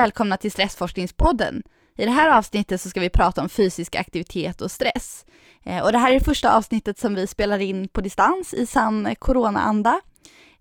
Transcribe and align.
Välkomna 0.00 0.36
till 0.36 0.52
Stressforskningspodden. 0.52 1.62
I 1.96 2.04
det 2.04 2.10
här 2.10 2.38
avsnittet 2.38 2.80
så 2.80 2.88
ska 2.88 3.00
vi 3.00 3.10
prata 3.10 3.42
om 3.42 3.48
fysisk 3.48 3.94
aktivitet 3.96 4.60
och 4.60 4.70
stress. 4.70 5.24
Eh, 5.64 5.84
och 5.84 5.92
det 5.92 5.98
här 5.98 6.10
är 6.10 6.18
det 6.18 6.24
första 6.24 6.56
avsnittet 6.56 6.98
som 6.98 7.14
vi 7.14 7.26
spelar 7.26 7.58
in 7.58 7.88
på 7.88 8.00
distans 8.00 8.54
i 8.54 8.66
sann 8.66 9.14
coronaanda. 9.18 10.00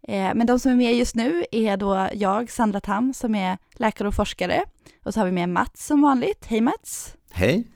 Eh, 0.08 0.32
men 0.36 0.48
de 0.48 0.60
som 0.60 0.72
är 0.72 0.76
med 0.76 0.96
just 0.96 1.16
nu 1.16 1.46
är 1.52 1.78
då 1.78 2.10
jag, 2.14 2.52
Sandra 2.52 2.82
Tam, 2.82 3.14
som 3.14 3.36
är 3.36 3.58
läkare 3.76 4.08
och 4.08 4.16
forskare. 4.16 4.64
Och 5.06 5.14
så 5.14 5.20
har 5.20 5.26
vi 5.26 5.32
med 5.32 5.50
Mats 5.50 5.86
som 5.86 6.02
vanligt. 6.02 6.46
Hej 6.46 6.62
Mats! 6.62 7.16
Hej! 7.32 7.68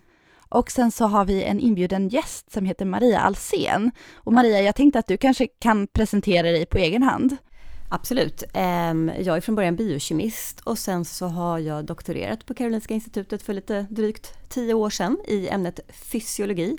Och 0.49 0.71
sen 0.71 0.91
så 0.91 1.05
har 1.05 1.25
vi 1.25 1.43
en 1.43 1.59
inbjuden 1.59 2.09
gäst 2.09 2.51
som 2.51 2.65
heter 2.65 2.85
Maria 2.85 3.19
Alsen. 3.19 3.91
Och 4.13 4.33
Maria, 4.33 4.61
jag 4.61 4.75
tänkte 4.75 4.99
att 4.99 5.07
du 5.07 5.17
kanske 5.17 5.47
kan 5.47 5.87
presentera 5.87 6.51
dig 6.51 6.65
på 6.65 6.77
egen 6.77 7.03
hand. 7.03 7.37
Absolut. 7.95 8.43
Ehm, 8.53 9.11
jag 9.19 9.37
är 9.37 9.41
från 9.41 9.55
början 9.55 9.75
biokemist 9.75 10.59
och 10.59 10.77
sen 10.77 11.05
så 11.05 11.27
har 11.27 11.59
jag 11.59 11.85
doktorerat 11.85 12.45
på 12.45 12.53
Karolinska 12.53 12.93
institutet 12.93 13.43
för 13.43 13.53
lite 13.53 13.85
drygt 13.89 14.33
tio 14.49 14.73
år 14.73 14.89
sedan 14.89 15.17
i 15.27 15.49
ämnet 15.49 15.79
fysiologi. 15.89 16.77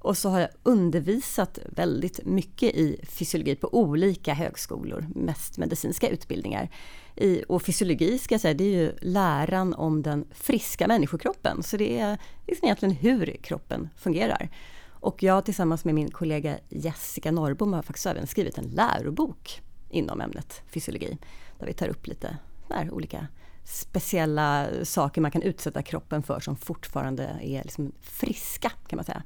Och 0.00 0.18
så 0.18 0.28
har 0.28 0.40
jag 0.40 0.48
undervisat 0.62 1.58
väldigt 1.66 2.26
mycket 2.26 2.74
i 2.74 3.00
fysiologi 3.08 3.56
på 3.56 3.74
olika 3.74 4.34
högskolor, 4.34 5.06
mest 5.14 5.58
medicinska 5.58 6.08
utbildningar. 6.08 6.70
I, 7.16 7.44
och 7.48 7.62
fysiologi 7.62 8.18
ska 8.18 8.34
jag 8.34 8.40
säga, 8.40 8.54
det 8.54 8.64
är 8.64 8.82
ju 8.82 8.92
läran 9.00 9.74
om 9.74 10.02
den 10.02 10.24
friska 10.30 10.88
människokroppen. 10.88 11.62
Så 11.62 11.76
det 11.76 11.98
är 11.98 12.18
liksom 12.46 12.66
egentligen 12.66 12.94
hur 12.94 13.36
kroppen 13.42 13.88
fungerar. 13.96 14.48
Och 14.88 15.22
jag 15.22 15.44
tillsammans 15.44 15.84
med 15.84 15.94
min 15.94 16.10
kollega 16.10 16.58
Jessica 16.68 17.30
Norrbom 17.30 17.72
har 17.72 17.82
faktiskt 17.82 18.06
även 18.06 18.26
skrivit 18.26 18.58
en 18.58 18.68
lärobok 18.68 19.62
inom 19.90 20.20
ämnet 20.20 20.62
fysiologi. 20.68 21.18
Där 21.58 21.66
vi 21.66 21.72
tar 21.72 21.88
upp 21.88 22.06
lite 22.06 22.38
där, 22.68 22.90
olika 22.90 23.26
speciella 23.64 24.66
saker 24.82 25.20
man 25.20 25.30
kan 25.30 25.42
utsätta 25.42 25.82
kroppen 25.82 26.22
för 26.22 26.40
som 26.40 26.56
fortfarande 26.56 27.24
är 27.42 27.62
liksom 27.62 27.92
friska 28.00 28.72
kan 28.86 28.96
man 28.96 29.04
säga. 29.04 29.22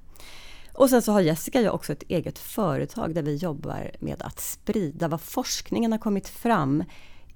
Och 0.72 0.90
sen 0.90 1.02
så 1.02 1.12
har 1.12 1.20
Jessica 1.20 1.58
och 1.58 1.64
jag 1.64 1.74
också 1.74 1.92
ett 1.92 2.02
eget 2.08 2.38
företag 2.38 3.14
där 3.14 3.22
vi 3.22 3.36
jobbar 3.36 3.90
med 4.00 4.22
att 4.22 4.40
sprida 4.40 5.08
vad 5.08 5.20
forskningen 5.20 5.92
har 5.92 5.98
kommit 5.98 6.28
fram 6.28 6.84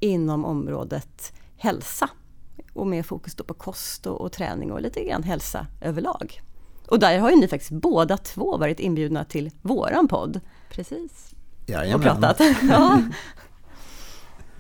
inom 0.01 0.45
området 0.45 1.33
hälsa. 1.57 2.11
Och 2.73 2.87
med 2.87 3.07
fokus 3.07 3.35
då 3.35 3.45
på 3.45 3.55
kost 3.55 4.07
och, 4.07 4.21
och 4.21 4.33
träning 4.33 4.73
och 4.73 4.81
lite 4.81 5.05
grann 5.05 5.23
hälsa 5.23 5.67
överlag. 5.81 6.41
Och 6.87 6.99
där 6.99 7.19
har 7.19 7.31
ju 7.31 7.37
ni 7.37 7.49
faktiskt 7.49 7.71
båda 7.71 8.17
två 8.17 8.57
varit 8.57 8.81
inbjudna 8.81 9.25
till 9.25 9.51
våran 9.63 10.09
podd. 10.09 10.41
Precis. 10.71 11.35
Jajamän. 11.69 11.95
Och 11.95 12.21
pratat. 12.21 12.47
ja. 12.69 13.03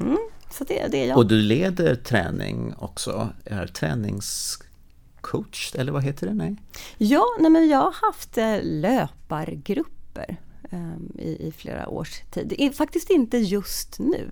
Mm, 0.01 0.19
så 0.51 0.65
det, 0.65 0.89
det 0.89 1.05
är 1.05 1.09
jag. 1.09 1.17
Och 1.17 1.27
du 1.27 1.43
leder 1.43 1.95
träning 1.95 2.75
också, 2.79 3.29
är 3.45 3.67
träningscoach 3.67 5.75
eller 5.75 5.93
vad 5.93 6.05
heter 6.05 6.27
det? 6.27 6.35
Nej? 6.35 6.57
Ja, 6.99 7.25
nej 7.41 7.51
men 7.51 7.69
jag 7.69 7.79
har 7.79 7.95
haft 8.07 8.39
eh, 8.39 8.59
löpargrupper 8.63 10.37
um, 10.71 11.13
i, 11.19 11.49
i, 11.49 11.53
flera 11.57 11.89
års 11.89 12.23
tid. 12.31 12.77
Faktiskt 12.77 13.11
inte 13.11 13.39
just 13.39 13.99
nu, 13.99 14.31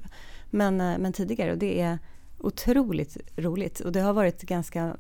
men, 0.51 0.81
uh, 0.81 0.99
men 0.99 1.13
tidigare. 1.13 1.53
Och 1.53 1.59
det 1.59 1.81
är 1.81 1.99
otroligt 2.39 3.17
roligt. 3.37 3.81
Och 3.81 3.93
det 3.93 4.01
har 4.01 4.13
varit 4.13 4.43
ganska 4.43 4.97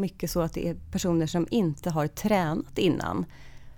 mycket 0.00 0.30
så 0.30 0.40
att 0.40 0.52
det 0.52 0.68
är 0.68 0.76
personer 0.92 1.26
som 1.26 1.46
inte 1.50 1.90
har 1.90 2.06
tränat 2.06 2.78
innan 2.78 3.26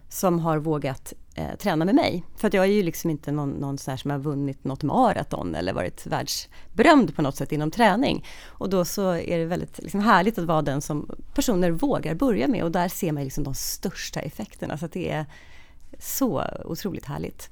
som 0.08 0.38
har 0.38 0.58
vågat 0.58 1.12
eh, 1.36 1.56
träna 1.58 1.84
med 1.84 1.94
mig. 1.94 2.24
För 2.36 2.48
att 2.48 2.54
jag 2.54 2.64
är 2.64 2.68
ju 2.68 2.82
liksom 2.82 3.10
inte 3.10 3.32
någon, 3.32 3.50
någon 3.50 3.78
sån 3.78 3.98
som 3.98 4.10
har 4.10 4.18
vunnit 4.18 4.64
något 4.64 4.82
maraton 4.82 5.54
eller 5.54 5.72
varit 5.72 6.06
världsberömd 6.06 7.16
på 7.16 7.22
något 7.22 7.36
sätt 7.36 7.52
inom 7.52 7.70
träning. 7.70 8.24
Och 8.44 8.70
då 8.70 8.84
så 8.84 9.10
är 9.10 9.38
det 9.38 9.44
väldigt 9.44 9.78
liksom 9.78 10.00
härligt 10.00 10.38
att 10.38 10.44
vara 10.44 10.62
den 10.62 10.80
som 10.80 11.10
personer 11.34 11.70
vågar 11.70 12.14
börja 12.14 12.48
med 12.48 12.64
och 12.64 12.72
där 12.72 12.88
ser 12.88 13.12
man 13.12 13.24
liksom 13.24 13.44
de 13.44 13.54
största 13.54 14.20
effekterna. 14.20 14.78
Så 14.78 14.86
det 14.86 15.10
är 15.10 15.26
så 15.98 16.44
otroligt 16.64 17.04
härligt. 17.04 17.50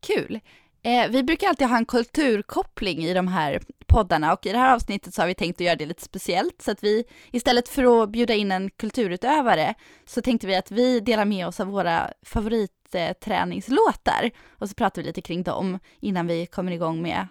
Kul! 0.00 0.40
Eh, 0.84 1.10
vi 1.10 1.22
brukar 1.22 1.48
alltid 1.48 1.66
ha 1.66 1.76
en 1.76 1.86
kulturkoppling 1.86 3.04
i 3.04 3.14
de 3.14 3.28
här 3.28 3.62
poddarna 3.86 4.32
och 4.32 4.46
i 4.46 4.52
det 4.52 4.58
här 4.58 4.74
avsnittet 4.74 5.14
så 5.14 5.22
har 5.22 5.26
vi 5.26 5.34
tänkt 5.34 5.56
att 5.56 5.64
göra 5.64 5.76
det 5.76 5.86
lite 5.86 6.02
speciellt 6.02 6.62
så 6.62 6.70
att 6.70 6.84
vi 6.84 7.04
istället 7.30 7.68
för 7.68 8.02
att 8.02 8.10
bjuda 8.10 8.34
in 8.34 8.52
en 8.52 8.70
kulturutövare 8.70 9.74
så 10.06 10.22
tänkte 10.22 10.46
vi 10.46 10.56
att 10.56 10.70
vi 10.70 11.00
delar 11.00 11.24
med 11.24 11.46
oss 11.46 11.60
av 11.60 11.66
våra 11.66 12.10
favoritträningslåtar 12.22 14.30
och 14.48 14.68
så 14.68 14.74
pratar 14.74 15.02
vi 15.02 15.06
lite 15.06 15.20
kring 15.20 15.42
dem 15.42 15.78
innan 16.00 16.26
vi 16.26 16.46
kommer 16.46 16.72
igång 16.72 17.02
med 17.02 17.26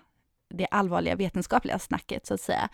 det 0.50 0.68
allvarliga 0.72 1.16
vetenskapliga 1.16 1.80
snacket 1.80 2.26
så 2.26 2.34
att 2.34 2.42
säga. 2.42 2.70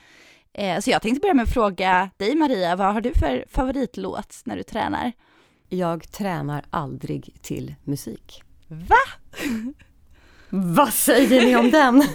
Eh, 0.53 0.79
så 0.79 0.89
jag 0.89 1.01
tänkte 1.01 1.21
börja 1.21 1.33
med 1.33 1.43
att 1.43 1.53
fråga 1.53 2.09
dig 2.17 2.35
Maria, 2.35 2.75
vad 2.75 2.93
har 2.93 3.01
du 3.01 3.13
för 3.13 3.45
favoritlåt 3.49 4.41
när 4.45 4.57
du 4.57 4.63
tränar? 4.63 5.11
Jag 5.69 6.11
tränar 6.11 6.65
aldrig 6.69 7.37
till 7.41 7.75
musik. 7.83 8.43
Va? 8.67 8.95
Vad 10.49 10.93
säger 10.93 11.45
ni 11.45 11.55
om 11.55 11.71
den? 11.71 11.99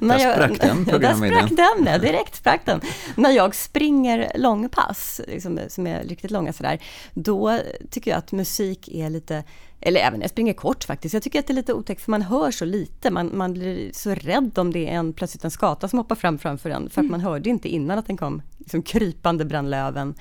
Där 0.00 0.32
sprack 0.32 0.60
den 0.60 0.84
programidén. 0.84 1.30
Där 1.30 1.46
sprack 1.46 1.76
den, 1.76 1.86
ja, 1.86 1.98
direkt 1.98 2.34
sprack 2.34 2.66
den. 2.66 2.80
När 3.16 3.30
jag 3.30 3.54
springer 3.54 4.32
långpass, 4.34 5.20
liksom, 5.28 5.60
som 5.68 5.86
är 5.86 6.04
riktigt 6.04 6.30
långa 6.30 6.52
sådär, 6.52 6.78
då 7.14 7.58
tycker 7.90 8.10
jag 8.10 8.18
att 8.18 8.32
musik 8.32 8.88
är 8.88 9.10
lite 9.10 9.44
eller 9.84 10.00
även 10.00 10.18
när 10.18 10.24
jag 10.24 10.30
springer 10.30 10.52
kort 10.52 10.84
faktiskt. 10.84 11.14
Jag 11.14 11.22
tycker 11.22 11.38
att 11.38 11.46
det 11.46 11.52
är 11.52 11.54
lite 11.54 11.74
otäckt 11.74 12.02
för 12.02 12.10
man 12.10 12.22
hör 12.22 12.50
så 12.50 12.64
lite. 12.64 13.10
Man, 13.10 13.30
man 13.34 13.52
blir 13.52 13.90
så 13.92 14.14
rädd 14.14 14.58
om 14.58 14.72
det 14.72 14.88
är 14.88 14.92
en, 14.92 15.12
plötsligt 15.12 15.44
en 15.44 15.50
skata 15.50 15.88
som 15.88 15.98
hoppar 15.98 16.14
fram 16.16 16.38
framför 16.38 16.70
en. 16.70 16.90
För 16.90 17.00
att 17.00 17.10
man 17.10 17.20
hörde 17.20 17.50
inte 17.50 17.68
innan 17.68 17.98
att 17.98 18.06
den 18.06 18.16
kom 18.16 18.42
liksom 18.58 18.82
krypande 18.82 19.44
bland 19.44 19.70
löven. 19.70 20.14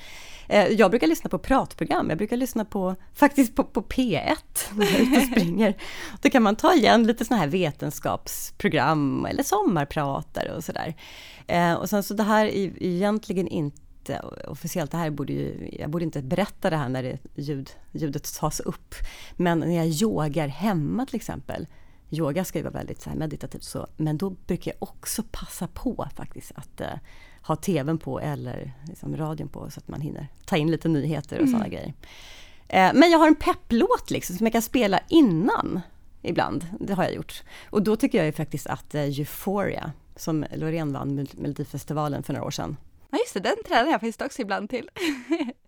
Eh, 0.52 0.68
jag 0.68 0.92
brukar 0.92 1.08
lyssna 1.08 1.30
på 1.30 1.40
pratprogram, 1.40 2.10
jag 2.10 2.18
brukar 2.18 2.38
lyssna 2.38 2.66
på, 2.66 2.96
faktiskt 3.14 3.56
på, 3.56 3.64
på 3.64 3.82
P1 3.82 4.36
när 4.76 4.86
jag 4.86 4.96
är 4.96 5.02
ute 5.02 5.18
och 5.18 5.24
springer. 5.24 5.78
Då 6.22 6.30
kan 6.30 6.44
man 6.44 6.56
ta 6.56 6.74
igen 6.74 7.08
lite 7.08 7.26
sådana 7.26 7.42
här 7.42 7.50
vetenskapsprogram 7.50 9.26
eller 9.26 9.44
sommarpratare 9.44 10.56
och 10.56 10.64
sådär. 10.64 10.96
Eh, 11.48 11.74
och 11.74 11.90
sen 11.90 12.04
så 12.04 12.14
det 12.14 12.24
här 12.24 12.46
är 12.46 12.84
egentligen 12.84 13.48
inte 13.48 14.22
officiellt, 14.48 14.92
det 14.92 14.98
här 14.98 15.10
borde 15.10 15.34
ju, 15.34 15.70
jag 15.80 15.90
borde 15.90 16.06
inte 16.06 16.22
berätta 16.22 16.70
det 16.70 16.78
här 16.78 16.90
när 16.90 17.04
det, 17.04 17.18
ljud, 17.36 17.70
ljudet 17.92 18.34
tas 18.40 18.60
upp. 18.60 18.96
Men 19.36 19.60
när 19.60 19.78
jag 19.78 19.88
yogar 19.88 20.48
hemma 20.48 21.06
till 21.06 21.16
exempel, 21.16 21.68
yoga 22.10 22.46
ska 22.46 22.60
ju 22.60 22.64
vara 22.64 22.74
väldigt 22.74 23.02
så 23.02 23.10
meditativt 23.10 23.64
så, 23.64 23.88
men 23.98 24.18
då 24.18 24.30
brukar 24.30 24.72
jag 24.72 24.90
också 24.90 25.24
passa 25.32 25.68
på 25.68 26.08
faktiskt 26.16 26.52
att 26.56 26.82
eh, 26.82 26.88
ha 27.42 27.56
tvn 27.56 27.98
på 27.98 28.20
eller 28.20 28.74
liksom 28.88 29.18
radion 29.18 29.48
på 29.48 29.70
så 29.70 29.80
att 29.80 29.88
man 29.88 30.02
hinner 30.02 30.28
ta 30.46 30.58
in 30.58 30.72
lite 30.72 30.88
nyheter 30.88 31.36
och 31.36 31.42
mm. 31.42 31.52
sådana 31.52 31.70
grejer. 31.70 31.94
Eh, 32.68 32.92
men 32.94 33.12
jag 33.12 33.20
har 33.20 33.28
en 33.28 33.36
pepplåt 33.36 34.12
liksom 34.12 34.38
som 34.38 34.46
jag 34.46 34.54
kan 34.54 34.62
spela 34.62 35.00
innan 35.10 35.82
ibland. 36.22 36.68
Det 36.80 36.94
har 36.94 37.04
jag 37.04 37.14
gjort. 37.14 37.44
Och 37.70 37.84
då 37.84 37.96
tycker 37.96 38.18
jag 38.18 38.26
ju 38.26 38.32
faktiskt 38.32 38.68
att 38.68 38.96
eh, 38.96 39.02
Euphoria, 39.02 39.92
som 40.16 40.46
Loreen 40.56 40.94
vann 40.94 41.28
Melodifestivalen 41.34 42.24
för 42.24 42.34
några 42.34 42.46
år 42.46 42.52
sedan. 42.52 42.78
Ja 43.10 43.18
just 43.18 43.34
det, 43.34 43.40
den 43.40 43.56
tränar 43.68 43.92
jag 43.92 44.02
faktiskt 44.02 44.22
också 44.22 44.42
ibland 44.42 44.70
till. 44.70 44.90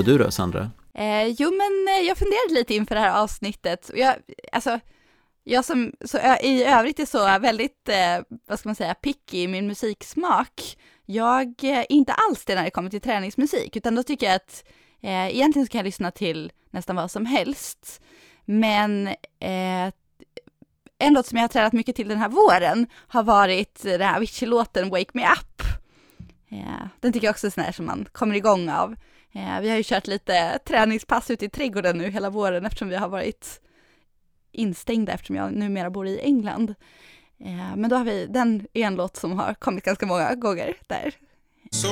Och 0.00 0.06
du 0.06 0.18
då, 0.18 0.30
Sandra? 0.30 0.70
Eh, 0.94 1.26
jo, 1.26 1.50
men 1.50 1.94
eh, 1.94 2.06
jag 2.08 2.18
funderade 2.18 2.54
lite 2.54 2.74
inför 2.74 2.94
det 2.94 3.00
här 3.00 3.22
avsnittet. 3.22 3.90
Jag, 3.94 4.14
alltså, 4.52 4.80
jag 5.44 5.64
som 5.64 5.92
så, 6.04 6.18
i 6.42 6.64
övrigt 6.64 7.00
är 7.00 7.06
så 7.06 7.38
väldigt, 7.38 7.88
eh, 7.88 8.38
vad 8.46 8.58
ska 8.58 8.68
man 8.68 8.76
säga, 8.76 8.94
picky 8.94 9.42
i 9.42 9.48
min 9.48 9.66
musiksmak. 9.66 10.78
Jag 11.06 11.64
är 11.64 11.92
inte 11.92 12.12
alls 12.12 12.44
det 12.44 12.54
när 12.54 12.64
det 12.64 12.70
kommer 12.70 12.90
till 12.90 13.00
träningsmusik, 13.00 13.76
utan 13.76 13.94
då 13.94 14.02
tycker 14.02 14.26
jag 14.26 14.36
att 14.36 14.64
eh, 15.00 15.36
egentligen 15.36 15.66
så 15.66 15.72
kan 15.72 15.78
jag 15.78 15.84
lyssna 15.84 16.10
till 16.10 16.52
nästan 16.70 16.96
vad 16.96 17.10
som 17.10 17.26
helst. 17.26 18.00
Men 18.44 19.06
eh, 19.40 19.92
en 20.98 21.14
låt 21.14 21.26
som 21.26 21.36
jag 21.36 21.42
har 21.42 21.48
tränat 21.48 21.72
mycket 21.72 21.96
till 21.96 22.08
den 22.08 22.18
här 22.18 22.28
våren 22.28 22.86
har 23.08 23.22
varit 23.22 23.82
den 23.82 24.00
här 24.00 24.16
Avicii-låten 24.16 24.90
Wake 24.90 25.10
Me 25.14 25.22
Up. 25.22 25.62
Ja, 26.48 26.88
den 27.00 27.12
tycker 27.12 27.26
jag 27.26 27.32
också 27.32 27.46
är 27.46 27.50
sån 27.50 27.64
här 27.64 27.72
som 27.72 27.86
man 27.86 28.08
kommer 28.12 28.34
igång 28.34 28.68
av. 28.68 28.96
Eh, 29.32 29.60
vi 29.60 29.70
har 29.70 29.76
ju 29.76 29.82
kört 29.82 30.06
lite 30.06 30.58
träningspass 30.58 31.30
ute 31.30 31.44
i 31.44 31.48
trädgården 31.48 31.98
nu 31.98 32.10
hela 32.10 32.30
våren 32.30 32.66
eftersom 32.66 32.88
vi 32.88 32.96
har 32.96 33.08
varit 33.08 33.60
instängda 34.52 35.12
eftersom 35.12 35.36
jag 35.36 35.52
numera 35.52 35.90
bor 35.90 36.06
i 36.06 36.20
England. 36.20 36.74
Eh, 37.40 37.76
men 37.76 37.90
då 37.90 37.96
har 37.96 38.04
vi, 38.04 38.26
den 38.26 38.66
är 38.72 38.86
en 38.86 38.94
låt 38.94 39.16
som 39.16 39.32
har 39.32 39.54
kommit 39.54 39.84
ganska 39.84 40.06
många 40.06 40.34
gånger 40.34 40.74
där. 40.86 41.14
So 41.70 41.88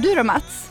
då 0.00 0.24
Mats? 0.24 0.70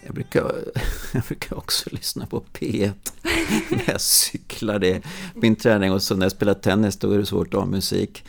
Jag 0.00 0.14
brukar, 0.14 0.42
jag 1.12 1.22
brukar 1.22 1.56
också 1.56 1.90
lyssna 1.92 2.26
på 2.26 2.44
P1 2.52 2.92
när 3.70 3.84
jag 3.86 4.00
cyklar. 4.00 4.78
Det 4.78 4.92
är 4.92 5.02
min 5.34 5.56
träning 5.56 5.92
och 5.92 6.02
så 6.02 6.16
när 6.16 6.24
jag 6.24 6.32
spelar 6.32 6.54
tennis 6.54 6.96
då 6.96 7.10
är 7.10 7.18
det 7.18 7.26
svårt 7.26 7.54
att 7.54 7.60
ha 7.60 7.66
musik. 7.66 8.24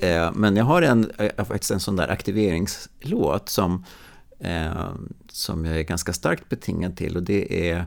Eh, 0.00 0.32
men 0.34 0.56
jag 0.56 0.64
har 0.64 0.82
en, 0.82 1.12
faktiskt 1.36 1.70
en 1.70 1.80
sån 1.80 1.96
där 1.96 2.08
aktiveringslåt 2.08 3.48
som, 3.48 3.84
eh, 4.40 4.90
som 5.28 5.64
jag 5.64 5.78
är 5.78 5.82
ganska 5.82 6.12
starkt 6.12 6.48
betingad 6.48 6.96
till 6.96 7.16
och 7.16 7.22
det 7.22 7.70
är 7.70 7.86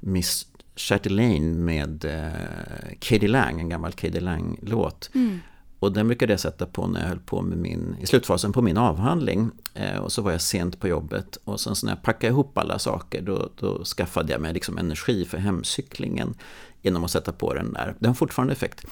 Miss 0.00 0.46
Chatelaine 0.76 1.64
med 1.64 2.04
eh, 2.04 2.96
Katie 2.98 3.28
Lang, 3.28 3.60
en 3.60 3.68
gammal 3.68 3.92
Katie 3.92 4.20
Lang-låt. 4.20 5.10
Mm. 5.14 5.40
Och 5.80 5.92
den 5.92 6.06
brukade 6.06 6.32
jag 6.32 6.40
sätta 6.40 6.66
på 6.66 6.86
när 6.86 7.00
jag 7.00 7.08
höll 7.08 7.18
på 7.18 7.42
med 7.42 7.58
min, 7.58 7.96
i 8.00 8.06
slutfasen 8.06 8.52
på 8.52 8.62
min 8.62 8.76
avhandling. 8.76 9.50
Eh, 9.74 9.98
och 9.98 10.12
så 10.12 10.22
var 10.22 10.32
jag 10.32 10.40
sent 10.40 10.80
på 10.80 10.88
jobbet 10.88 11.38
och 11.44 11.60
sen 11.60 11.76
så 11.76 11.86
när 11.86 11.92
jag 11.92 12.02
packade 12.02 12.32
ihop 12.32 12.58
alla 12.58 12.78
saker 12.78 13.22
då, 13.22 13.50
då 13.56 13.84
skaffade 13.84 14.32
jag 14.32 14.40
mig 14.40 14.52
liksom 14.52 14.78
energi 14.78 15.24
för 15.24 15.38
hemcyklingen 15.38 16.34
genom 16.82 17.04
att 17.04 17.10
sätta 17.10 17.32
på 17.32 17.54
den 17.54 17.72
där. 17.72 17.94
Den 17.98 18.08
har 18.08 18.14
fortfarande 18.14 18.52
effekt. 18.52 18.86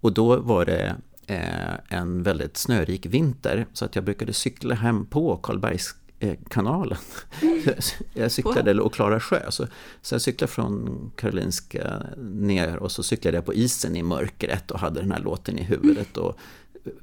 Och 0.00 0.12
då 0.12 0.36
var 0.36 0.64
det 0.64 0.96
eh, 1.26 1.98
en 1.98 2.22
väldigt 2.22 2.56
snörik 2.56 3.06
vinter 3.06 3.66
så 3.72 3.84
att 3.84 3.94
jag 3.94 4.04
brukade 4.04 4.32
cykla 4.32 4.74
hem 4.74 5.06
på 5.06 5.36
Karlbergs 5.36 5.94
kanalen. 6.48 6.98
Jag 8.14 8.32
cyklade, 8.32 8.80
och 8.80 8.94
Klara 8.94 9.20
sjö. 9.20 9.50
Så, 9.50 9.66
så 10.02 10.14
jag 10.14 10.22
cyklade 10.22 10.52
från 10.52 11.10
Karolinska 11.16 12.02
ner 12.18 12.76
och 12.76 12.92
så 12.92 13.02
cyklade 13.02 13.36
jag 13.36 13.46
på 13.46 13.54
isen 13.54 13.96
i 13.96 14.02
mörkret 14.02 14.70
och 14.70 14.80
hade 14.80 15.00
den 15.00 15.12
här 15.12 15.20
låten 15.20 15.58
i 15.58 15.62
huvudet 15.62 16.16
och 16.16 16.38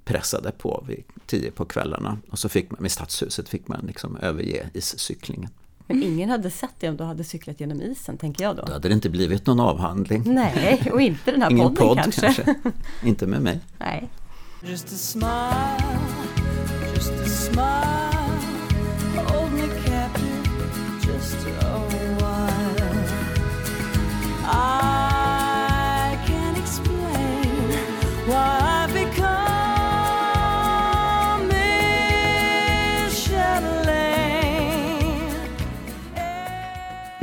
pressade 0.03 0.51
på 0.51 0.83
vid 0.87 1.03
tio 1.25 1.51
på 1.51 1.65
kvällarna. 1.65 2.17
Och 2.29 2.39
så 2.39 2.49
fick 2.49 2.71
man, 2.71 2.81
med 2.81 2.91
Stadshuset 2.91 3.49
fick 3.49 3.67
man 3.67 3.85
liksom 3.87 4.17
överge 4.17 4.69
iscyklingen. 4.73 5.49
Men 5.87 6.03
ingen 6.03 6.29
hade 6.29 6.51
sett 6.51 6.73
det 6.79 6.89
om 6.89 6.97
du 6.97 7.03
hade 7.03 7.23
cyklat 7.23 7.59
genom 7.59 7.81
isen, 7.81 8.17
tänker 8.17 8.43
jag 8.43 8.55
då. 8.55 8.63
Då 8.65 8.73
hade 8.73 8.87
det 8.87 8.93
inte 8.93 9.09
blivit 9.09 9.45
någon 9.45 9.59
avhandling. 9.59 10.23
Nej, 10.25 10.89
och 10.93 11.01
inte 11.01 11.31
den 11.31 11.41
här 11.41 11.51
Ingen 11.51 11.75
podden 11.75 11.87
podd, 11.87 11.97
kanske. 11.97 12.21
kanske. 12.21 12.55
Inte 13.03 13.27
med 13.27 13.41
mig. 13.41 13.59
Nej. 13.79 14.09
Just 14.63 14.85
a 14.85 14.95
smile, 14.95 15.99
just 16.95 17.11
a 17.11 17.25
smile. 17.25 18.20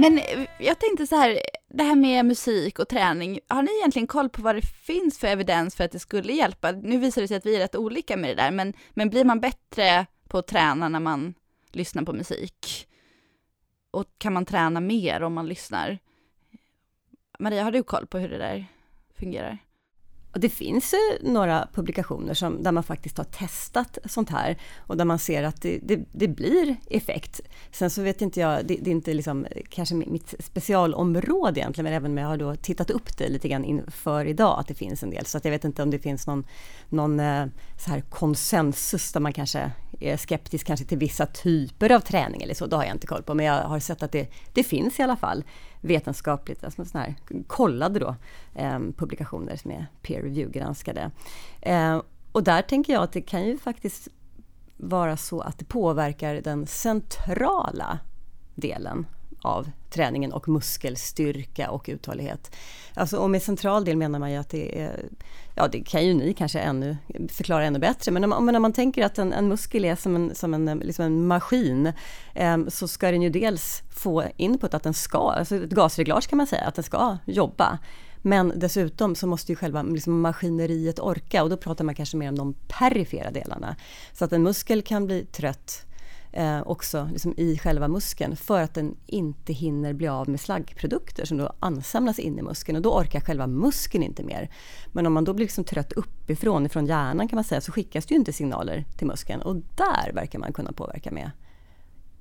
Men 0.01 0.19
eh, 0.19 0.47
jag 0.59 0.79
tänkte 0.79 1.07
så 1.07 1.17
här, 1.17 1.41
det 1.69 1.83
här 1.83 1.97
med 1.97 2.27
musik 2.27 2.79
och 2.79 2.89
träning, 2.89 3.41
har 3.49 3.63
ni 3.63 3.71
egentligen 3.79 4.07
koll 4.07 4.29
på 4.29 4.43
vad 4.43 4.55
det 4.55 4.63
finns 4.63 5.19
för 5.19 5.27
evidens 5.27 5.77
för 5.77 5.85
att 5.85 5.93
det 5.93 5.99
skulle 5.99 6.33
hjälpa? 6.33 6.73
Nu 6.73 6.99
visar 6.99 7.23
det 7.23 7.29
sig 7.29 7.37
att 7.37 7.47
vi 7.47 7.57
är 7.57 7.61
rätt 7.61 7.77
olika 7.77 8.17
med 8.17 8.31
det 8.31 8.43
där, 8.43 8.51
men, 8.51 8.75
men 8.91 9.11
blir 9.11 9.25
man 9.25 9.41
bättre 9.41 10.07
på 10.29 10.39
att 10.39 10.47
träna 10.47 10.89
när 10.89 11.01
man 11.01 11.35
lyssnar 11.73 12.03
på 12.03 12.13
musik? 12.13 12.89
Och 13.91 14.07
kan 14.19 14.33
man 14.33 14.45
träna 14.45 14.81
mer 14.81 15.23
om 15.23 15.35
man 15.35 15.47
lyssnar? 15.47 15.99
Maria, 17.39 17.65
har 17.65 17.73
du 17.73 17.83
koll 17.83 18.07
på 18.07 18.19
hur 18.19 18.29
det 18.29 18.39
där 18.39 18.67
fungerar? 19.19 19.59
Och 20.33 20.41
det 20.41 20.49
finns 20.49 20.95
ju 20.95 21.31
några 21.31 21.69
publikationer 21.75 22.35
som, 22.35 22.63
där 22.63 22.73
man 22.73 22.83
faktiskt 22.83 23.19
har 23.19 23.25
testat 23.25 23.99
sånt 24.05 24.31
här 24.31 24.59
och 24.79 24.97
där 24.97 25.05
man 25.05 25.19
ser 25.19 25.43
att 25.43 25.63
det, 25.63 25.79
det, 25.83 26.01
det 26.13 26.29
blir 26.29 26.77
effekt. 26.91 27.41
Sen 27.73 27.91
så 27.91 28.03
vet 28.03 28.23
inte 28.23 28.41
jag, 28.41 28.67
det, 28.67 28.77
det, 28.81 28.91
är 28.91 28.93
inte 28.93 29.15
liksom 29.15 29.47
kanske 29.69 29.95
mitt 29.95 30.35
specialområde 30.39 31.61
egentligen, 31.61 31.85
men 31.85 31.93
även 31.93 32.11
om 32.11 32.19
jag 32.19 32.27
har 32.27 32.37
då 32.37 32.57
tittat 32.57 32.91
upp 32.91 33.17
det 33.19 33.29
lite 33.29 33.49
grann 33.49 33.65
inför 33.65 34.25
idag, 34.25 34.61
att 34.61 34.69
det 34.69 34.75
finns 34.75 35.03
en 35.03 35.11
del. 35.11 35.27
Så 35.27 35.39
att 35.39 35.45
jag 35.45 35.53
vet 35.53 35.65
inte 35.65 35.83
om 35.83 35.91
det 35.91 35.99
finns 35.99 36.27
någon, 36.27 36.47
någon 36.89 37.21
eh, 37.21 37.47
så 37.79 37.91
här 37.91 38.01
konsensus 38.01 39.13
där 39.13 39.21
man 39.21 39.33
kanske 39.33 39.73
är 40.01 40.17
skeptisk 40.17 40.67
kanske 40.67 40.87
till 40.87 40.99
vissa 40.99 41.27
typer 41.27 41.93
av 41.93 42.01
träning 42.01 42.43
eller 42.43 42.55
så, 42.55 42.67
det 42.67 42.77
har 42.77 42.85
jag 42.85 42.95
inte 42.95 43.07
koll 43.07 43.23
på. 43.23 43.35
Men 43.35 43.47
jag 43.47 43.63
har 43.63 43.81
sett 43.81 44.03
att 44.03 44.13
det, 44.13 44.29
det 44.53 44.65
finns 44.65 44.99
i 44.99 45.03
alla 45.03 45.17
fall 45.17 45.45
vetenskapligt, 45.81 46.65
alltså 46.65 46.85
sån 46.85 47.01
här 47.01 47.15
kollade 47.47 47.99
då, 47.99 48.15
eh, 48.55 48.79
publikationer 48.97 49.57
som 49.57 49.71
är 49.71 49.87
peer 50.03 50.23
review-granskade. 50.23 51.11
Eh, 51.61 52.03
och 52.33 52.45
där 52.45 52.63
tänker 52.63 52.93
jag 52.93 53.03
att 53.03 53.13
det 53.13 53.21
kan 53.21 53.47
ju 53.47 53.59
faktiskt 53.59 54.09
vara 54.77 55.17
så 55.17 55.41
att 55.41 55.59
det 55.59 55.65
påverkar 55.65 56.35
den 56.35 56.67
centrala 56.67 57.99
delen 58.55 59.07
av 59.43 59.71
träningen 59.91 60.33
och 60.33 60.49
muskelstyrka 60.49 61.71
och 61.71 61.85
uthållighet. 61.89 62.57
Alltså, 62.95 63.17
och 63.17 63.31
med 63.31 63.43
central 63.43 63.85
del 63.85 63.97
menar 63.97 64.19
man 64.19 64.33
ju 64.33 64.37
att 64.37 64.51
det 64.51 64.81
är, 64.81 65.05
ja 65.55 65.69
det 65.69 65.81
kan 65.81 66.07
ju 66.07 66.15
ni 66.15 66.35
kanske 66.35 66.59
ännu 66.59 66.97
förklara 67.29 67.65
ännu 67.65 67.79
bättre, 67.79 68.13
men 68.13 68.25
om, 68.25 68.31
man, 68.31 68.47
när 68.47 68.59
man 68.59 68.73
tänker 68.73 69.05
att 69.05 69.19
en, 69.19 69.33
en, 69.33 69.49
muskel 69.49 69.85
är 69.85 69.97
som 69.97 70.17
en, 70.17 70.35
som 70.35 70.55
en, 70.55 70.79
liksom 70.79 71.05
en 71.05 71.27
maskin, 71.27 71.93
eh, 72.35 72.59
så 72.69 72.89
ska 72.89 73.11
den 73.11 73.23
ju 73.23 73.31
dels 73.31 73.83
få 73.91 74.25
input 74.37 74.75
att 74.75 74.83
den 74.83 74.95
ska, 74.95 75.31
alltså 75.31 75.57
ett 75.57 75.71
gasreglage 75.71 76.29
kan 76.29 76.37
man 76.37 76.47
säga, 76.47 76.65
att 76.65 76.75
den 76.75 76.85
ska 76.85 77.19
jobba. 77.25 77.79
Men 78.23 78.53
dessutom 78.57 79.15
så 79.15 79.27
måste 79.27 79.53
ju 79.53 79.57
själva 79.57 79.83
liksom 79.83 80.21
maskineriet 80.21 80.99
orka 80.99 81.43
och 81.43 81.51
då 81.51 81.57
pratar 81.57 81.85
man 81.85 81.95
kanske 81.95 82.17
mer 82.17 82.29
om 82.29 82.39
de 82.39 82.55
perifera 82.69 83.31
delarna. 83.31 83.77
Så 84.13 84.25
att 84.25 84.33
en 84.33 84.43
muskel 84.43 84.83
kan 84.83 85.07
bli 85.07 85.25
trött 85.25 85.88
eh, 86.33 86.61
också 86.61 87.09
liksom 87.13 87.35
i 87.37 87.59
själva 87.59 87.89
muskeln 87.89 88.37
för 88.37 88.63
att 88.63 88.75
den 88.75 88.97
inte 89.07 89.53
hinner 89.53 89.93
bli 89.93 90.09
av 90.09 90.29
med 90.29 90.41
slaggprodukter 90.41 91.25
som 91.25 91.39
då 91.39 91.53
ansamlas 91.61 92.19
in 92.19 92.39
i 92.39 92.43
muskeln 92.43 92.77
och 92.77 92.83
då 92.83 92.95
orkar 92.95 93.21
själva 93.21 93.47
muskeln 93.47 94.05
inte 94.05 94.23
mer. 94.23 94.51
Men 94.93 95.07
om 95.07 95.13
man 95.13 95.25
då 95.25 95.35
blir 95.35 95.45
liksom 95.45 95.65
trött 95.65 95.93
uppifrån, 95.93 96.67
ifrån 96.67 96.87
hjärnan 96.87 97.29
kan 97.29 97.37
man 97.37 97.45
säga, 97.45 97.61
så 97.61 97.73
skickas 97.73 98.07
det 98.07 98.15
ju 98.15 98.19
inte 98.19 98.33
signaler 98.33 98.85
till 98.97 99.07
muskeln 99.07 99.43
och 99.43 99.57
där 99.57 100.13
verkar 100.13 100.39
man 100.39 100.53
kunna 100.53 100.73
påverka 100.73 101.11
med. 101.11 101.31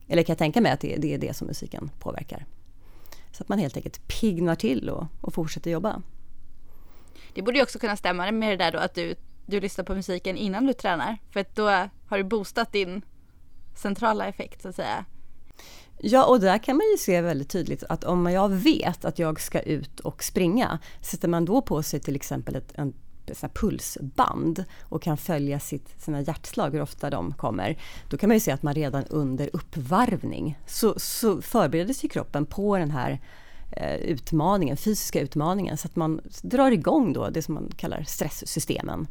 Eller 0.07 0.23
kan 0.23 0.33
jag 0.33 0.37
tänka 0.37 0.61
mig 0.61 0.71
att 0.71 0.79
det, 0.79 0.95
det 0.97 1.13
är 1.13 1.17
det 1.17 1.35
som 1.35 1.47
musiken 1.47 1.91
påverkar. 1.99 2.45
Så 3.31 3.43
att 3.43 3.49
man 3.49 3.59
helt 3.59 3.77
enkelt 3.77 4.07
pignar 4.07 4.55
till 4.55 4.89
och, 4.89 5.05
och 5.21 5.33
fortsätter 5.33 5.71
jobba. 5.71 6.01
Det 7.33 7.41
borde 7.41 7.57
ju 7.57 7.63
också 7.63 7.79
kunna 7.79 7.97
stämma 7.97 8.31
med 8.31 8.51
det 8.51 8.63
där 8.63 8.71
då 8.71 8.77
att 8.77 8.95
du, 8.95 9.15
du 9.45 9.59
lyssnar 9.59 9.85
på 9.85 9.95
musiken 9.95 10.37
innan 10.37 10.65
du 10.65 10.73
tränar. 10.73 11.17
För 11.31 11.39
att 11.39 11.55
då 11.55 11.67
har 12.07 12.17
du 12.17 12.23
boostat 12.23 12.71
din 12.71 13.01
centrala 13.77 14.27
effekt 14.27 14.61
så 14.61 14.69
att 14.69 14.75
säga. 14.75 15.05
Ja, 15.99 16.25
och 16.25 16.39
där 16.39 16.57
kan 16.57 16.77
man 16.77 16.85
ju 16.91 16.97
se 16.97 17.21
väldigt 17.21 17.49
tydligt 17.49 17.83
att 17.89 18.03
om 18.03 18.25
jag 18.25 18.49
vet 18.49 19.05
att 19.05 19.19
jag 19.19 19.41
ska 19.41 19.59
ut 19.59 19.99
och 19.99 20.23
springa, 20.23 20.79
sätter 21.01 21.27
man 21.27 21.45
då 21.45 21.61
på 21.61 21.83
sig 21.83 21.99
till 21.99 22.15
exempel 22.15 22.55
ett 22.55 22.71
en 22.75 22.93
pulsband 23.53 24.65
och 24.81 25.01
kan 25.01 25.17
följa 25.17 25.59
sitt, 25.59 26.01
sina 26.01 26.21
hjärtslag, 26.21 26.71
hur 26.71 26.81
ofta 26.81 27.09
de 27.09 27.33
kommer, 27.33 27.77
då 28.09 28.17
kan 28.17 28.29
man 28.29 28.35
ju 28.35 28.39
se 28.39 28.51
att 28.51 28.63
man 28.63 28.73
redan 28.73 29.05
under 29.05 29.49
uppvarvning 29.53 30.59
så, 30.65 30.93
så 30.97 31.41
förbereder 31.41 31.93
sig 31.93 32.09
kroppen 32.09 32.45
på 32.45 32.77
den 32.77 32.91
här 32.91 33.21
eh, 33.71 33.95
utmaningen, 33.95 34.77
fysiska 34.77 35.19
utmaningen, 35.19 35.77
så 35.77 35.87
att 35.87 35.95
man 35.95 36.21
drar 36.41 36.71
igång 36.71 37.13
då 37.13 37.29
det 37.29 37.41
som 37.41 37.53
man 37.53 37.71
kallar 37.77 38.03
stresssystemen 38.03 39.07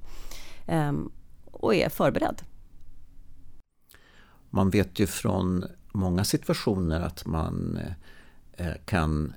ehm, 0.67 1.11
och 1.51 1.75
är 1.75 1.89
förberedd. 1.89 2.43
Man 4.57 4.71
vet 4.71 4.99
ju 4.99 5.07
från 5.07 5.65
många 5.93 6.25
situationer 6.25 7.01
att 7.01 7.27
man 7.27 7.79
eh, 8.57 8.73
kan 8.85 9.33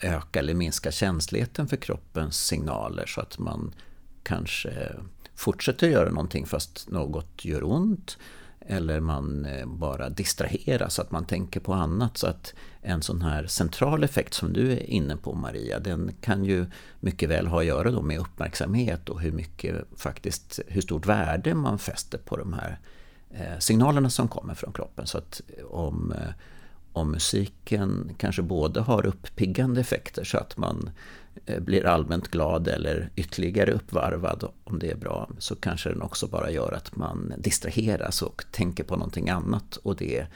öka 0.00 0.38
eller 0.38 0.54
minska 0.54 0.90
känsligheten 0.90 1.68
för 1.68 1.76
kroppens 1.76 2.36
signaler 2.46 3.06
så 3.06 3.20
att 3.20 3.38
man 3.38 3.74
kanske 4.22 4.92
fortsätter 5.34 5.88
göra 5.88 6.10
någonting 6.10 6.46
fast 6.46 6.90
något 6.90 7.44
gör 7.44 7.64
ont. 7.64 8.18
Eller 8.60 9.00
man 9.00 9.44
eh, 9.44 9.66
bara 9.66 10.08
distraheras, 10.08 10.94
så 10.94 11.02
att 11.02 11.10
man 11.10 11.24
tänker 11.24 11.60
på 11.60 11.72
annat. 11.72 12.16
Så 12.16 12.26
att 12.26 12.54
en 12.82 13.02
sån 13.02 13.22
här 13.22 13.46
central 13.46 14.04
effekt 14.04 14.34
som 14.34 14.52
du 14.52 14.72
är 14.72 14.90
inne 14.90 15.16
på 15.16 15.34
Maria, 15.34 15.78
den 15.78 16.10
kan 16.20 16.44
ju 16.44 16.66
mycket 17.00 17.28
väl 17.28 17.46
ha 17.46 17.60
att 17.60 17.66
göra 17.66 17.90
då 17.90 18.02
med 18.02 18.18
uppmärksamhet 18.18 19.08
och 19.08 19.20
hur 19.20 19.32
mycket 19.32 19.74
faktiskt, 19.96 20.60
hur 20.66 20.80
stort 20.80 21.06
värde 21.06 21.54
man 21.54 21.78
fäster 21.78 22.18
på 22.18 22.36
de 22.36 22.52
här 22.52 22.78
Eh, 23.34 23.58
signalerna 23.58 24.10
som 24.10 24.28
kommer 24.28 24.54
från 24.54 24.72
kroppen. 24.72 25.06
Så 25.06 25.18
att 25.18 25.40
eh, 25.58 25.64
om, 25.64 26.12
eh, 26.12 26.32
om 26.92 27.10
musiken 27.10 28.14
kanske 28.18 28.42
både 28.42 28.80
har 28.80 29.06
uppiggande 29.06 29.80
effekter 29.80 30.24
så 30.24 30.38
att 30.38 30.56
man 30.56 30.90
blir 31.58 31.86
allmänt 31.86 32.28
glad 32.28 32.68
eller 32.68 33.10
ytterligare 33.16 33.72
uppvarvad 33.72 34.44
om 34.64 34.78
det 34.78 34.90
är 34.90 34.96
bra 34.96 35.28
så 35.38 35.56
kanske 35.56 35.88
den 35.88 36.02
också 36.02 36.26
bara 36.26 36.50
gör 36.50 36.72
att 36.72 36.96
man 36.96 37.32
distraheras 37.38 38.22
och 38.22 38.44
tänker 38.50 38.84
på 38.84 38.96
någonting 38.96 39.30
annat 39.30 39.76
och 39.76 39.96
det 39.96 40.26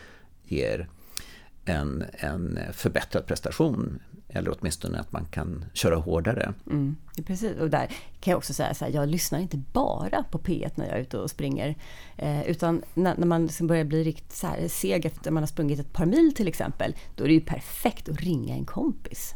ger 0.45 0.89
en, 1.65 2.05
en 2.13 2.59
förbättrad 2.73 3.27
prestation. 3.27 3.99
Eller 4.37 4.57
åtminstone 4.59 5.01
att 5.01 5.13
man 5.13 5.25
kan 5.25 5.65
köra 5.73 5.97
hårdare. 5.97 6.55
Mm, 6.71 6.97
precis, 7.27 7.57
och 7.61 7.71
där 7.71 7.87
kan 8.21 8.31
jag 8.31 8.39
också 8.39 8.55
säga 8.55 8.75
så 8.75 8.85
här, 8.85 8.93
jag 8.93 9.09
lyssnar 9.09 9.39
inte 9.39 9.57
bara 9.57 10.25
på 10.31 10.39
P1 10.39 10.71
när 10.75 10.87
jag 10.87 10.97
är 10.97 11.01
ute 11.01 11.19
och 11.19 11.31
springer. 11.31 11.77
Eh, 12.17 12.43
utan 12.43 12.83
när, 12.95 13.17
när 13.17 13.27
man 13.27 13.47
liksom 13.47 13.67
börjar 13.67 13.85
bli 13.85 14.05
riktigt 14.05 14.33
så 14.33 14.47
här 14.47 14.69
seg 14.69 15.05
efter 15.05 15.31
man 15.31 15.43
har 15.43 15.49
sprungit 15.49 15.81
ett 15.81 15.93
par 15.93 16.07
mil 16.07 16.35
till 16.35 16.49
exempel, 16.49 16.95
då 17.15 17.25
är 17.25 17.29
det 17.29 17.35
ju 17.35 17.41
perfekt 17.41 18.09
att 18.09 18.21
ringa 18.21 18.55
en 18.55 18.65
kompis. 18.65 19.35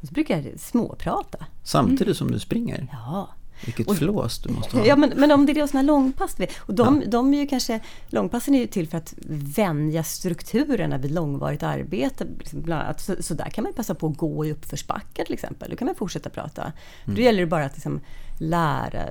Och 0.00 0.08
så 0.08 0.14
brukar 0.14 0.40
jag 0.40 0.60
småprata. 0.60 1.46
Samtidigt 1.62 2.16
som 2.16 2.30
du 2.30 2.38
springer. 2.38 2.88
Ja, 2.92 3.28
Vilket 3.64 3.88
Och- 3.88 3.96
flås 3.96 4.38
du 4.38 4.52
måste 4.52 4.76
ha. 4.76 4.86
Ja, 4.86 4.96
men, 4.96 5.12
men 5.16 5.30
om 5.30 5.46
det 5.46 5.52
är 5.52 5.66
sådana 5.66 5.82
långpass, 5.82 6.36
och 6.58 6.74
de, 6.74 7.02
de 7.06 7.34
är 7.34 7.38
ju 7.38 7.46
kanske, 7.46 7.80
långpassen 8.08 8.54
är 8.54 8.58
ju 8.58 8.66
till 8.66 8.88
för 8.88 8.98
att 8.98 9.14
vänja 9.56 10.02
strukturerna 10.02 10.98
vid 10.98 11.10
långvarigt 11.10 11.62
arbete. 11.62 12.26
Liksom 12.38 12.62
bland 12.62 12.82
annat. 12.82 13.00
Så, 13.00 13.14
så 13.20 13.34
där 13.34 13.50
kan 13.50 13.64
man 13.64 13.72
passa 13.72 13.94
på 13.94 14.06
att 14.06 14.16
gå 14.16 14.46
i 14.46 14.52
uppförsbackar 14.52 15.24
till 15.24 15.34
exempel. 15.34 15.70
Då 15.70 15.76
kan 15.76 15.86
man 15.86 15.94
fortsätta 15.94 16.30
prata. 16.30 16.72
Då 17.04 17.20
gäller 17.20 17.40
det 17.40 17.46
bara 17.46 17.64
att 17.64 17.74
liksom 17.74 18.00
lära 18.38 19.02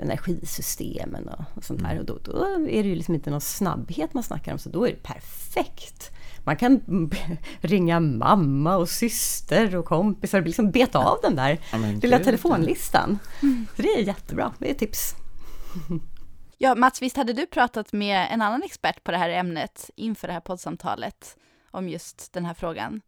energisystemen 0.00 1.28
och, 1.28 1.44
och 1.54 1.64
sånt 1.64 1.80
där. 1.80 1.98
Och 1.98 2.04
då, 2.04 2.18
då 2.24 2.44
är 2.68 2.82
det 2.82 2.88
ju 2.88 2.94
liksom 2.94 3.14
inte 3.14 3.30
någon 3.30 3.40
snabbhet 3.40 4.14
man 4.14 4.22
snackar 4.22 4.52
om, 4.52 4.58
så 4.58 4.68
då 4.68 4.86
är 4.86 4.90
det 4.90 5.02
perfekt. 5.02 6.10
Man 6.48 6.56
kan 6.56 6.80
ringa 7.60 8.00
mamma 8.00 8.76
och 8.76 8.88
syster 8.88 9.76
och 9.76 9.84
kompisar 9.84 10.38
och 10.38 10.46
liksom 10.46 10.70
beta 10.70 10.98
av 10.98 11.18
den 11.22 11.36
där 11.36 11.60
Ja, 11.72 11.78
lilla 12.02 12.18
telefonlistan. 12.18 13.18
Så 13.76 13.82
det 13.82 13.88
är 13.88 13.98
jättebra, 13.98 14.52
det 14.58 14.70
är 14.70 14.74
tips. 14.74 15.14
Ja, 16.60 16.74
Mats, 16.74 17.02
visst 17.02 17.16
hade 17.16 17.32
du 17.32 17.46
pratat 17.46 17.92
med 17.92 18.28
en 18.30 18.42
annan 18.42 18.62
expert 18.62 19.04
på 19.04 19.10
det 19.10 19.18
här 19.18 19.30
ämnet 19.30 19.90
inför 19.96 20.26
det 20.26 20.32
här 20.32 20.40
poddsamtalet 20.40 21.36
om 21.70 21.88
just 21.88 22.32
den 22.32 22.44
här 22.44 22.54
frågan? 22.54 23.00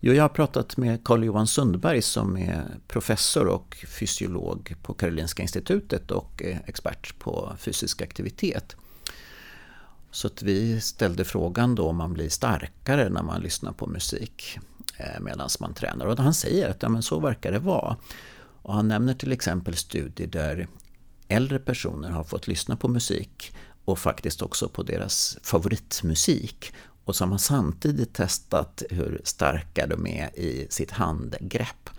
Jo, 0.00 0.12
jag 0.12 0.24
har 0.24 0.28
pratat 0.28 0.76
med 0.76 1.04
Carl-Johan 1.04 1.46
Sundberg 1.46 2.02
som 2.02 2.36
är 2.36 2.64
professor 2.88 3.46
och 3.46 3.76
fysiolog 3.88 4.74
på 4.82 4.94
Karolinska 4.94 5.42
institutet 5.42 6.10
och 6.10 6.42
expert 6.66 7.18
på 7.18 7.52
fysisk 7.58 8.02
aktivitet. 8.02 8.76
Så 10.14 10.26
att 10.26 10.42
vi 10.42 10.80
ställde 10.80 11.24
frågan 11.24 11.74
då 11.74 11.88
om 11.88 11.96
man 11.96 12.12
blir 12.12 12.28
starkare 12.28 13.08
när 13.08 13.22
man 13.22 13.40
lyssnar 13.40 13.72
på 13.72 13.86
musik 13.86 14.58
eh, 14.98 15.20
medan 15.20 15.48
man 15.60 15.74
tränar. 15.74 16.06
Och 16.06 16.18
han 16.18 16.34
säger 16.34 16.70
att 16.70 16.82
ja, 16.82 16.88
men 16.88 17.02
så 17.02 17.20
verkar 17.20 17.52
det 17.52 17.58
vara. 17.58 17.96
Och 18.62 18.74
han 18.74 18.88
nämner 18.88 19.14
till 19.14 19.32
exempel 19.32 19.76
studier 19.76 20.26
där 20.26 20.68
äldre 21.28 21.58
personer 21.58 22.10
har 22.10 22.24
fått 22.24 22.46
lyssna 22.46 22.76
på 22.76 22.88
musik 22.88 23.56
och 23.84 23.98
faktiskt 23.98 24.42
också 24.42 24.68
på 24.68 24.82
deras 24.82 25.38
favoritmusik. 25.42 26.72
Och 27.04 27.16
så 27.16 27.24
har 27.24 27.28
man 27.28 27.38
samtidigt 27.38 28.14
testat 28.14 28.82
hur 28.90 29.20
starka 29.24 29.86
de 29.86 30.06
är 30.06 30.38
i 30.38 30.66
sitt 30.70 30.90
handgrepp. 30.90 31.90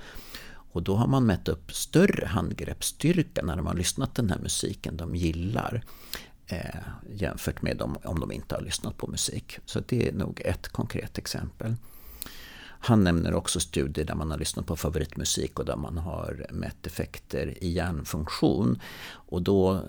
Och 0.71 0.83
då 0.83 0.95
har 0.95 1.07
man 1.07 1.25
mätt 1.25 1.47
upp 1.47 1.73
större 1.73 2.25
handgreppsstyrka 2.25 3.41
när 3.43 3.55
de 3.55 3.65
har 3.65 3.73
lyssnat 3.73 4.15
den 4.15 4.29
här 4.29 4.39
musiken 4.39 4.97
de 4.97 5.15
gillar. 5.15 5.83
Eh, 6.47 6.79
jämfört 7.09 7.61
med 7.61 7.77
dem 7.77 7.97
om 8.03 8.19
de 8.19 8.31
inte 8.31 8.55
har 8.55 8.61
lyssnat 8.61 8.97
på 8.97 9.07
musik. 9.07 9.59
Så 9.65 9.79
det 9.79 10.07
är 10.07 10.13
nog 10.13 10.41
ett 10.45 10.67
konkret 10.67 11.17
exempel. 11.17 11.75
Han 12.79 13.03
nämner 13.03 13.33
också 13.33 13.59
studier 13.59 14.05
där 14.05 14.15
man 14.15 14.31
har 14.31 14.37
lyssnat 14.37 14.65
på 14.65 14.75
favoritmusik 14.75 15.59
och 15.59 15.65
där 15.65 15.75
man 15.75 15.97
har 15.97 16.45
mätt 16.51 16.87
effekter 16.87 17.63
i 17.63 17.71
hjärnfunktion. 17.71 18.79
Och 19.11 19.41
då 19.41 19.81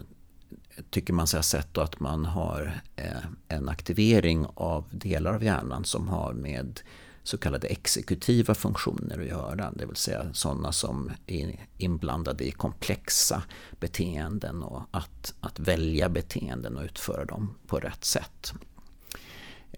tycker 0.90 1.12
man 1.12 1.26
sig 1.26 1.38
ha 1.38 1.42
sett 1.42 1.74
då 1.74 1.80
att 1.80 2.00
man 2.00 2.24
har 2.24 2.80
eh, 2.96 3.24
en 3.48 3.68
aktivering 3.68 4.46
av 4.54 4.84
delar 4.90 5.34
av 5.34 5.44
hjärnan 5.44 5.84
som 5.84 6.08
har 6.08 6.32
med 6.32 6.80
så 7.26 7.38
kallade 7.38 7.66
exekutiva 7.66 8.54
funktioner 8.54 9.20
att 9.20 9.26
göra. 9.26 9.72
Det 9.76 9.86
vill 9.86 9.96
säga 9.96 10.26
sådana 10.32 10.72
som 10.72 11.12
är 11.26 11.66
inblandade 11.78 12.44
i 12.44 12.50
komplexa 12.50 13.42
beteenden 13.80 14.62
och 14.62 14.82
att, 14.90 15.34
att 15.40 15.58
välja 15.58 16.08
beteenden 16.08 16.76
och 16.76 16.84
utföra 16.84 17.24
dem 17.24 17.54
på 17.66 17.78
rätt 17.78 18.04
sätt. 18.04 18.52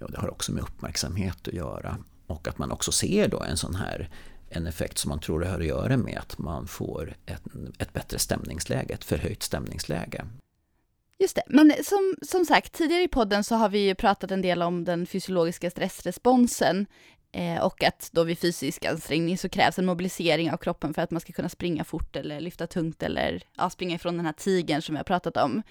Och 0.00 0.10
det 0.10 0.20
har 0.20 0.30
också 0.30 0.52
med 0.52 0.62
uppmärksamhet 0.62 1.48
att 1.48 1.54
göra. 1.54 1.96
Och 2.26 2.48
att 2.48 2.58
man 2.58 2.70
också 2.70 2.92
ser 2.92 3.28
då 3.28 3.42
en 3.42 3.56
sån 3.56 3.74
här 3.74 4.10
en 4.48 4.66
effekt 4.66 4.98
som 4.98 5.08
man 5.08 5.20
tror 5.20 5.40
det 5.40 5.48
har 5.48 5.60
att 5.60 5.66
göra 5.66 5.96
med 5.96 6.18
att 6.18 6.38
man 6.38 6.66
får 6.66 7.16
ett, 7.26 7.42
ett 7.78 7.92
bättre 7.92 8.18
stämningsläge, 8.18 8.94
ett 8.94 9.04
förhöjt 9.04 9.42
stämningsläge. 9.42 10.24
Just 11.20 11.34
det, 11.34 11.42
men 11.46 11.72
som, 11.84 12.14
som 12.22 12.44
sagt, 12.44 12.72
tidigare 12.72 13.02
i 13.02 13.08
podden 13.08 13.44
så 13.44 13.54
har 13.54 13.68
vi 13.68 13.78
ju 13.78 13.94
pratat 13.94 14.30
en 14.30 14.42
del 14.42 14.62
om 14.62 14.84
den 14.84 15.06
fysiologiska 15.06 15.70
stressresponsen 15.70 16.86
eh, 17.32 17.62
och 17.62 17.82
att 17.84 18.10
då 18.12 18.24
vid 18.24 18.38
fysisk 18.38 18.84
ansträngning 18.84 19.38
så 19.38 19.48
krävs 19.48 19.78
en 19.78 19.86
mobilisering 19.86 20.52
av 20.52 20.56
kroppen 20.56 20.94
för 20.94 21.02
att 21.02 21.10
man 21.10 21.20
ska 21.20 21.32
kunna 21.32 21.48
springa 21.48 21.84
fort 21.84 22.16
eller 22.16 22.40
lyfta 22.40 22.66
tungt 22.66 23.02
eller 23.02 23.42
ja, 23.56 23.70
springa 23.70 23.94
ifrån 23.94 24.16
den 24.16 24.26
här 24.26 24.32
tigern 24.32 24.82
som 24.82 24.94
vi 24.94 24.96
har 24.96 25.04
pratat 25.04 25.36
om. 25.36 25.62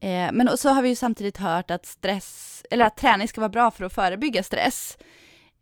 Eh, 0.00 0.32
men 0.32 0.58
så 0.58 0.68
har 0.68 0.82
vi 0.82 0.88
ju 0.88 0.96
samtidigt 0.96 1.36
hört 1.36 1.70
att 1.70 1.86
stress, 1.86 2.62
eller 2.70 2.84
att 2.84 2.96
träning 2.96 3.28
ska 3.28 3.40
vara 3.40 3.48
bra 3.48 3.70
för 3.70 3.84
att 3.84 3.92
förebygga 3.92 4.42
stress. 4.42 4.98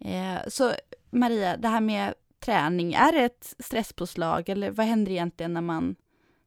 Eh, 0.05 0.49
så 0.49 0.73
Maria, 1.11 1.57
det 1.57 1.69
här 1.69 1.81
med 1.81 2.15
träning, 2.45 2.95
är 2.95 3.13
det 3.13 3.25
ett 3.25 3.55
stresspåslag 3.59 4.49
eller 4.49 4.71
vad 4.71 4.87
händer 4.87 5.13
egentligen 5.13 5.55
när 5.55 5.61
man, 5.61 5.97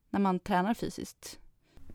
när 0.10 0.20
man 0.20 0.40
tränar 0.40 0.74
fysiskt? 0.74 1.40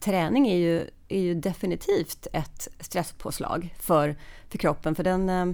Träning 0.00 0.48
är 0.48 0.56
ju, 0.56 0.90
är 1.08 1.20
ju 1.20 1.34
definitivt 1.34 2.26
ett 2.32 2.68
stresspåslag 2.80 3.74
för, 3.80 4.16
för 4.48 4.58
kroppen, 4.58 4.94
för 4.94 5.04
den 5.04 5.28
eh, 5.28 5.46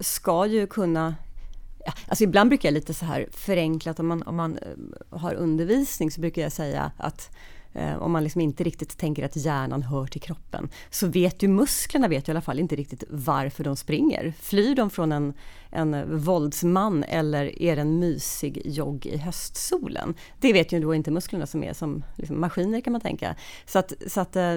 ska 0.00 0.46
ju 0.46 0.66
kunna 0.66 1.14
ja, 1.86 1.92
Alltså 2.08 2.24
ibland 2.24 2.50
brukar 2.50 2.68
jag 2.68 2.74
lite 2.74 2.94
så 2.94 3.04
här 3.04 3.28
förenklat, 3.32 4.00
om 4.00 4.06
man, 4.06 4.22
om 4.22 4.36
man 4.36 4.58
eh, 4.58 5.18
har 5.18 5.34
undervisning 5.34 6.10
så 6.10 6.20
brukar 6.20 6.42
jag 6.42 6.52
säga 6.52 6.92
att 6.96 7.30
eh, 7.30 7.36
Eh, 7.76 8.02
om 8.02 8.12
man 8.12 8.24
liksom 8.24 8.40
inte 8.40 8.64
riktigt 8.64 8.98
tänker 8.98 9.24
att 9.24 9.36
hjärnan 9.36 9.82
hör 9.82 10.06
till 10.06 10.20
kroppen, 10.20 10.68
så 10.90 11.06
vet 11.06 11.42
ju 11.42 11.48
musklerna 11.48 12.08
vet 12.08 12.28
ju 12.28 12.30
i 12.30 12.32
alla 12.32 12.40
fall 12.40 12.58
inte 12.58 12.76
riktigt 12.76 13.04
varför 13.10 13.64
de 13.64 13.76
springer. 13.76 14.34
Flyr 14.40 14.74
de 14.74 14.90
från 14.90 15.12
en, 15.12 15.34
en 15.70 16.18
våldsman 16.18 17.04
eller 17.04 17.62
är 17.62 17.76
det 17.76 17.82
en 17.82 17.98
mysig 17.98 18.62
jogg 18.64 19.06
i 19.06 19.16
höstsolen? 19.16 20.14
Det 20.40 20.52
vet 20.52 20.72
ju 20.72 20.80
då 20.80 20.94
inte 20.94 21.10
musklerna 21.10 21.46
som 21.46 21.64
är 21.64 21.72
som 21.72 22.04
liksom 22.16 22.40
maskiner 22.40 22.80
kan 22.80 22.92
man 22.92 23.00
tänka. 23.00 23.36
Så 23.66 23.78
att, 23.78 23.92
så 24.06 24.20
att 24.20 24.36
eh, 24.36 24.56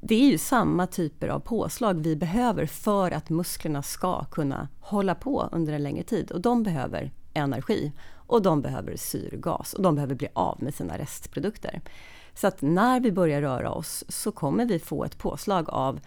det 0.00 0.14
är 0.14 0.30
ju 0.30 0.38
samma 0.38 0.86
typer 0.86 1.28
av 1.28 1.40
påslag 1.40 1.94
vi 1.94 2.16
behöver 2.16 2.66
för 2.66 3.10
att 3.10 3.30
musklerna 3.30 3.82
ska 3.82 4.24
kunna 4.24 4.68
hålla 4.80 5.14
på 5.14 5.48
under 5.52 5.72
en 5.72 5.82
längre 5.82 6.02
tid 6.02 6.30
och 6.30 6.40
de 6.40 6.62
behöver 6.62 7.12
energi 7.34 7.92
och 8.26 8.42
de 8.42 8.62
behöver 8.62 8.96
syrgas 8.96 9.74
och 9.74 9.82
de 9.82 9.94
behöver 9.94 10.14
bli 10.14 10.28
av 10.32 10.62
med 10.62 10.74
sina 10.74 10.98
restprodukter. 10.98 11.82
Så 12.34 12.46
att 12.46 12.62
när 12.62 13.00
vi 13.00 13.12
börjar 13.12 13.40
röra 13.40 13.70
oss 13.70 14.04
så 14.08 14.32
kommer 14.32 14.64
vi 14.64 14.78
få 14.78 15.04
ett 15.04 15.18
påslag 15.18 15.70
av 15.70 16.00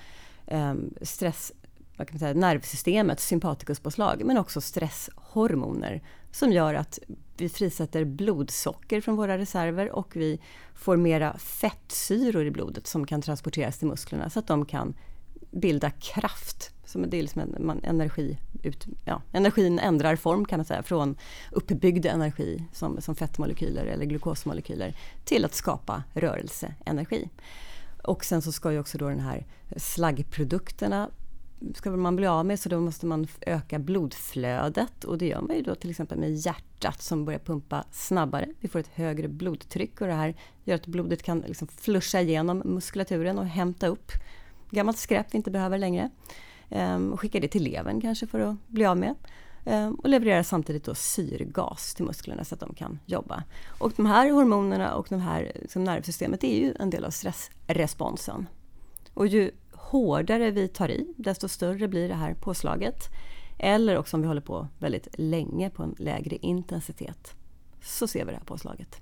eh, 0.48 0.74
stress, 1.02 1.52
vad 1.98 2.08
kan 2.08 2.16
man 2.16 2.20
säga, 2.20 2.34
nervsystemet, 2.34 3.20
sympatikuspåslag, 3.20 4.22
men 4.26 4.38
också 4.38 4.62
stresshormoner 4.62 6.02
som 6.32 6.52
gör 6.52 6.74
att 6.74 7.00
vi 7.38 7.50
frisätter 7.50 8.06
blodsocker 8.06 9.02
från 9.02 9.16
våra 9.16 9.38
reserver 9.38 9.92
och 9.92 10.16
vi 10.16 10.40
får 10.76 10.98
mera 10.98 11.38
fettsyror 11.38 12.46
i 12.46 12.52
blodet 12.52 12.88
som 12.88 13.08
kan 13.08 13.22
transporteras 13.22 13.78
till 13.78 13.88
musklerna 13.88 14.30
så 14.30 14.40
att 14.40 14.48
de 14.48 14.66
kan 14.66 14.94
bilda 15.52 15.90
kraft. 15.90 16.72
Som 16.88 17.10
det 17.10 17.18
är 17.18 17.22
liksom 17.22 17.42
en, 17.42 17.66
man, 17.66 17.80
energi 17.84 18.38
ut, 18.64 18.86
ja, 19.06 19.22
energin 19.32 19.80
ändrar 19.80 20.16
form 20.16 20.46
kan 20.46 20.60
man 20.60 20.66
säga 20.66 20.84
från 20.84 21.16
uppbyggd 21.52 22.06
energi 22.06 22.64
som, 22.74 23.02
som 23.02 23.16
fettmolekyler 23.16 23.86
eller 23.86 24.06
glukosmolekyler 24.06 24.96
till 25.26 25.46
att 25.46 25.54
skapa 25.54 26.04
rörelseenergi. 26.14 27.30
Och 28.04 28.26
sen 28.26 28.42
så 28.42 28.52
ska 28.52 28.72
ju 28.72 28.80
också 28.80 28.98
då 28.98 29.10
den 29.10 29.20
här 29.20 29.46
slaggprodukterna 29.78 31.10
ska 31.76 31.92
man 31.92 32.16
bli 32.16 32.28
av 32.28 32.46
med 32.46 32.60
så 32.60 32.70
då 32.70 32.80
måste 32.80 33.06
man 33.06 33.28
öka 33.42 33.80
blodflödet 33.80 35.04
och 35.04 35.18
det 35.18 35.28
gör 35.28 35.42
man 35.42 35.56
ju 35.56 35.62
då 35.62 35.76
till 35.76 35.90
exempel 35.90 36.18
med 36.18 36.36
hjärtat 36.36 37.02
som 37.02 37.26
börjar 37.26 37.40
pumpa 37.40 37.84
snabbare. 37.92 38.48
Vi 38.60 38.68
får 38.68 38.80
ett 38.80 38.90
högre 38.94 39.28
blodtryck 39.28 40.02
och 40.02 40.08
det 40.08 40.14
här 40.14 40.36
gör 40.64 40.76
att 40.76 40.88
blodet 40.88 41.24
kan 41.24 41.40
liksom 41.40 41.68
flusha 41.68 42.22
igenom 42.22 42.62
muskulaturen 42.66 43.40
och 43.40 43.46
hämta 43.46 43.88
upp 43.88 44.12
gammalt 44.70 44.98
skräp 44.98 45.28
vi 45.32 45.38
inte 45.38 45.52
behöver 45.52 45.78
längre. 45.78 46.10
Ehm, 46.70 47.14
och 47.14 47.20
skicka 47.20 47.40
det 47.40 47.48
till 47.48 47.64
levern 47.64 48.02
kanske 48.02 48.28
för 48.28 48.40
att 48.40 48.68
bli 48.68 48.86
av 48.86 48.98
med. 48.98 49.16
Ehm, 49.66 49.96
och 49.96 50.10
levererar 50.10 50.44
samtidigt 50.44 50.84
då 50.84 50.96
syrgas 50.96 51.94
till 51.94 52.06
musklerna 52.06 52.44
så 52.44 52.56
att 52.56 52.60
de 52.60 52.74
kan 52.74 53.00
jobba. 53.06 53.44
Och 53.80 53.94
de 53.96 54.06
här 54.06 54.32
hormonerna 54.32 54.96
och 54.96 55.08
de 55.10 55.20
här 55.20 55.52
liksom 55.56 55.84
nervsystemet 55.84 56.44
är 56.44 56.60
ju 56.60 56.74
en 56.80 56.90
del 56.90 57.06
av 57.06 57.12
stressresponsen. 57.12 58.48
Och 59.14 59.28
ju 59.28 59.52
hårdare 59.72 60.52
vi 60.52 60.68
tar 60.68 60.90
i, 60.90 61.14
desto 61.18 61.48
större 61.48 61.88
blir 61.88 62.08
det 62.08 62.16
här 62.16 62.34
påslaget. 62.34 63.04
Eller 63.60 63.98
också 63.98 64.18
om 64.18 64.22
vi 64.22 64.28
håller 64.28 64.42
på 64.42 64.68
väldigt 64.80 65.08
länge 65.14 65.70
på 65.70 65.84
en 65.84 65.96
lägre 65.98 66.36
intensitet, 66.36 67.36
så 67.82 68.08
ser 68.08 68.26
vi 68.26 68.32
det 68.32 68.38
här 68.38 68.46
påslaget. 68.46 69.02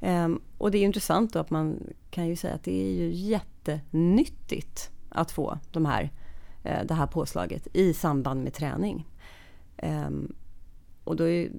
Ehm, 0.00 0.40
och 0.58 0.70
det 0.70 0.78
är 0.78 0.82
intressant 0.82 1.32
då 1.32 1.38
att 1.38 1.50
man 1.50 1.94
kan 2.10 2.26
ju 2.26 2.36
säga 2.36 2.54
att 2.54 2.64
det 2.64 2.82
är 2.82 2.94
ju 2.94 3.10
jättenyttigt 3.12 4.90
att 5.08 5.30
få 5.30 5.58
de 5.72 5.86
här 5.86 6.10
Eh, 6.66 6.84
det 6.84 6.94
här 6.94 7.06
påslaget 7.06 7.68
i 7.72 7.94
samband 7.94 8.44
med 8.44 8.54
träning. 8.54 9.06
Ehm, 9.76 10.34
och 11.04 11.16
då 11.16 11.28
är 11.28 11.50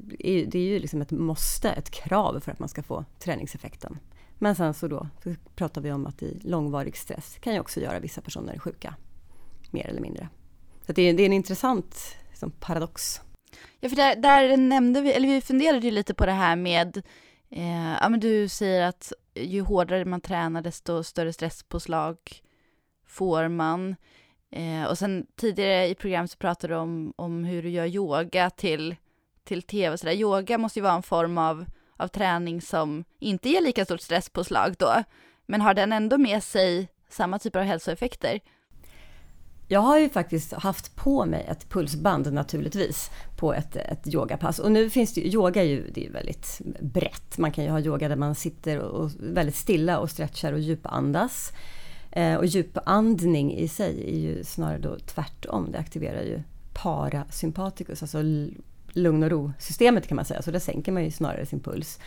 det 0.45 0.59
är 0.59 0.67
ju 0.67 0.79
liksom 0.79 1.01
ett 1.01 1.11
måste, 1.11 1.69
ett 1.69 1.89
krav 1.89 2.39
för 2.39 2.51
att 2.51 2.59
man 2.59 2.69
ska 2.69 2.83
få 2.83 3.05
träningseffekten. 3.19 3.99
Men 4.37 4.55
sen 4.55 4.73
så 4.73 4.87
då 4.87 5.07
så 5.23 5.35
pratar 5.55 5.81
vi 5.81 5.91
om 5.91 6.05
att 6.05 6.23
i 6.23 6.39
långvarig 6.43 6.97
stress 6.97 7.37
kan 7.39 7.53
ju 7.53 7.59
också 7.59 7.79
göra 7.79 7.99
vissa 7.99 8.21
personer 8.21 8.59
sjuka, 8.59 8.95
mer 9.71 9.87
eller 9.87 10.01
mindre. 10.01 10.29
Så 10.85 10.93
det, 10.93 11.01
är, 11.01 11.13
det 11.13 11.23
är 11.23 11.25
en 11.25 11.33
intressant 11.33 12.17
liksom, 12.29 12.51
paradox. 12.51 13.21
Ja, 13.79 13.89
för 13.89 13.95
där, 13.95 14.15
där 14.15 14.57
nämnde 14.57 15.01
vi, 15.01 15.11
eller 15.11 15.27
vi 15.27 15.41
funderade 15.41 15.85
ju 15.85 15.91
lite 15.91 16.13
på 16.13 16.25
det 16.25 16.31
här 16.31 16.55
med, 16.55 16.97
eh, 17.49 17.93
ja 18.01 18.09
men 18.09 18.19
du 18.19 18.47
säger 18.47 18.87
att 18.87 19.13
ju 19.35 19.61
hårdare 19.61 20.05
man 20.05 20.21
tränar 20.21 20.61
desto 20.61 21.03
större 21.03 21.33
stresspåslag 21.33 22.17
får 23.05 23.47
man. 23.47 23.95
Eh, 24.51 24.83
och 24.83 24.97
sen 24.97 25.25
tidigare 25.35 25.87
i 25.87 25.95
programmet 25.95 26.31
så 26.31 26.37
pratade 26.37 26.73
du 26.73 26.77
om, 26.77 27.13
om 27.15 27.43
hur 27.43 27.63
du 27.63 27.69
gör 27.69 27.85
yoga 27.85 28.49
till, 28.49 28.95
till 29.43 29.61
tv. 29.61 29.97
Så 29.97 30.05
där. 30.05 30.13
Yoga 30.13 30.57
måste 30.57 30.79
ju 30.79 30.83
vara 30.83 30.93
en 30.93 31.03
form 31.03 31.37
av, 31.37 31.65
av 31.97 32.07
träning 32.07 32.61
som 32.61 33.03
inte 33.19 33.49
ger 33.49 33.61
lika 33.61 33.85
stort 33.85 34.01
stresspåslag 34.01 34.75
då, 34.79 35.03
men 35.45 35.61
har 35.61 35.73
den 35.73 35.93
ändå 35.93 36.17
med 36.17 36.43
sig 36.43 36.87
samma 37.09 37.39
typer 37.39 37.59
av 37.59 37.65
hälsoeffekter? 37.65 38.39
Jag 39.69 39.79
har 39.79 39.99
ju 39.99 40.09
faktiskt 40.09 40.53
haft 40.53 40.95
på 40.95 41.25
mig 41.25 41.45
ett 41.49 41.69
pulsband 41.69 42.33
naturligtvis 42.33 43.11
på 43.37 43.53
ett, 43.53 43.75
ett 43.75 44.13
yogapass. 44.13 44.59
Och 44.59 44.71
nu 44.71 44.89
finns 44.89 45.13
det 45.13 45.21
ju, 45.21 45.27
yoga 45.27 45.61
är 45.61 45.65
ju, 45.65 45.91
det 45.93 46.05
är 46.05 46.11
väldigt 46.11 46.61
brett. 46.81 47.37
Man 47.37 47.51
kan 47.51 47.63
ju 47.63 47.69
ha 47.69 47.79
yoga 47.79 48.07
där 48.07 48.15
man 48.15 48.35
sitter 48.35 48.79
och, 48.79 49.03
och 49.03 49.11
väldigt 49.19 49.55
stilla 49.55 49.99
och 49.99 50.09
stretchar 50.09 50.53
och 50.53 50.59
djupandas. 50.59 51.51
Eh, 52.11 52.35
och 52.35 52.45
djupandning 52.45 53.55
i 53.55 53.67
sig 53.67 54.03
är 54.09 54.19
ju 54.19 54.43
snarare 54.43 54.77
då 54.77 54.97
tvärtom. 55.05 55.71
Det 55.71 55.79
aktiverar 55.79 56.21
ju 56.21 56.41
parasympaticus, 56.73 58.01
alltså 58.01 58.17
lugn 58.91 59.23
och 59.23 59.29
ro-systemet 59.29 60.07
kan 60.07 60.15
man 60.15 60.25
säga. 60.25 60.41
Så 60.41 60.51
där 60.51 60.59
sänker 60.59 60.91
man 60.91 61.03
ju 61.03 61.11
snarare 61.11 61.45
sin 61.45 61.59
puls. 61.59 61.99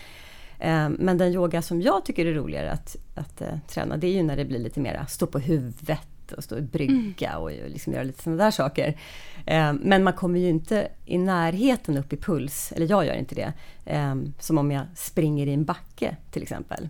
Eh, 0.58 0.88
men 0.88 1.18
den 1.18 1.32
yoga 1.32 1.62
som 1.62 1.82
jag 1.82 2.04
tycker 2.04 2.26
är 2.26 2.34
roligare 2.34 2.72
att, 2.72 2.96
att 3.14 3.42
uh, 3.42 3.58
träna, 3.68 3.96
det 3.96 4.06
är 4.06 4.12
ju 4.12 4.22
när 4.22 4.36
det 4.36 4.44
blir 4.44 4.58
lite 4.58 4.80
mera 4.80 5.06
stå 5.06 5.26
på 5.26 5.38
huvudet 5.38 6.32
och 6.36 6.44
stå 6.44 6.58
i 6.58 6.62
brygga 6.62 7.38
och 7.38 7.50
liksom 7.50 7.92
göra 7.92 8.02
lite 8.02 8.22
sådana 8.22 8.44
där 8.44 8.50
saker. 8.50 8.98
Eh, 9.46 9.72
men 9.72 10.04
man 10.04 10.12
kommer 10.12 10.40
ju 10.40 10.48
inte 10.48 10.88
i 11.04 11.18
närheten 11.18 11.98
upp 11.98 12.12
i 12.12 12.16
puls, 12.16 12.72
eller 12.76 12.90
jag 12.90 13.06
gör 13.06 13.14
inte 13.14 13.34
det, 13.34 13.52
eh, 13.84 14.14
som 14.38 14.58
om 14.58 14.70
jag 14.70 14.84
springer 14.94 15.46
i 15.46 15.52
en 15.52 15.64
backe 15.64 16.16
till 16.30 16.42
exempel. 16.42 16.88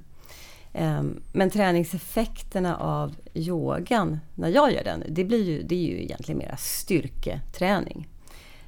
Ehm, 0.72 1.22
men 1.32 1.50
träningseffekterna 1.50 2.76
av 2.76 3.16
yogan, 3.34 4.20
när 4.34 4.48
jag 4.48 4.72
gör 4.72 4.84
den, 4.84 5.02
det, 5.08 5.24
blir 5.24 5.44
ju, 5.44 5.62
det 5.62 5.74
är 5.74 5.90
ju 5.90 6.02
egentligen 6.02 6.38
mera 6.38 6.56
styrketräning. 6.56 8.08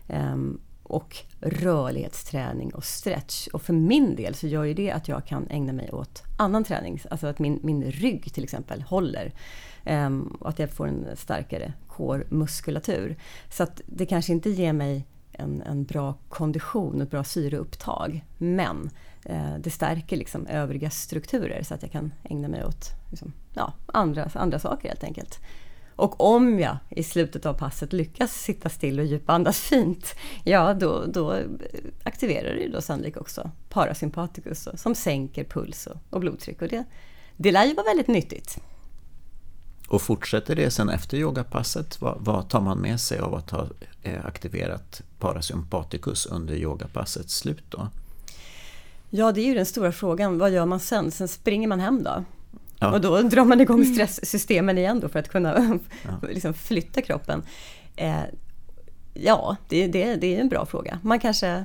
Ehm, 0.09 0.61
och 0.83 1.17
rörlighetsträning 1.41 2.75
och 2.75 2.85
stretch. 2.85 3.49
Och 3.49 3.63
för 3.63 3.73
min 3.73 4.17
del 4.17 4.35
så 4.35 4.47
gör 4.47 4.65
ju 4.65 4.75
det 4.75 4.91
att 4.91 5.09
jag 5.09 5.27
kan 5.27 5.47
ägna 5.51 5.73
mig 5.73 5.91
åt 5.91 6.23
annan 6.39 6.65
träning. 6.65 7.01
Alltså 7.11 7.27
att 7.27 7.39
min, 7.39 7.61
min 7.63 7.83
rygg 7.83 8.35
till 8.35 8.45
exempel 8.45 8.83
håller. 8.83 9.33
Ehm, 9.85 10.37
och 10.41 10.49
att 10.49 10.59
jag 10.59 10.71
får 10.71 10.89
en 10.89 11.07
starkare 11.17 11.73
core-muskulatur. 11.89 13.17
Så 13.51 13.63
att 13.63 13.81
det 13.87 14.07
kanske 14.07 14.33
inte 14.33 14.51
ger 14.51 14.73
mig 14.73 15.07
en, 15.33 15.63
en 15.63 15.85
bra 15.85 16.15
kondition, 16.29 16.97
och 16.97 17.03
ett 17.03 17.11
bra 17.11 17.25
syreupptag. 17.25 18.25
Men 18.39 18.91
Eh, 19.25 19.55
det 19.59 19.71
stärker 19.71 20.17
liksom 20.17 20.47
övriga 20.47 20.91
strukturer 20.91 21.63
så 21.63 21.75
att 21.75 21.83
jag 21.83 21.93
kan 21.93 22.13
ägna 22.25 22.49
mig 22.49 22.65
åt 22.65 22.87
liksom, 23.11 23.33
ja, 23.55 23.73
andra, 23.87 24.31
andra 24.35 24.59
saker 24.59 24.89
helt 24.89 25.05
enkelt. 25.05 25.41
Och 25.97 26.21
om 26.21 26.59
jag 26.59 26.77
i 26.91 27.03
slutet 27.03 27.47
av 27.47 27.55
passet 27.55 27.93
lyckas 27.93 28.33
sitta 28.33 28.69
still 28.69 29.01
och 29.01 29.07
djupandas 29.07 29.61
fint, 29.69 30.15
ja 30.45 30.75
då, 30.75 31.05
då 31.07 31.39
aktiverar 32.05 32.55
det 32.55 32.69
då 32.69 32.81
sannolikt 32.81 33.17
också 33.17 33.51
parasympaticus 33.69 34.69
som 34.75 34.95
sänker 34.95 35.45
puls 35.45 35.87
och, 35.87 35.97
och 36.11 36.21
blodtryck. 36.21 36.63
Och 36.63 36.69
det, 36.69 36.85
det 37.37 37.53
lär 37.53 37.65
ju 37.65 37.75
vara 37.75 37.87
väldigt 37.87 38.09
nyttigt. 38.09 38.59
Och 39.89 40.03
fortsätter 40.03 40.57
det 40.57 40.71
sen 40.71 40.89
efter 40.89 41.17
yogapasset? 41.17 42.01
Vad, 42.01 42.17
vad 42.21 42.49
tar 42.49 42.61
man 42.61 42.79
med 42.79 43.01
sig 43.01 43.19
av 43.19 43.35
att 43.35 43.51
ha 43.51 43.67
eh, 44.03 44.27
aktiverat 44.27 45.03
parasympaticus 45.19 46.27
under 46.27 46.55
yogapassets 46.55 47.35
slut 47.35 47.65
då? 47.69 47.89
Ja, 49.15 49.33
det 49.33 49.41
är 49.41 49.47
ju 49.47 49.55
den 49.55 49.67
stora 49.67 49.93
frågan. 49.93 50.39
Vad 50.39 50.51
gör 50.51 50.67
man 50.67 50.81
sen? 50.81 51.11
Sen 51.11 51.29
springer 51.29 51.69
man 51.69 51.81
hem 51.81 52.03
då? 52.03 52.25
Ja. 52.79 52.93
Och 52.93 53.01
då 53.01 53.23
drar 53.23 53.45
man 53.45 53.61
igång 53.61 53.85
stresssystemen 53.85 54.79
igen 54.79 55.01
då 55.01 55.09
för 55.09 55.19
att 55.19 55.29
kunna 55.29 55.79
ja. 56.05 56.29
liksom 56.29 56.55
flytta 56.55 57.03
kroppen. 57.03 57.43
Eh, 57.97 58.21
ja, 59.15 59.57
det, 59.69 59.87
det, 59.87 60.17
det 60.17 60.37
är 60.37 60.41
en 60.41 60.49
bra 60.49 60.67
fråga. 60.67 60.99
Man 61.03 61.21
kanske 61.21 61.65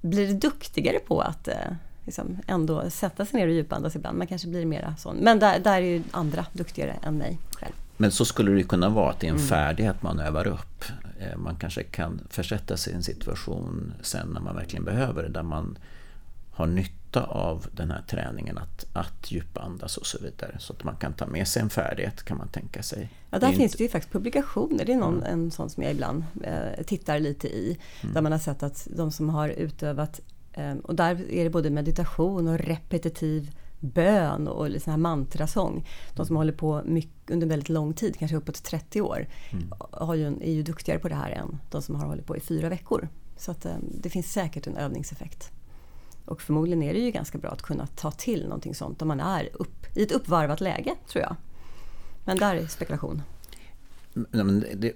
blir 0.00 0.34
duktigare 0.34 0.98
på 0.98 1.20
att 1.20 1.48
eh, 1.48 1.54
liksom 2.04 2.38
ändå 2.46 2.90
sätta 2.90 3.26
sig 3.26 3.40
ner 3.40 3.46
och 3.46 3.54
djupandas 3.54 3.96
ibland. 3.96 4.18
Man 4.18 4.26
kanske 4.26 4.48
blir 4.48 4.66
mera 4.66 4.96
sån. 4.96 5.16
Men 5.16 5.38
där, 5.38 5.58
där 5.58 5.76
är 5.76 5.80
ju 5.80 6.02
andra 6.10 6.46
duktigare 6.52 6.96
än 7.02 7.18
mig 7.18 7.38
själv. 7.52 7.72
Men 7.96 8.12
så 8.12 8.24
skulle 8.24 8.52
det 8.52 8.62
kunna 8.62 8.88
vara 8.88 9.10
att 9.10 9.20
det 9.20 9.26
är 9.26 9.30
en 9.30 9.36
mm. 9.36 9.48
färdighet 9.48 10.02
man 10.02 10.20
övar 10.20 10.46
upp. 10.46 10.84
Eh, 11.18 11.36
man 11.36 11.56
kanske 11.56 11.82
kan 11.82 12.20
försätta 12.30 12.76
sig 12.76 12.92
i 12.92 12.96
en 12.96 13.02
situation 13.02 13.94
sen 14.02 14.28
när 14.28 14.40
man 14.40 14.54
verkligen 14.54 14.84
behöver 14.84 15.22
det, 15.22 15.28
där 15.28 15.42
man 15.42 15.78
har 16.54 16.66
nytta 16.66 17.24
av 17.24 17.66
den 17.72 17.90
här 17.90 18.02
träningen 18.02 18.58
att, 18.58 18.86
att 18.92 19.32
djupandas 19.32 19.96
och 19.96 20.06
så 20.06 20.18
vidare. 20.18 20.56
Så 20.58 20.72
att 20.72 20.84
man 20.84 20.96
kan 20.96 21.12
ta 21.12 21.26
med 21.26 21.48
sig 21.48 21.62
en 21.62 21.70
färdighet 21.70 22.22
kan 22.22 22.38
man 22.38 22.48
tänka 22.48 22.82
sig. 22.82 23.10
Ja, 23.30 23.38
där 23.38 23.48
det 23.48 23.54
finns 23.54 23.72
inte... 23.72 23.76
det 23.76 23.84
ju 23.84 23.90
faktiskt 23.90 24.12
publikationer. 24.12 24.84
Det 24.84 24.92
är 24.92 24.96
någon, 24.96 25.22
mm. 25.22 25.32
en 25.32 25.50
sån 25.50 25.70
som 25.70 25.82
jag 25.82 25.92
ibland 25.92 26.24
eh, 26.44 26.84
tittar 26.84 27.18
lite 27.18 27.48
i. 27.48 27.78
Mm. 28.02 28.14
Där 28.14 28.22
man 28.22 28.32
har 28.32 28.38
sett 28.38 28.62
att 28.62 28.88
de 28.96 29.10
som 29.10 29.28
har 29.28 29.48
utövat 29.48 30.20
Ehm, 30.54 30.78
och 30.78 30.94
där 30.94 31.30
är 31.30 31.44
det 31.44 31.50
både 31.50 31.70
meditation 31.70 32.48
och 32.48 32.58
repetitiv 32.58 33.50
bön 33.80 34.48
och 34.48 34.82
sån 34.82 34.90
här 34.90 34.98
mantrasång. 34.98 35.86
De 36.14 36.26
som 36.26 36.36
håller 36.36 36.52
på 36.52 36.82
mycket, 36.84 37.30
under 37.30 37.46
väldigt 37.46 37.68
lång 37.68 37.92
tid, 37.94 38.16
kanske 38.18 38.36
uppåt 38.36 38.62
30 38.62 39.00
år, 39.00 39.28
mm. 39.50 39.72
har 39.90 40.14
ju, 40.14 40.26
är 40.26 40.52
ju 40.52 40.62
duktigare 40.62 40.98
på 40.98 41.08
det 41.08 41.14
här 41.14 41.30
än 41.30 41.60
de 41.70 41.82
som 41.82 41.94
har 41.94 42.06
hållit 42.06 42.26
på 42.26 42.36
i 42.36 42.40
fyra 42.40 42.68
veckor. 42.68 43.08
Så 43.36 43.50
att, 43.50 43.66
ehm, 43.66 43.84
det 44.00 44.10
finns 44.10 44.32
säkert 44.32 44.66
en 44.66 44.76
övningseffekt. 44.76 45.50
Och 46.24 46.42
förmodligen 46.42 46.82
är 46.82 46.94
det 46.94 47.00
ju 47.00 47.10
ganska 47.10 47.38
bra 47.38 47.50
att 47.50 47.62
kunna 47.62 47.86
ta 47.86 48.10
till 48.10 48.44
någonting 48.44 48.74
sånt 48.74 49.02
om 49.02 49.08
man 49.08 49.20
är 49.20 49.48
upp, 49.52 49.96
i 49.96 50.02
ett 50.02 50.12
uppvarvat 50.12 50.60
läge, 50.60 50.94
tror 51.08 51.22
jag. 51.22 51.36
Men 52.24 52.36
där 52.36 52.56
är 52.56 52.66
spekulation. 52.66 53.22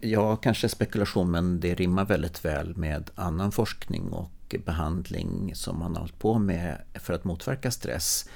Ja, 0.00 0.36
kanske 0.36 0.68
spekulation, 0.68 1.30
men 1.30 1.60
det 1.60 1.74
rimmar 1.74 2.04
väldigt 2.04 2.44
väl 2.44 2.76
med 2.76 3.10
annan 3.14 3.52
forskning 3.52 4.08
och 4.08 4.56
behandling 4.64 5.54
som 5.54 5.78
man 5.78 5.94
har 5.94 6.00
hållit 6.00 6.18
på 6.18 6.38
med 6.38 6.78
för 6.94 7.14
att 7.14 7.24
motverka 7.24 7.70
stress 7.70 8.28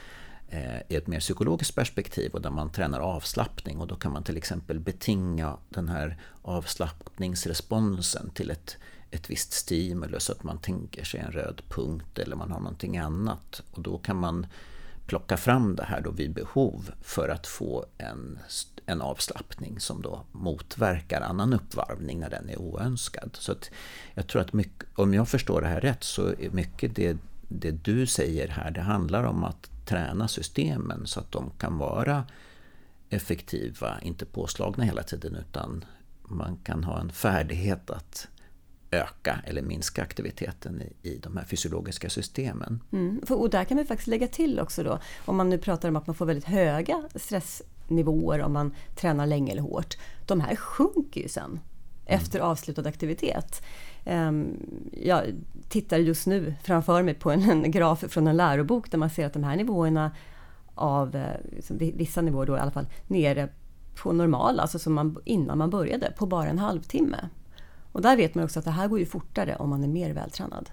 eh, 0.49 0.77
i 0.89 0.97
ett 0.97 1.07
mer 1.07 1.21
psykologiskt 1.21 1.75
perspektiv 1.75 2.33
och 2.33 2.43
där 2.43 2.51
man 2.51 2.71
tränar 2.71 3.01
avslappning 3.01 3.79
och 3.79 3.87
då 3.87 3.95
kan 3.95 4.13
man 4.13 4.25
till 4.25 4.37
exempel 4.37 4.81
betinga 4.81 5.57
den 5.69 5.89
här 5.89 6.19
avslappningsresponsen 6.43 8.31
till 8.31 8.51
ett, 8.51 8.77
ett 9.13 9.31
visst 9.31 9.53
stimulus 9.53 10.31
att 10.31 10.45
man 10.45 10.59
tänker 10.59 11.05
sig 11.05 11.21
en 11.21 11.33
röd 11.33 11.63
punkt 11.69 12.19
eller 12.19 12.37
man 12.37 12.51
har 12.51 12.61
någonting 12.61 12.99
annat 12.99 13.63
och 13.71 13.83
då 13.83 13.99
kan 13.99 14.17
man 14.17 14.47
plocka 15.07 15.37
fram 15.37 15.77
det 15.77 15.85
här 15.85 16.01
då 16.01 16.11
vid 16.11 16.35
behov 16.35 16.91
för 17.01 17.29
att 17.29 17.47
få 17.47 17.87
en, 17.99 18.39
en 18.87 19.03
avslappning 19.03 19.81
som 19.81 20.03
då 20.03 20.25
motverkar 20.33 21.21
annan 21.21 21.53
uppvarvning 21.53 22.21
när 22.21 22.31
den 22.31 22.49
är 22.49 22.59
oönskad. 22.59 23.31
Så 23.33 23.53
att 23.53 23.71
jag 24.15 24.27
tror 24.27 24.43
att 24.43 24.53
mycket, 24.53 24.89
om 24.95 25.15
jag 25.15 25.29
förstår 25.29 25.61
det 25.61 25.69
här 25.69 25.81
rätt 25.81 26.05
så 26.05 26.27
är 26.27 26.51
mycket 26.51 26.97
det, 26.97 27.17
det 27.49 27.71
du 27.71 28.07
säger 28.07 28.49
här, 28.49 28.71
det 28.71 28.81
handlar 28.81 29.25
om 29.25 29.45
att 29.45 29.71
träna 29.87 30.29
systemen 30.29 31.07
så 31.07 31.21
att 31.21 31.33
de 31.33 31.51
kan 31.59 31.79
vara 31.79 32.25
effektiva, 33.11 34.01
inte 34.01 34.27
påslagna 34.27 34.85
hela 34.85 35.03
tiden 35.03 35.37
utan 35.37 35.85
man 36.23 36.57
kan 36.65 36.85
ha 36.85 37.01
en 37.01 37.11
färdighet 37.11 37.91
att 37.91 38.29
öka 38.93 39.41
eller 39.45 39.63
minska 39.63 40.03
aktiviteten 40.03 40.83
i, 40.83 41.09
i 41.09 41.19
de 41.19 41.37
här 41.37 41.45
fysiologiska 41.45 42.11
systemen. 42.11 42.81
Mm, 42.93 43.21
och 43.29 43.51
där 43.51 43.65
kan 43.65 43.77
vi 43.77 43.85
faktiskt 43.85 44.09
lägga 44.09 44.29
till 44.29 44.61
också 44.61 44.83
då, 44.83 44.99
om 45.25 45.37
man 45.37 45.51
nu 45.51 45.59
pratar 45.59 45.89
om 45.89 45.97
att 45.97 46.07
man 46.07 46.17
får 46.17 46.27
väldigt 46.27 46.45
höga 46.45 47.03
stressnivåer 47.15 48.43
om 48.43 48.53
man 48.53 48.75
tränar 48.97 49.27
länge 49.27 49.53
eller 49.53 49.63
hårt. 49.63 49.97
De 50.27 50.41
här 50.41 50.57
sjunker 50.57 51.21
ju 51.21 51.29
sen 51.29 51.61
efter 52.07 52.39
mm. 52.39 52.51
avslutad 52.51 52.89
aktivitet. 52.89 53.63
Um, 54.07 54.57
jag 54.93 55.25
tittar 55.69 55.99
just 55.99 56.27
nu 56.27 56.55
framför 56.65 57.03
mig 57.03 57.15
på 57.15 57.31
en, 57.31 57.71
graf 57.71 58.05
från 58.09 58.27
en 58.27 58.37
lärobok 58.37 58.91
där 58.91 58.99
man 58.99 59.11
ser 59.11 59.27
att 59.27 59.33
de 59.33 59.45
här 59.45 59.57
nivåerna 59.57 60.11
av, 60.75 61.25
liksom, 61.51 61.79
vissa 61.79 62.21
nivåer 62.21 62.47
då 62.47 62.57
i 62.57 62.61
alla 62.61 62.71
fall, 62.71 62.87
nere 63.07 63.49
på 64.03 64.13
normal, 64.13 64.61
alltså 64.61 64.79
som 64.79 64.93
man, 64.93 65.17
innan 65.25 65.59
man 65.59 65.71
började, 65.71 66.13
på 66.19 66.27
bara 66.27 66.49
en 66.49 66.59
halvtimme. 66.59 67.29
Och 67.93 68.03
där 68.03 68.17
vet 68.17 68.35
man 68.35 68.45
också 68.45 68.59
att 68.59 68.65
det 68.65 68.71
här 68.71 68.89
går 68.89 68.99
ju 68.99 69.07
fortare 69.07 69.57
om 69.57 69.71
man 69.71 69.85
är 69.85 69.89
mer 69.89 70.11
vältränad. 70.11 70.71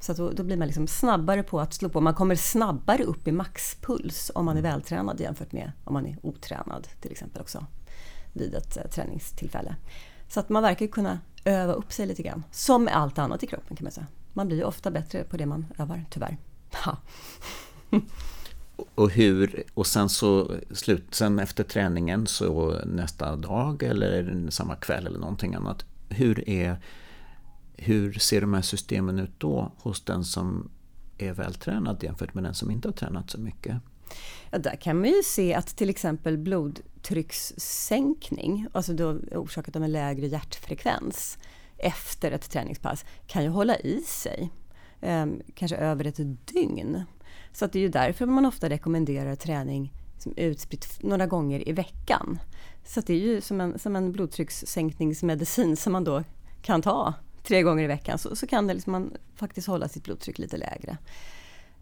Så 0.00 0.12
då, 0.12 0.30
då, 0.30 0.42
blir 0.42 0.56
man 0.56 0.66
liksom 0.66 0.86
snabbare 0.86 1.42
på 1.42 1.60
att 1.60 1.74
slå 1.74 1.88
på. 1.88 2.00
Man 2.00 2.14
kommer 2.14 2.34
snabbare 2.34 3.02
upp 3.02 3.28
i 3.28 3.32
maxpuls 3.32 4.30
om 4.34 4.44
man 4.44 4.56
är 4.56 4.62
vältränad 4.62 5.20
jämfört 5.20 5.52
med 5.52 5.72
om 5.84 5.92
man 5.92 6.06
är 6.06 6.18
otränad 6.22 6.88
till 7.00 7.12
exempel 7.12 7.42
också 7.42 7.66
vid 8.32 8.54
ett 8.54 8.76
eh, 8.76 8.82
träningstillfälle. 8.82 9.76
Så 10.28 10.40
att 10.40 10.48
man 10.48 10.62
verkar 10.62 10.86
kunna 10.86 11.18
öva 11.44 11.72
upp 11.72 11.92
sig 11.92 12.06
lite 12.06 12.22
grann. 12.22 12.44
Som 12.50 12.84
med 12.84 12.96
allt 12.96 13.18
annat 13.18 13.42
i 13.42 13.46
kroppen 13.46 13.76
kan 13.76 13.84
man 13.84 13.92
säga. 13.92 14.06
Man 14.32 14.46
blir 14.46 14.56
ju 14.56 14.64
ofta 14.64 14.90
bättre 14.90 15.24
på 15.24 15.36
det 15.36 15.46
man 15.46 15.66
övar, 15.78 16.04
tyvärr. 16.10 16.36
Och, 18.94 19.10
hur, 19.10 19.62
och 19.74 19.86
sen 19.86 20.08
så 20.08 20.56
slut, 20.70 21.14
sen 21.14 21.38
efter 21.38 21.64
träningen 21.64 22.26
så 22.26 22.80
nästa 22.86 23.36
dag 23.36 23.82
eller 23.82 24.46
samma 24.50 24.76
kväll 24.76 25.06
eller 25.06 25.18
någonting 25.18 25.54
annat. 25.54 25.84
Hur, 26.12 26.48
är, 26.48 26.76
hur 27.76 28.12
ser 28.12 28.40
de 28.40 28.54
här 28.54 28.62
systemen 28.62 29.18
ut 29.18 29.34
då 29.38 29.72
hos 29.78 30.04
den 30.04 30.24
som 30.24 30.70
är 31.18 31.32
vältränad 31.32 32.02
jämfört 32.02 32.34
med 32.34 32.44
den 32.44 32.54
som 32.54 32.70
inte 32.70 32.88
har 32.88 32.92
tränat 32.92 33.30
så 33.30 33.40
mycket? 33.40 33.76
Ja, 34.50 34.58
där 34.58 34.76
kan 34.76 35.00
man 35.00 35.08
ju 35.08 35.22
se 35.24 35.54
att 35.54 35.76
till 35.76 35.90
exempel 35.90 36.38
blodtryckssänkning, 36.38 38.66
alltså 38.72 38.92
då 38.92 39.18
orsakat 39.32 39.76
av 39.76 39.84
en 39.84 39.92
lägre 39.92 40.26
hjärtfrekvens 40.26 41.38
efter 41.76 42.32
ett 42.32 42.50
träningspass, 42.50 43.04
kan 43.26 43.42
ju 43.42 43.48
hålla 43.48 43.76
i 43.76 44.00
sig. 44.00 44.50
Eh, 45.00 45.26
kanske 45.54 45.76
över 45.76 46.04
ett 46.04 46.46
dygn. 46.46 47.04
Så 47.52 47.64
att 47.64 47.72
det 47.72 47.78
är 47.78 47.82
ju 47.82 47.88
därför 47.88 48.26
man 48.26 48.46
ofta 48.46 48.68
rekommenderar 48.68 49.34
träning 49.34 49.92
som 50.18 50.36
utspritt 50.36 51.02
några 51.02 51.26
gånger 51.26 51.68
i 51.68 51.72
veckan. 51.72 52.38
Så 52.84 53.00
det 53.00 53.12
är 53.12 53.18
ju 53.18 53.40
som 53.40 53.60
en, 53.60 53.78
som 53.78 53.96
en 53.96 54.12
blodtryckssänkningsmedicin 54.12 55.76
som 55.76 55.92
man 55.92 56.04
då 56.04 56.24
kan 56.62 56.82
ta 56.82 57.14
tre 57.42 57.62
gånger 57.62 57.84
i 57.84 57.86
veckan. 57.86 58.18
Så, 58.18 58.36
så 58.36 58.46
kan 58.46 58.66
det 58.66 58.74
liksom 58.74 58.92
man 58.92 59.16
faktiskt 59.36 59.66
hålla 59.66 59.88
sitt 59.88 60.04
blodtryck 60.04 60.38
lite 60.38 60.56
lägre. 60.56 60.98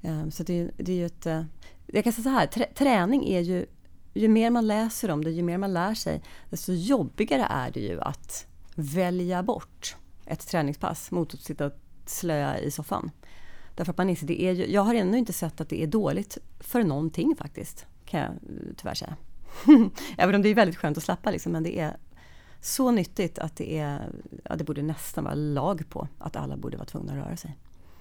Um, 0.03 0.31
så 0.31 0.43
det, 0.43 0.71
det 0.77 0.93
är 0.93 0.97
ju 0.97 1.07
ett... 1.07 1.27
Eh, 1.27 1.43
jag 1.87 2.05
kan 2.05 2.13
säga 2.13 2.23
så 2.23 2.31
här, 2.31 2.67
träning 2.75 3.29
är 3.29 3.41
ju... 3.41 3.67
Ju 4.15 4.29
mer 4.29 4.51
man 4.51 4.67
läser 4.67 5.11
om 5.11 5.25
det, 5.25 5.31
ju 5.31 5.43
mer 5.43 5.59
man 5.59 5.73
lär 5.73 5.95
sig, 5.95 6.23
desto 6.51 6.73
jobbigare 6.73 7.47
är 7.51 7.71
det 7.71 7.81
ju 7.81 8.01
att 8.01 8.47
välja 8.75 9.43
bort 9.43 9.97
ett 10.27 10.49
träningspass 10.49 11.11
mot 11.11 11.35
att 11.35 11.41
sitta 11.41 11.67
och 11.67 11.73
slöa 12.07 12.59
i 12.59 12.71
soffan. 12.71 13.11
Därför 13.75 13.91
att 13.91 13.99
man 13.99 14.11
inser, 14.11 14.27
det 14.27 14.43
är 14.43 14.53
ju, 14.53 14.73
jag 14.73 14.83
har 14.83 14.95
ännu 14.95 15.19
inte 15.19 15.33
sett 15.33 15.61
att 15.61 15.69
det 15.69 15.83
är 15.83 15.87
dåligt 15.87 16.39
för 16.61 16.83
någonting 16.83 17.37
faktiskt, 17.39 17.87
kan 18.05 18.21
jag 18.21 18.31
eh, 18.31 18.75
tyvärr 18.77 18.95
säga. 18.95 19.17
Även 20.19 20.35
om 20.35 20.43
det 20.43 20.49
är 20.49 20.55
väldigt 20.55 20.77
skönt 20.77 20.97
att 20.97 21.03
slappa 21.05 21.31
liksom, 21.31 21.53
men 21.53 21.63
det 21.63 21.79
är 21.79 21.97
så 22.61 22.91
nyttigt 22.91 23.39
att 23.39 23.57
det 23.57 23.79
är, 23.79 24.11
ja, 24.45 24.57
det 24.57 24.65
borde 24.65 24.83
nästan 24.83 25.25
vara 25.25 25.35
lag 25.35 25.85
på 25.89 26.09
att 26.19 26.37
alla 26.37 26.57
borde 26.57 26.77
vara 26.77 26.87
tvungna 26.87 27.13
att 27.13 27.19
röra 27.19 27.37
sig. 27.37 27.59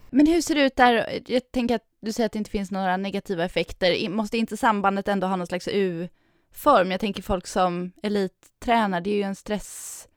Men 0.09 0.27
hur 0.27 0.41
ser 0.41 0.55
det 0.55 0.61
ut 0.61 0.75
där? 0.75 1.21
Jag 1.27 1.51
tänker 1.51 1.75
att 1.75 1.85
du 2.01 2.11
säger 2.11 2.25
att 2.25 2.31
det 2.31 2.39
inte 2.39 2.51
finns 2.51 2.71
några 2.71 2.97
negativa 2.97 3.45
effekter. 3.45 4.09
Måste 4.09 4.37
inte 4.37 4.57
sambandet 4.57 5.07
ändå 5.07 5.27
ha 5.27 5.35
någon 5.35 5.47
slags 5.47 5.67
U-form? 5.71 6.91
Jag 6.91 6.99
tänker 6.99 7.23
folk 7.23 7.47
som 7.47 7.91
elittränar, 8.03 9.01
det 9.01 9.09
är 9.09 9.15
ju 9.15 9.21
en 9.21 9.35
stress, 9.35 10.07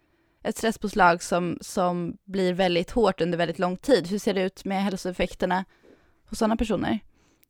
ett 0.42 0.56
stresspåslag 0.56 1.22
som, 1.22 1.58
som 1.60 2.16
blir 2.24 2.52
väldigt 2.52 2.90
hårt 2.90 3.20
under 3.20 3.38
väldigt 3.38 3.58
lång 3.58 3.76
tid. 3.76 4.06
Hur 4.06 4.18
ser 4.18 4.34
det 4.34 4.42
ut 4.42 4.64
med 4.64 4.82
hälsoeffekterna 4.84 5.64
hos 6.28 6.38
sådana 6.38 6.56
personer? 6.56 6.98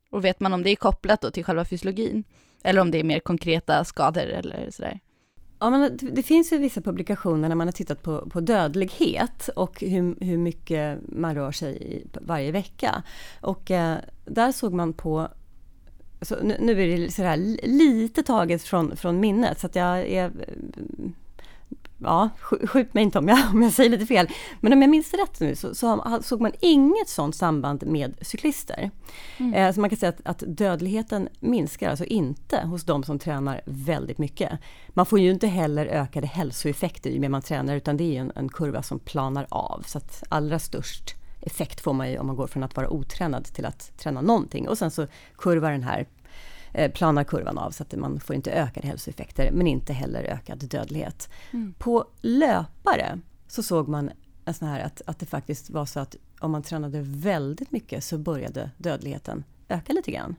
Och 0.09 0.25
vet 0.25 0.39
man 0.39 0.53
om 0.53 0.63
det 0.63 0.69
är 0.69 0.75
kopplat 0.75 1.21
då 1.21 1.31
till 1.31 1.45
själva 1.45 1.65
fysiologin? 1.65 2.23
Eller 2.63 2.81
om 2.81 2.91
det 2.91 2.99
är 2.99 3.03
mer 3.03 3.19
konkreta 3.19 3.83
skador 3.83 4.25
eller 4.25 4.71
sådär? 4.71 4.99
Ja, 5.59 5.69
men 5.69 5.99
det 6.01 6.23
finns 6.23 6.53
ju 6.53 6.57
vissa 6.57 6.81
publikationer 6.81 7.49
när 7.49 7.55
man 7.55 7.67
har 7.67 7.71
tittat 7.71 8.03
på, 8.03 8.29
på 8.29 8.39
dödlighet 8.39 9.49
och 9.55 9.81
hur, 9.81 10.25
hur 10.25 10.37
mycket 10.37 10.99
man 11.07 11.35
rör 11.35 11.51
sig 11.51 11.95
i 11.95 12.07
varje 12.21 12.51
vecka. 12.51 13.03
Och 13.41 13.71
eh, 13.71 13.97
där 14.25 14.51
såg 14.51 14.73
man 14.73 14.93
på 14.93 15.27
så 16.21 16.35
nu, 16.43 16.57
nu 16.59 16.83
är 16.83 16.97
det 16.97 17.11
så 17.11 17.35
lite 17.67 18.23
taget 18.23 18.63
från, 18.63 18.97
från 18.97 19.19
minnet 19.19 19.59
så 19.59 19.67
att 19.67 19.75
jag 19.75 19.99
är 19.99 20.31
ja, 22.03 22.29
skjut 22.39 22.93
mig 22.93 23.03
inte 23.03 23.19
om 23.19 23.27
jag, 23.27 23.39
om 23.53 23.61
jag 23.61 23.71
säger 23.71 23.89
lite 23.89 24.05
fel. 24.05 24.27
Men 24.59 24.73
om 24.73 24.81
jag 24.81 24.89
minns 24.89 25.13
rätt 25.13 25.39
nu 25.39 25.55
så, 25.55 25.75
så 25.75 26.19
såg 26.21 26.41
man 26.41 26.51
inget 26.59 27.09
sådant 27.09 27.35
samband 27.35 27.87
med 27.87 28.13
cyklister. 28.21 28.91
Mm. 29.37 29.53
Eh, 29.53 29.73
så 29.73 29.81
man 29.81 29.89
kan 29.89 29.99
säga 29.99 30.09
att, 30.09 30.21
att, 30.23 30.43
dödligheten 30.47 31.29
minskar 31.39 31.89
alltså 31.89 32.05
inte 32.05 32.61
hos 32.61 32.83
de 32.83 33.03
som 33.03 33.19
tränar 33.19 33.61
väldigt 33.65 34.17
mycket. 34.17 34.51
Man 34.89 35.05
får 35.05 35.19
ju 35.19 35.31
inte 35.31 35.47
heller 35.47 35.85
ökade 35.85 36.27
hälsoeffekter 36.27 37.09
ju 37.09 37.19
mer 37.19 37.29
man 37.29 37.41
tränar 37.41 37.75
utan 37.75 37.97
det 37.97 38.17
är 38.17 38.21
en, 38.21 38.31
en 38.35 38.49
kurva 38.49 38.83
som 38.83 38.99
planar 38.99 39.47
av. 39.49 39.83
Så 39.85 39.97
att 39.97 40.23
allra 40.29 40.59
störst 40.59 41.15
effekt 41.41 41.81
får 41.81 41.93
man 41.93 42.11
ju 42.11 42.17
om 42.17 42.27
man 42.27 42.35
går 42.35 42.47
från 42.47 42.63
att 42.63 42.75
vara 42.75 42.89
otränad 42.89 43.45
till 43.45 43.65
att 43.65 43.97
träna 43.97 44.21
någonting 44.21 44.69
och 44.69 44.77
sen 44.77 44.91
så 44.91 45.07
kurvar 45.37 45.71
den 45.71 45.83
här 45.83 46.07
planar 46.93 47.23
kurvan 47.23 47.57
av 47.57 47.71
så 47.71 47.83
att 47.83 47.95
man 47.95 48.19
får 48.19 48.35
inte 48.35 48.51
ökade 48.51 48.87
hälsoeffekter 48.87 49.51
men 49.51 49.67
inte 49.67 49.93
heller 49.93 50.23
ökad 50.23 50.69
dödlighet. 50.69 51.29
Mm. 51.51 51.73
På 51.79 52.05
löpare 52.21 53.19
så 53.47 53.63
såg 53.63 53.87
man 53.87 54.11
sån 54.51 54.67
här 54.67 54.79
att, 54.79 55.01
att 55.05 55.19
det 55.19 55.25
faktiskt 55.25 55.69
var 55.69 55.85
så 55.85 55.99
att 55.99 56.15
om 56.39 56.51
man 56.51 56.63
tränade 56.63 57.01
väldigt 57.01 57.71
mycket 57.71 58.03
så 58.03 58.17
började 58.17 58.71
dödligheten 58.77 59.43
öka 59.69 59.93
lite 59.93 60.11
grann. 60.11 60.35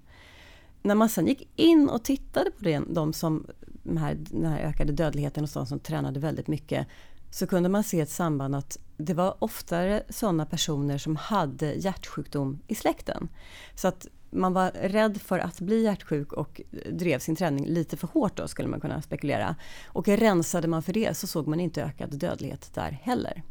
När 0.83 0.95
man 0.95 1.09
sen 1.09 1.27
gick 1.27 1.49
in 1.57 1.89
och 1.89 2.05
tittade 2.05 2.51
på 2.51 2.65
det, 2.65 2.83
de 2.89 3.13
som, 3.13 3.47
den, 3.83 3.99
här, 3.99 4.15
den 4.15 4.45
här 4.45 4.59
ökade 4.59 4.93
dödligheten 4.93 5.43
hos 5.43 5.53
de 5.53 5.67
som 5.67 5.79
tränade 5.79 6.21
väldigt 6.21 6.49
mycket 6.49 6.87
så 7.31 7.47
kunde 7.47 7.69
man 7.69 7.85
se 7.85 8.01
ett 8.01 8.11
samband 8.11 8.55
att 8.55 8.79
det 8.97 9.15
var 9.15 9.37
oftare 9.39 10.03
sådana 10.09 10.47
personer 10.47 10.99
som 10.99 11.17
hade 11.17 11.75
hjärtsjukdom 11.75 12.61
i 12.67 12.75
släkten. 12.75 13.29
Så 13.75 13.89
att 13.89 14.07
man 14.35 14.53
var 14.53 14.71
rädd 14.71 15.21
för 15.21 15.39
att 15.39 15.61
bli 15.61 15.83
hjärtsjuk 15.83 16.33
och 16.33 16.61
drev 16.91 17.19
sin 17.19 17.37
träning 17.37 17.67
lite 17.67 17.97
för 17.97 18.09
hårt 18.09 18.37
då 18.37 18.49
skulle 18.49 18.69
man 18.69 18.81
kunna 18.81 19.03
spekulera. 19.03 19.57
Och 19.87 20.09
rensade 20.09 20.69
man 20.69 20.83
för 20.83 20.93
det 20.93 21.17
så 21.17 21.27
såg 21.27 21.49
man 21.49 21.61
inte 21.61 21.83
ökad 21.83 22.19
dödlighet 22.19 22.71
där 22.75 22.91
heller. 23.03 23.43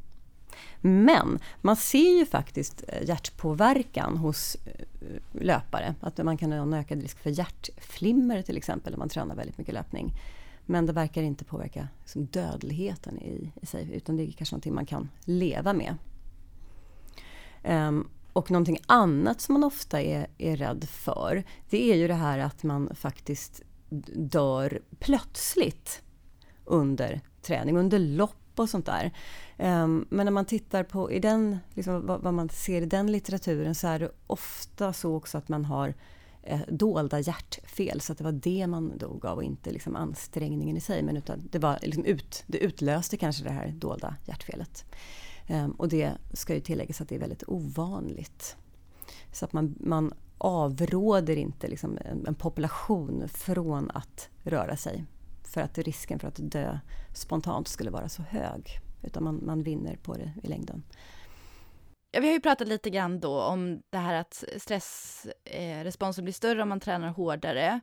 Men 0.82 1.40
man 1.62 1.76
ser 1.76 2.18
ju 2.18 2.26
faktiskt 2.26 2.84
eh, 2.88 3.08
hjärtpåverkan 3.08 4.18
hos 4.18 4.56
eh, 4.56 5.42
löpare. 5.42 5.96
Att 6.00 6.18
man 6.18 6.38
kan 6.38 6.52
ha 6.52 6.62
en 6.62 6.74
ökad 6.74 7.02
risk 7.02 7.20
för 7.20 7.30
hjärtflimmer 7.30 8.42
till 8.42 8.58
exempel 8.58 8.94
om 8.94 9.00
man 9.00 9.10
tränar 9.10 9.36
väldigt 9.36 9.58
mycket 9.58 9.74
löpning. 9.74 10.14
Men 10.66 10.86
det 10.86 10.94
verkar 10.94 11.22
inte 11.22 11.46
påverka 11.46 11.88
liksom, 12.00 12.26
dödligheten 12.26 13.20
i, 13.22 13.52
i 13.62 13.66
sig 13.66 13.94
utan 13.94 14.18
det 14.18 14.24
är 14.24 14.32
kanske 14.32 14.56
någonting 14.56 14.76
man 14.76 14.86
kan 14.86 15.10
leva 15.26 15.74
med. 15.74 15.96
Um, 17.64 18.10
och 18.34 18.52
någonting 18.52 18.78
annat 18.86 19.42
som 19.42 19.54
man 19.54 19.64
ofta 19.64 20.02
är, 20.02 20.28
är 20.38 20.58
rädd 20.58 20.84
för, 20.90 21.44
det 21.70 21.92
är 21.92 21.96
ju 21.96 22.08
det 22.08 22.14
här 22.14 22.40
att 22.40 22.64
man 22.64 22.96
faktiskt 22.96 23.62
dör 24.16 24.82
plötsligt 25.00 26.02
under 26.66 27.22
träning, 27.42 27.78
under 27.78 28.00
lopp 28.00 28.36
och 28.56 28.70
sånt 28.70 28.86
där. 28.86 29.14
Ehm, 29.58 30.06
men 30.10 30.26
när 30.26 30.32
man 30.32 30.46
tittar 30.46 30.84
på 30.84 31.12
i 31.12 31.20
den, 31.20 31.58
liksom, 31.74 32.06
vad, 32.06 32.34
man 32.34 32.50
ser 32.50 32.82
i 32.82 32.86
den 32.86 33.12
litteraturen 33.12 33.76
så 33.76 33.88
är 33.88 34.00
det 34.00 34.12
ofta 34.28 34.94
så 34.94 35.16
också 35.16 35.38
att 35.38 35.50
man 35.50 35.66
har 35.66 35.94
eh, 36.44 36.62
dolda 36.68 37.20
hjärtfel. 37.20 38.02
Så 38.02 38.12
att 38.12 38.18
det 38.18 38.24
var 38.24 38.32
det 38.32 38.68
man 38.68 38.98
dog 38.98 39.26
av 39.26 39.38
och 39.38 39.44
inte 39.44 39.72
liksom 39.72 39.96
ansträngningen 39.96 40.78
i 40.78 40.82
sig. 40.82 41.04
Men 41.04 41.18
utan 41.18 41.48
det, 41.52 41.60
var 41.60 41.80
liksom 41.82 42.06
ut, 42.06 42.44
det 42.48 42.58
utlöste 42.58 43.18
kanske 43.18 43.44
det 43.44 43.52
här 43.52 43.68
dolda 43.68 44.16
hjärtfelet. 44.26 44.86
Ehm, 45.48 45.72
och 45.72 45.90
det 45.90 46.14
ska 46.34 46.54
ju 46.54 46.60
tilläggas 46.60 47.02
att 47.02 47.10
det 47.10 47.16
är 47.16 47.20
väldigt 47.20 47.44
ovanligt. 47.48 48.58
Så 49.32 49.46
att 49.46 49.54
man, 49.54 49.76
man 49.80 50.14
avråder 50.38 51.36
inte 51.36 51.68
liksom 51.68 51.98
en, 52.28 52.36
population 52.36 53.30
från 53.30 53.92
att 53.92 54.30
röra 54.44 54.78
sig. 54.78 55.06
För 55.44 55.62
att 55.62 55.78
risken 55.78 56.20
för 56.20 56.28
att 56.28 56.40
dö 56.52 56.80
spontant 57.16 57.68
skulle 57.68 57.92
vara 57.92 58.10
så 58.10 58.22
hög. 58.22 58.80
Utan 59.04 59.24
man, 59.24 59.46
man 59.46 59.64
vinner 59.64 59.96
på 59.96 60.14
det 60.14 60.34
i 60.44 60.48
längden. 60.48 60.84
Ja, 62.12 62.22
vi 62.22 62.28
har 62.28 62.34
ju 62.34 62.42
pratat 62.42 62.68
lite 62.68 62.90
grann 62.90 63.20
då 63.20 63.42
om 63.42 63.82
det 63.90 63.98
här 63.98 64.14
att 64.14 64.44
stressresponsen 64.58 66.22
eh, 66.22 66.24
blir 66.24 66.34
större 66.34 66.62
om 66.62 66.70
man 66.70 66.80
tränar 66.80 67.08
hårdare. 67.08 67.80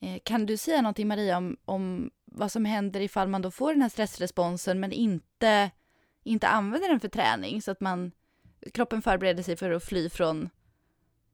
Eh, 0.00 0.18
kan 0.24 0.46
du 0.46 0.56
säga 0.56 0.82
någonting 0.82 1.08
Maria 1.08 1.36
om, 1.36 1.56
om 1.64 2.10
vad 2.24 2.52
som 2.52 2.64
händer 2.64 3.00
ifall 3.00 3.28
man 3.28 3.42
då 3.42 3.50
får 3.50 3.72
den 3.72 3.82
här 3.82 3.88
stressresponsen 3.88 4.80
men 4.80 4.92
inte 4.92 5.70
inte 6.24 6.48
använder 6.48 6.88
den 6.88 7.00
för 7.00 7.08
träning 7.08 7.62
så 7.62 7.70
att 7.70 7.80
man 7.80 8.12
kroppen 8.72 9.02
förbereder 9.02 9.42
sig 9.42 9.56
för 9.56 9.70
att 9.70 9.84
fly 9.84 10.08
från 10.10 10.50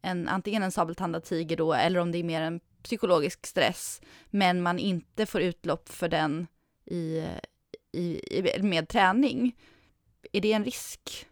en, 0.03 0.29
antingen 0.29 0.63
en 0.63 0.73
sabeltandad 0.73 1.25
tiger 1.25 1.57
då 1.57 1.75
eller 1.75 2.01
om 2.01 2.13
det 2.13 2.19
är 2.19 2.25
mer 2.25 2.43
en 2.43 2.61
psykologisk 2.83 3.47
stress 3.47 4.01
men 4.31 4.63
man 4.63 4.79
inte 4.79 5.27
får 5.27 5.41
utlopp 5.41 5.89
för 5.89 6.09
den 6.09 6.47
i, 6.85 7.27
i, 7.93 8.43
med 8.63 8.89
träning. 8.89 9.57
Är 10.33 10.41
det 10.41 10.53
en 10.53 10.65
risk? 10.65 11.27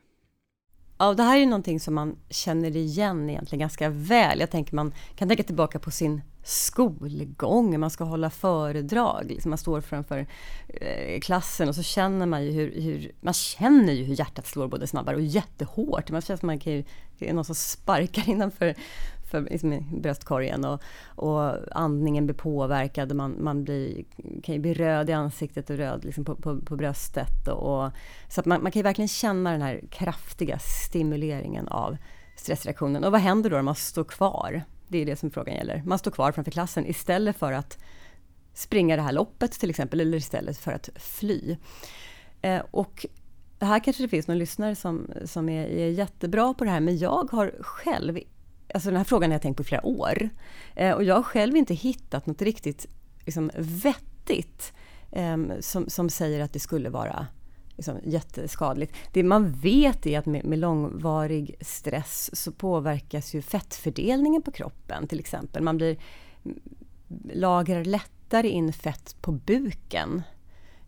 Ja, 0.99 1.15
det 1.15 1.23
här 1.23 1.37
är 1.37 1.41
ju 1.41 1.47
någonting 1.47 1.81
som 1.81 1.95
man 1.95 2.19
känner 2.31 2.77
igen 2.77 3.31
egentligen 3.31 3.61
ganska 3.61 3.89
väl. 3.89 4.41
Jag 4.41 4.51
tänker 4.51 4.75
man 4.75 4.95
kan 5.17 5.29
tänka 5.29 5.43
tillbaka 5.43 5.79
på 5.79 5.91
sin 5.91 6.23
skolgång, 6.49 7.81
man 7.81 7.91
ska 7.91 8.05
hålla 8.05 8.31
föredrag, 8.31 9.25
liksom 9.29 9.51
man 9.51 9.59
står 9.59 9.81
framför 9.81 10.27
eh, 10.69 11.21
klassen 11.21 11.69
och 11.69 11.75
så 11.75 11.83
känner 11.83 12.27
man 12.27 12.45
ju 12.45 12.51
hur, 12.51 12.81
hur, 12.81 13.13
man 13.21 13.35
känner 13.35 13.93
ju 13.93 14.05
hur 14.05 14.15
hjärtat 14.15 14.47
slår 14.47 14.69
både 14.69 14.87
snabbare 14.87 15.17
och 15.17 15.23
jättehårt. 15.23 16.11
Man 16.11 16.21
känner 16.21 16.35
att 16.35 16.43
man 16.43 16.59
kan 16.59 16.73
ju, 16.73 16.85
det 17.19 17.29
är 17.29 17.35
någon 17.35 17.45
som 17.45 17.55
sparkar 17.55 18.29
innanför 18.31 18.75
för 19.31 19.41
liksom, 19.41 20.01
bröstkorgen 20.01 20.65
och, 20.65 20.83
och 21.07 21.55
andningen 21.73 22.27
blir 22.27 22.37
påverkad 22.37 23.11
och 23.11 23.17
man, 23.17 23.37
man 23.45 23.65
blir, 23.65 24.05
kan 24.43 24.55
ju 24.55 24.61
bli 24.61 24.75
röd 24.75 25.11
i 25.11 25.13
ansiktet 25.13 25.71
och 25.71 25.77
röd 25.77 26.05
liksom 26.05 26.25
på, 26.25 26.35
på, 26.35 26.61
på 26.61 26.77
bröstet. 26.77 27.49
Och, 27.49 27.85
och, 27.85 27.91
så 28.29 28.41
att 28.41 28.47
man, 28.47 28.63
man 28.63 28.73
kan 28.73 28.81
ju 28.81 28.85
verkligen 28.85 29.09
känna 29.09 29.53
den 29.53 29.63
här 29.63 29.81
kraftiga 29.91 30.59
stimuleringen 30.59 31.69
av 31.69 31.97
stressreaktionen. 32.37 33.05
Och 33.05 33.13
vad 33.13 33.21
händer 33.21 33.51
då 33.51 33.59
om 33.59 33.65
man 33.65 33.75
står 33.75 34.05
kvar? 34.05 34.65
Det 34.89 34.99
är 34.99 35.07
det 35.07 35.17
som 35.17 35.31
frågan 35.31 35.55
gäller. 35.55 35.83
Man 35.87 35.99
står 35.99 36.11
kvar 36.11 36.33
framför 36.33 36.51
klassen 36.51 36.87
istället 36.87 37.37
för 37.37 37.53
att 37.53 37.79
springa 38.55 38.97
det 38.97 39.03
här 39.03 39.13
loppet 39.13 39.53
till 39.53 39.71
exempel, 39.71 40.01
eller 40.01 40.19
istället 40.19 40.59
för 40.59 40.73
att 40.73 40.89
fly. 40.97 41.57
Eh, 42.43 42.63
och 42.71 43.07
här 43.61 43.85
kanske 43.85 44.03
det 44.03 44.09
finns 44.09 44.29
någon 44.29 44.39
lyssnare 44.39 44.75
som, 44.75 45.11
som 45.25 45.49
är, 45.49 45.67
är 45.67 45.91
jättebra 45.91 46.55
på 46.55 46.65
det 46.65 46.71
här, 46.71 46.81
men 46.81 46.99
jag 46.99 47.29
har 47.33 47.55
själv, 47.61 48.19
alltså 48.75 48.89
den 48.89 48.97
här 48.97 49.05
frågan 49.05 49.31
har 49.31 49.35
jag 49.35 49.43
tänkt 49.43 49.57
på 49.57 49.63
i 49.63 49.67
flera 49.67 49.87
år, 49.87 50.29
eh, 50.77 50.93
och 50.93 51.05
jag 51.05 51.15
har 51.15 51.23
själv 51.23 51.57
inte 51.57 51.75
hittat 51.75 52.27
något 52.27 52.43
riktigt 52.43 52.87
liksom, 53.25 53.51
vettigt 53.57 54.73
eh, 55.13 55.37
som, 55.61 55.89
som 55.89 56.11
säger 56.11 56.41
att 56.41 56.53
det 56.53 56.61
skulle 56.61 56.91
vara 56.91 57.27
liksom, 57.79 58.01
jätteskadligt. 58.05 58.95
Det 59.13 59.23
man 59.23 59.51
vet 59.53 60.07
är 60.07 60.19
att 60.19 60.27
med, 60.27 60.45
med, 60.45 60.59
långvarig 60.59 61.55
stress 61.61 62.31
så 62.33 62.53
påverkas 62.53 63.35
ju 63.35 63.43
fettfördelningen 63.43 64.43
på 64.43 64.51
kroppen 64.51 65.09
till 65.09 65.19
exempel. 65.19 65.63
Man 65.63 65.77
blir 65.77 65.97
mm, 66.45 66.61
lagrar 67.33 67.85
lättare 67.85 68.49
in 68.49 68.73
fett 68.73 69.17
på 69.21 69.33
buken 69.33 70.23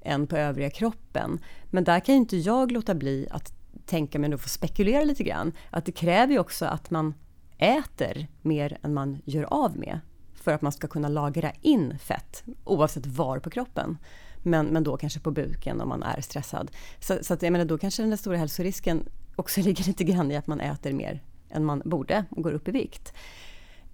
än 0.02 0.26
på 0.26 0.36
övriga 0.36 0.70
kroppen. 0.70 1.38
Men 1.64 1.84
där 1.84 2.00
kan 2.00 2.14
ju 2.14 2.20
inte 2.20 2.36
jag 2.36 2.72
låta 2.72 2.94
bli 2.94 3.26
att 3.30 3.52
tänka 3.86 4.18
mig, 4.18 4.34
och 4.34 4.40
få 4.40 4.48
spekulera 4.48 5.04
lite 5.04 5.24
grann, 5.24 5.52
att 5.70 5.84
det 5.84 5.92
kräver 5.92 6.32
ju 6.32 6.38
också 6.38 6.64
att 6.66 6.90
man 6.90 7.14
äter 7.58 8.26
mer 8.42 8.78
än 8.82 8.94
man 8.94 9.18
gör 9.24 9.42
av 9.42 9.78
med 9.78 10.00
för 10.34 10.52
att 10.52 10.62
man 10.62 10.72
ska 10.72 10.88
kunna 10.88 11.08
lagra 11.08 11.52
in 11.60 11.98
fett 11.98 12.44
oavsett 12.64 13.06
var 13.06 13.38
på 13.38 13.50
kroppen. 13.50 13.98
Men, 14.42 14.66
men 14.66 14.84
då 14.84 14.96
kanske 14.96 15.20
på 15.20 15.30
buken 15.30 15.80
om 15.80 15.88
man 15.88 16.02
är 16.02 16.20
stressad. 16.20 16.70
Så, 17.00 17.18
så 17.22 17.34
att 17.34 17.42
jag 17.42 17.52
menar, 17.52 17.64
då 17.64 17.78
kanske 17.78 18.02
den 18.02 18.10
där 18.10 18.16
stora 18.16 18.36
hälsorisken 18.36 19.08
också 19.36 19.60
ligger 19.64 19.84
lite 19.84 20.04
grann 20.04 20.30
i 20.30 20.36
att 20.36 20.46
man 20.46 20.60
äter 20.60 20.92
mer 20.92 21.22
än 21.50 21.64
man 21.64 21.82
borde 21.84 22.24
och 22.30 22.42
går 22.42 22.52
upp 22.52 22.68
i 22.68 22.70
vikt. 22.70 23.12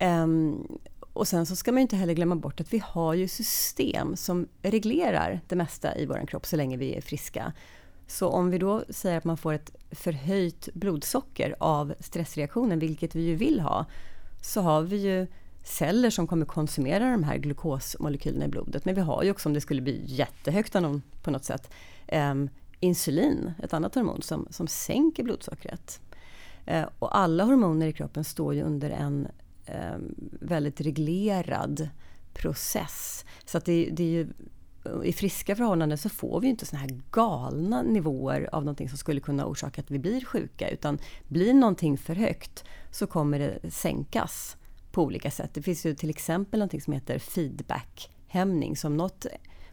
Um, 0.00 0.78
och 1.12 1.28
sen 1.28 1.46
så 1.46 1.56
ska 1.56 1.72
man 1.72 1.80
inte 1.80 1.96
heller 1.96 2.14
glömma 2.14 2.36
bort 2.36 2.60
att 2.60 2.72
vi 2.72 2.82
har 2.86 3.14
ju 3.14 3.28
system 3.28 4.16
som 4.16 4.48
reglerar 4.62 5.40
det 5.48 5.56
mesta 5.56 5.98
i 5.98 6.06
vår 6.06 6.26
kropp 6.26 6.46
så 6.46 6.56
länge 6.56 6.76
vi 6.76 6.94
är 6.94 7.00
friska. 7.00 7.52
Så 8.06 8.28
om 8.28 8.50
vi 8.50 8.58
då 8.58 8.84
säger 8.88 9.18
att 9.18 9.24
man 9.24 9.36
får 9.36 9.52
ett 9.52 9.70
förhöjt 9.90 10.68
blodsocker 10.74 11.56
av 11.60 11.94
stressreaktionen, 12.00 12.78
vilket 12.78 13.14
vi 13.14 13.22
ju 13.22 13.34
vill 13.34 13.60
ha, 13.60 13.86
så 14.42 14.60
har 14.60 14.82
vi 14.82 14.96
ju 14.96 15.26
celler 15.66 16.10
som 16.10 16.26
kommer 16.26 16.46
konsumera 16.46 17.10
de 17.10 17.24
här 17.24 17.36
glukosmolekylerna 17.36 18.44
i 18.44 18.48
blodet. 18.48 18.84
Men 18.84 18.94
vi 18.94 19.00
har 19.00 19.22
ju 19.22 19.30
också, 19.30 19.48
om 19.48 19.52
det 19.52 19.60
skulle 19.60 19.82
bli 19.82 20.02
jättehögt 20.04 20.76
på 21.22 21.30
något 21.30 21.44
sätt, 21.44 21.70
um, 22.12 22.48
insulin, 22.80 23.52
ett 23.62 23.74
annat 23.74 23.94
hormon 23.94 24.22
som, 24.22 24.46
som 24.50 24.66
sänker 24.66 25.22
blodsockret. 25.22 26.00
Uh, 26.70 26.84
och 26.98 27.16
alla 27.18 27.44
hormoner 27.44 27.86
i 27.86 27.92
kroppen 27.92 28.24
står 28.24 28.54
ju 28.54 28.62
under 28.62 28.90
en 28.90 29.28
ehm, 29.66 30.14
väldigt 30.40 30.80
reglerad 30.80 31.88
process. 32.34 33.24
Så 33.44 33.58
att 33.58 33.64
det, 33.64 33.88
det 33.92 34.02
är 34.02 34.10
ju, 34.10 34.28
i 35.04 35.12
friska 35.12 35.56
förhållanden 35.56 35.98
så 35.98 36.08
får 36.08 36.40
vi 36.40 36.48
inte 36.48 36.66
såna 36.66 36.80
här 36.80 37.00
galna 37.10 37.82
nivåer 37.82 38.48
av 38.52 38.64
någonting 38.64 38.88
som 38.88 38.98
skulle 38.98 39.20
kunna 39.20 39.46
orsaka 39.46 39.80
att 39.80 39.90
vi 39.90 39.98
blir 39.98 40.24
sjuka. 40.24 40.68
Utan 40.68 40.98
blir 41.28 41.54
någonting 41.54 41.98
för 41.98 42.14
högt 42.14 42.64
så 42.90 43.06
kommer 43.06 43.38
det 43.38 43.70
sänkas 43.70 44.56
på 44.96 45.02
olika 45.02 45.30
sätt. 45.30 45.50
Det 45.54 45.62
finns 45.62 45.86
ju 45.86 45.94
till 45.94 46.10
exempel 46.10 46.60
något 46.60 46.82
som 46.82 46.92
heter 46.92 47.18
feedbackhämning. 47.18 48.76
Så 48.76 48.86
om 48.86 48.96
något 48.96 49.26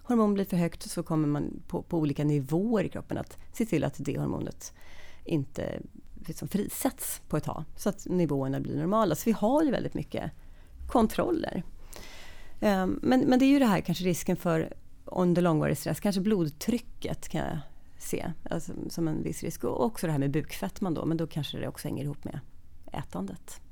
hormon 0.03 0.33
blir 0.33 0.45
för 0.45 0.57
högt 0.57 0.89
så 0.89 1.03
kommer 1.03 1.27
man 1.27 1.61
på, 1.67 1.81
på 1.81 1.97
olika 1.97 2.23
nivåer 2.23 2.83
i 2.83 2.89
kroppen 2.89 3.17
att 3.17 3.37
se 3.53 3.65
till 3.65 3.83
att 3.83 3.95
det 3.97 4.17
hormonet 4.19 4.73
inte 5.25 5.79
liksom 6.27 6.47
frisätts 6.47 7.21
på 7.27 7.37
ett 7.37 7.43
tag 7.43 7.63
så 7.75 7.89
att 7.89 8.05
nivåerna 8.05 8.59
blir 8.59 8.77
normala. 8.77 9.15
Så 9.15 9.23
vi 9.25 9.31
har 9.31 9.63
ju 9.63 9.71
väldigt 9.71 9.93
mycket 9.93 10.31
kontroller. 10.87 11.63
Ehm, 12.59 12.99
men, 13.01 13.19
men 13.19 13.39
det 13.39 13.45
är 13.45 13.49
ju 13.49 13.59
det 13.59 13.65
här 13.65 13.81
kanske 13.81 14.03
risken 14.03 14.35
för 14.35 14.73
under 15.05 15.41
långvarig 15.41 15.77
stress, 15.77 15.99
kanske 15.99 16.21
blodtrycket 16.21 17.29
kan 17.29 17.41
jag 17.41 17.57
se 17.97 18.31
alltså, 18.49 18.73
som 18.89 19.07
en 19.07 19.23
viss 19.23 19.43
risk. 19.43 19.63
Och 19.63 19.85
också 19.85 20.07
det 20.07 20.11
här 20.11 20.19
med 20.19 20.31
bukfettman 20.31 20.93
då, 20.93 21.05
men 21.05 21.17
då 21.17 21.27
kanske 21.27 21.57
det 21.57 21.67
också 21.67 21.87
hänger 21.87 22.03
ihop 22.03 22.23
med 22.23 22.39
ätandet. 22.91 23.62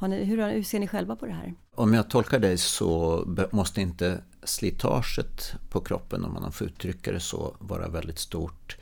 Ni, 0.00 0.24
hur, 0.24 0.50
hur, 0.50 0.62
ser 0.62 0.78
ni 0.78 0.88
själva 0.88 1.16
på 1.16 1.26
det 1.26 1.32
här? 1.32 1.54
Om 1.74 1.94
jag 1.94 2.10
tolkar 2.10 2.38
dig 2.38 2.58
så 2.58 3.24
måste 3.50 3.80
inte 3.80 4.20
slitaget 4.42 5.54
på 5.70 5.80
kroppen, 5.80 6.24
om 6.24 6.32
man 6.32 6.52
får 6.52 6.66
uttrycka 6.66 7.12
det 7.12 7.20
så, 7.20 7.56
vara 7.58 7.88
väldigt 7.88 8.18
stort 8.18 8.76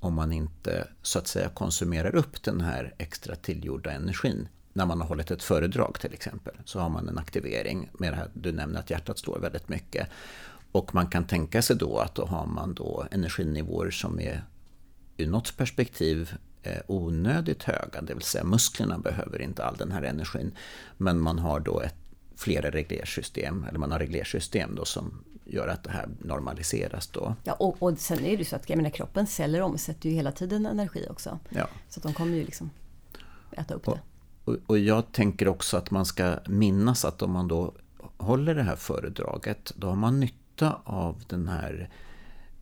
om 0.00 0.14
man 0.14 0.32
inte 0.32 0.88
så 1.02 1.18
att 1.18 1.26
säga 1.26 1.48
konsumerar 1.48 2.14
upp 2.14 2.42
den 2.42 2.60
här 2.60 2.94
extra 2.98 3.36
tillgjorda 3.36 3.90
energin. 3.90 4.48
När 4.72 4.86
man 4.86 5.00
har 5.00 5.08
hållit 5.08 5.30
ett 5.30 5.42
föredrag 5.42 6.00
till 6.00 6.12
exempel 6.12 6.54
så 6.64 6.80
har 6.80 6.88
man 6.88 7.08
en 7.08 7.18
aktivering 7.18 7.90
med 7.92 8.12
det 8.12 8.16
här, 8.16 8.30
du 8.34 8.52
nämner 8.52 8.80
att 8.80 8.90
hjärtat 8.90 9.18
slår 9.18 9.38
väldigt 9.38 9.68
mycket. 9.68 10.08
Och 10.72 10.94
man 10.94 11.06
kan 11.06 11.26
tänka 11.26 11.62
sig 11.62 11.76
då 11.76 11.98
att 11.98 12.14
då 12.14 12.24
har 12.24 12.46
man 12.46 12.74
då 12.74 13.06
energinivåer 13.10 13.90
som 13.90 14.20
är 14.20 14.44
ur 15.16 15.26
något 15.26 15.56
perspektiv 15.56 16.34
onödigt 16.86 17.62
höga, 17.62 18.00
det 18.02 18.14
vill 18.14 18.22
säga 18.22 18.44
musklerna 18.44 18.98
behöver 18.98 19.42
inte 19.42 19.64
all 19.64 19.76
den 19.76 19.92
här 19.92 20.02
energin. 20.02 20.52
Men 20.96 21.20
man 21.20 21.38
har 21.38 21.60
då 21.60 21.80
ett, 21.80 21.94
flera 22.36 22.70
reglersystem, 22.70 23.64
eller 23.68 23.78
man 23.78 23.92
har 23.92 23.98
reglersystem 23.98 24.74
då 24.74 24.84
som 24.84 25.24
gör 25.44 25.68
att 25.68 25.84
det 25.84 25.90
här 25.90 26.08
normaliseras 26.18 27.06
då. 27.06 27.34
Ja, 27.44 27.52
och, 27.52 27.82
och 27.82 27.98
sen 27.98 28.18
är 28.18 28.30
det 28.30 28.36
ju 28.36 28.44
så 28.44 28.56
att 28.56 28.70
jag 28.70 28.76
menar, 28.76 28.90
kroppens 28.90 29.34
celler 29.34 29.60
omsätter 29.60 30.08
ju 30.08 30.14
hela 30.14 30.32
tiden 30.32 30.66
energi 30.66 31.06
också. 31.10 31.38
Ja. 31.48 31.68
Så 31.88 31.98
att 31.98 32.02
de 32.02 32.14
kommer 32.14 32.36
ju 32.36 32.44
liksom 32.44 32.70
äta 33.52 33.74
upp 33.74 33.84
det. 33.84 34.00
Och, 34.44 34.56
och 34.66 34.78
jag 34.78 35.12
tänker 35.12 35.48
också 35.48 35.76
att 35.76 35.90
man 35.90 36.06
ska 36.06 36.34
minnas 36.46 37.04
att 37.04 37.22
om 37.22 37.30
man 37.30 37.48
då 37.48 37.74
håller 38.16 38.54
det 38.54 38.62
här 38.62 38.76
föredraget, 38.76 39.72
då 39.76 39.88
har 39.88 39.96
man 39.96 40.20
nytta 40.20 40.80
av 40.84 41.22
den 41.28 41.48
här 41.48 41.90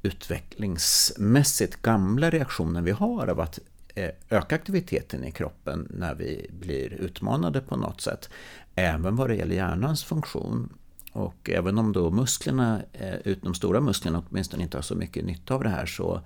utvecklingsmässigt 0.03 1.83
gamla 1.83 2.31
reaktionen 2.31 2.85
vi 2.85 2.91
har 2.91 3.27
av 3.27 3.41
att 3.41 3.59
eh, 3.59 3.65
Eh, 3.99 4.11
öka 4.29 4.55
aktiviteten 4.55 5.25
i 5.25 5.31
kroppen 5.31 5.89
när 5.91 6.15
vi 6.15 6.51
blir 6.61 6.93
utmanade 6.93 7.61
på 7.61 7.77
något 7.77 8.01
sätt. 8.01 8.31
Även 8.75 9.17
vad 9.17 9.31
det 9.31 9.37
gäller 9.37 9.55
hjärnans 9.55 10.05
funktion. 10.05 10.73
Och 11.13 11.51
även 11.51 11.79
om 11.79 11.93
då 11.93 12.11
musklerna, 12.11 12.83
eh, 12.93 13.15
utom 13.15 13.53
de 13.53 13.55
stora 13.55 13.81
musklerna 13.81 14.23
åtminstone 14.29 14.63
inte 14.63 14.77
har 14.77 14.83
så 14.83 14.95
mycket 14.95 15.25
nytta 15.25 15.55
av 15.55 15.63
det 15.63 15.69
här 15.69 15.87
så 15.87 16.21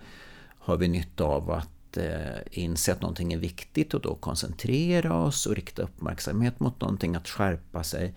har 0.58 0.76
vi 0.76 0.88
nytta 0.88 1.24
av 1.24 1.50
att 1.50 1.96
eh, 1.96 2.40
inse 2.50 2.92
att 2.92 3.00
någonting 3.00 3.32
är 3.32 3.38
viktigt 3.38 3.94
och 3.94 4.00
då 4.00 4.14
koncentrera 4.14 5.14
oss 5.14 5.46
och 5.46 5.54
rikta 5.54 5.82
uppmärksamhet 5.82 6.60
mot 6.60 6.80
någonting, 6.80 7.14
att 7.14 7.28
skärpa 7.28 7.82
sig. 7.82 8.14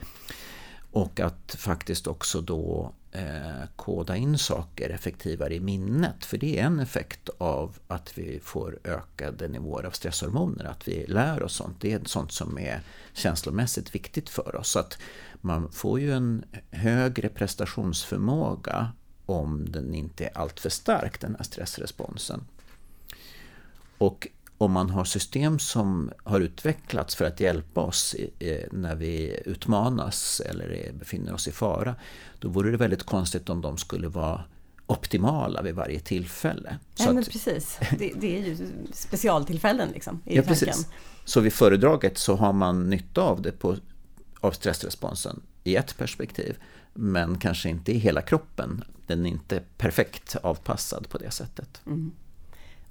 Och 0.95 1.19
att 1.19 1.55
faktiskt 1.57 2.07
också 2.07 2.41
då 2.41 2.93
eh, 3.11 3.67
koda 3.75 4.15
in 4.15 4.37
saker 4.37 4.89
effektivare 4.89 5.55
i 5.55 5.59
minnet. 5.59 6.25
För 6.25 6.37
det 6.37 6.59
är 6.59 6.63
en 6.65 6.79
effekt 6.79 7.29
av 7.37 7.77
att 7.87 8.17
vi 8.17 8.39
får 8.43 8.79
ökade 8.83 9.47
nivåer 9.47 9.83
av 9.83 9.91
stresshormoner. 9.91 10.65
Att 10.65 10.87
vi 10.87 11.05
lär 11.07 11.43
oss 11.43 11.55
sånt. 11.55 11.81
Det 11.81 11.93
är 11.93 12.01
sånt 12.05 12.31
som 12.31 12.57
är 12.59 12.81
känslomässigt 13.13 13.95
viktigt 13.95 14.29
för 14.29 14.55
oss. 14.55 14.69
Så 14.69 14.79
att 14.79 14.97
man 15.41 15.71
får 15.71 15.99
ju 15.99 16.13
en 16.13 16.45
högre 16.71 17.29
prestationsförmåga 17.29 18.91
om 19.25 19.65
den 19.71 19.93
inte 19.93 20.25
är 20.25 20.37
alltför 20.37 20.69
stark, 20.69 21.21
den 21.21 21.35
här 21.35 21.43
stressresponsen. 21.43 22.43
Och 23.97 24.27
om 24.57 24.71
man 24.71 24.89
har 24.89 25.05
system 25.05 25.59
som 25.59 26.11
har 26.23 26.39
utvecklats 26.39 27.15
för 27.15 27.25
att 27.25 27.39
hjälpa 27.39 27.81
oss 27.81 28.15
när 28.71 28.95
vi 28.95 29.39
utmanas 29.45 30.41
eller 30.45 30.91
befinner 30.93 31.33
oss 31.33 31.47
i 31.47 31.51
fara, 31.51 31.95
då 32.39 32.47
vore 32.47 32.71
det 32.71 32.77
väldigt 32.77 33.03
konstigt 33.03 33.49
om 33.49 33.61
de 33.61 33.77
skulle 33.77 34.07
vara 34.07 34.43
optimala 34.87 35.61
vid 35.61 35.75
varje 35.75 35.99
tillfälle. 35.99 36.77
Nej, 36.99 37.13
men 37.13 37.23
precis. 37.23 37.79
Det, 37.99 38.11
det, 38.15 38.37
är 38.37 38.41
ju 38.41 38.57
specialtillfällen 38.93 39.89
liksom, 39.89 40.21
i 40.25 40.35
ja, 40.35 40.43
tanken. 40.43 40.67
Precis. 40.67 40.87
Så 41.25 41.41
vid 41.41 41.53
föredraget 41.53 42.17
så 42.17 42.35
har 42.35 42.53
man 42.53 42.89
nytta 42.89 43.21
av 43.21 43.41
det 43.41 43.51
på, 43.51 43.75
av 44.39 44.51
stressresponsen 44.51 45.41
i 45.63 45.75
ett 45.75 45.97
perspektiv, 45.97 46.57
men 46.93 47.37
kanske 47.37 47.69
inte 47.69 47.91
i 47.91 47.97
hela 47.97 48.21
kroppen. 48.21 48.83
Den 49.07 49.25
är 49.25 49.29
inte 49.29 49.63
perfekt 49.77 50.35
avpassad 50.43 51.09
på 51.09 51.17
det 51.17 51.31
sättet. 51.31 51.81
Mm. 51.85 52.11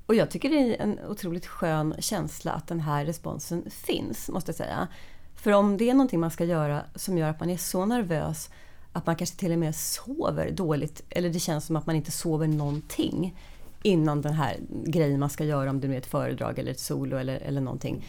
Och 0.07 0.15
jag 0.15 0.31
tycker 0.31 0.51
det 0.51 0.57
är 0.57 0.83
en 0.83 1.01
otroligt 1.09 1.47
skön 1.47 1.95
känsla 1.99 2.53
att 2.53 2.67
den 2.67 2.81
här 2.81 3.05
responsen 3.05 3.71
finns, 3.71 4.29
måste 4.29 4.49
jag 4.49 4.57
säga. 4.57 4.89
För 5.35 5.53
om 5.53 5.77
det 5.77 5.91
är 5.91 5.95
någonting 5.95 6.21
man 6.21 6.31
ska 6.31 6.45
göra 6.45 6.83
som 6.95 7.19
gör 7.19 7.29
att 7.29 7.41
man 7.41 7.51
är 7.51 7.57
så 7.57 7.85
nervös 7.85 8.51
att 8.93 9.07
man 9.07 9.17
kanske 9.17 9.37
till 9.37 9.53
och 9.53 9.59
med 9.59 9.77
sover 9.77 10.51
dåligt, 10.51 11.03
eller 11.11 11.31
det 11.31 11.39
känns 11.39 11.67
som 11.67 11.77
att 11.77 11.87
man 11.87 11.97
inte 11.97 12.11
sover 12.11 12.47
någonting 12.47 13.37
innan 13.83 14.23
den 14.23 14.33
här 14.33 14.57
grejen 14.85 15.21
man 15.21 15.31
ska 15.31 15.45
göra, 15.45 15.71
om 15.71 15.81
det 15.81 15.89
nu 15.89 15.95
är 15.95 15.99
ett 15.99 16.07
föredrag 16.07 16.59
eller 16.59 16.71
ett 16.71 16.81
solo 16.81 17.17
eller, 17.17 17.37
eller 17.37 17.61
någonting. 17.61 18.07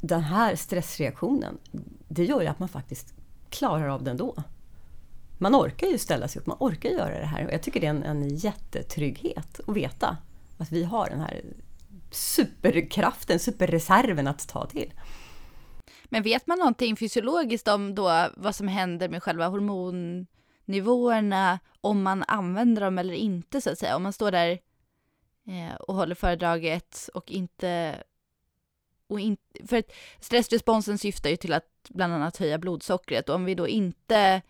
Den 0.00 0.20
här 0.20 0.56
stressreaktionen, 0.56 1.58
det 2.08 2.24
gör 2.24 2.40
ju 2.40 2.46
att 2.46 2.58
man 2.58 2.68
faktiskt 2.68 3.14
klarar 3.50 3.88
av 3.88 4.02
det 4.04 4.10
ändå. 4.10 4.34
Man 5.38 5.54
orkar 5.54 5.86
ju 5.86 5.98
ställa 5.98 6.28
sig 6.28 6.40
upp, 6.40 6.46
man 6.46 6.56
orkar 6.60 6.90
göra 6.90 7.18
det 7.20 7.26
här 7.26 7.46
och 7.46 7.52
jag 7.52 7.62
tycker 7.62 7.80
det 7.80 7.86
är 7.86 7.90
en, 7.90 8.02
en 8.02 8.36
jättetrygghet 8.36 9.60
att 9.66 9.76
veta 9.76 10.16
att 10.58 10.72
vi 10.72 10.84
har 10.84 11.08
den 11.08 11.20
här 11.20 11.42
superkraften, 12.10 13.38
superreserven 13.38 14.26
att 14.26 14.48
ta 14.48 14.66
till. 14.66 14.92
Men 16.04 16.22
vet 16.22 16.46
man 16.46 16.58
någonting 16.58 16.96
fysiologiskt 16.96 17.68
om 17.68 17.94
då 17.94 18.28
vad 18.36 18.54
som 18.54 18.68
händer 18.68 19.08
med 19.08 19.22
själva 19.22 19.48
hormonnivåerna 19.48 21.58
om 21.80 22.02
man 22.02 22.24
använder 22.28 22.82
dem 22.82 22.98
eller 22.98 23.14
inte 23.14 23.60
så 23.60 23.70
att 23.70 23.78
säga? 23.78 23.96
Om 23.96 24.02
man 24.02 24.12
står 24.12 24.30
där 24.30 24.58
eh, 25.46 25.74
och 25.74 25.94
håller 25.94 26.14
föredraget 26.14 27.10
och 27.14 27.30
inte... 27.30 28.02
Och 29.08 29.20
in, 29.20 29.36
för 29.66 29.76
att 29.76 29.92
stressresponsen 30.20 30.98
syftar 30.98 31.30
ju 31.30 31.36
till 31.36 31.52
att 31.52 31.64
bland 31.88 32.12
annat 32.12 32.36
höja 32.36 32.58
blodsockret 32.58 33.28
och 33.28 33.34
om 33.34 33.44
vi 33.44 33.54
då 33.54 33.68
inte 33.68 34.42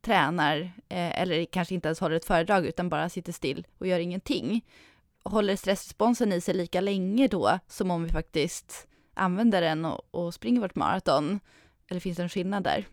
tränar 0.00 0.60
eh, 0.88 1.20
eller 1.20 1.44
kanske 1.44 1.74
inte 1.74 1.88
ens 1.88 2.00
håller 2.00 2.16
ett 2.16 2.24
föredrag 2.24 2.66
utan 2.66 2.88
bara 2.88 3.08
sitter 3.08 3.32
still 3.32 3.66
och 3.78 3.86
gör 3.86 3.98
ingenting. 3.98 4.64
Håller 5.24 5.56
stressresponsen 5.56 6.32
i 6.32 6.40
sig 6.40 6.54
lika 6.54 6.80
länge 6.80 7.28
då 7.28 7.58
som 7.66 7.90
om 7.90 8.04
vi 8.04 8.10
faktiskt 8.10 8.86
använder 9.14 9.60
den 9.60 9.84
och, 9.84 10.00
och 10.10 10.34
springer 10.34 10.60
vårt 10.60 10.74
maraton? 10.74 11.40
Eller 11.90 12.00
finns 12.00 12.16
det 12.16 12.22
en 12.22 12.28
skillnad 12.28 12.64
där? 12.64 12.86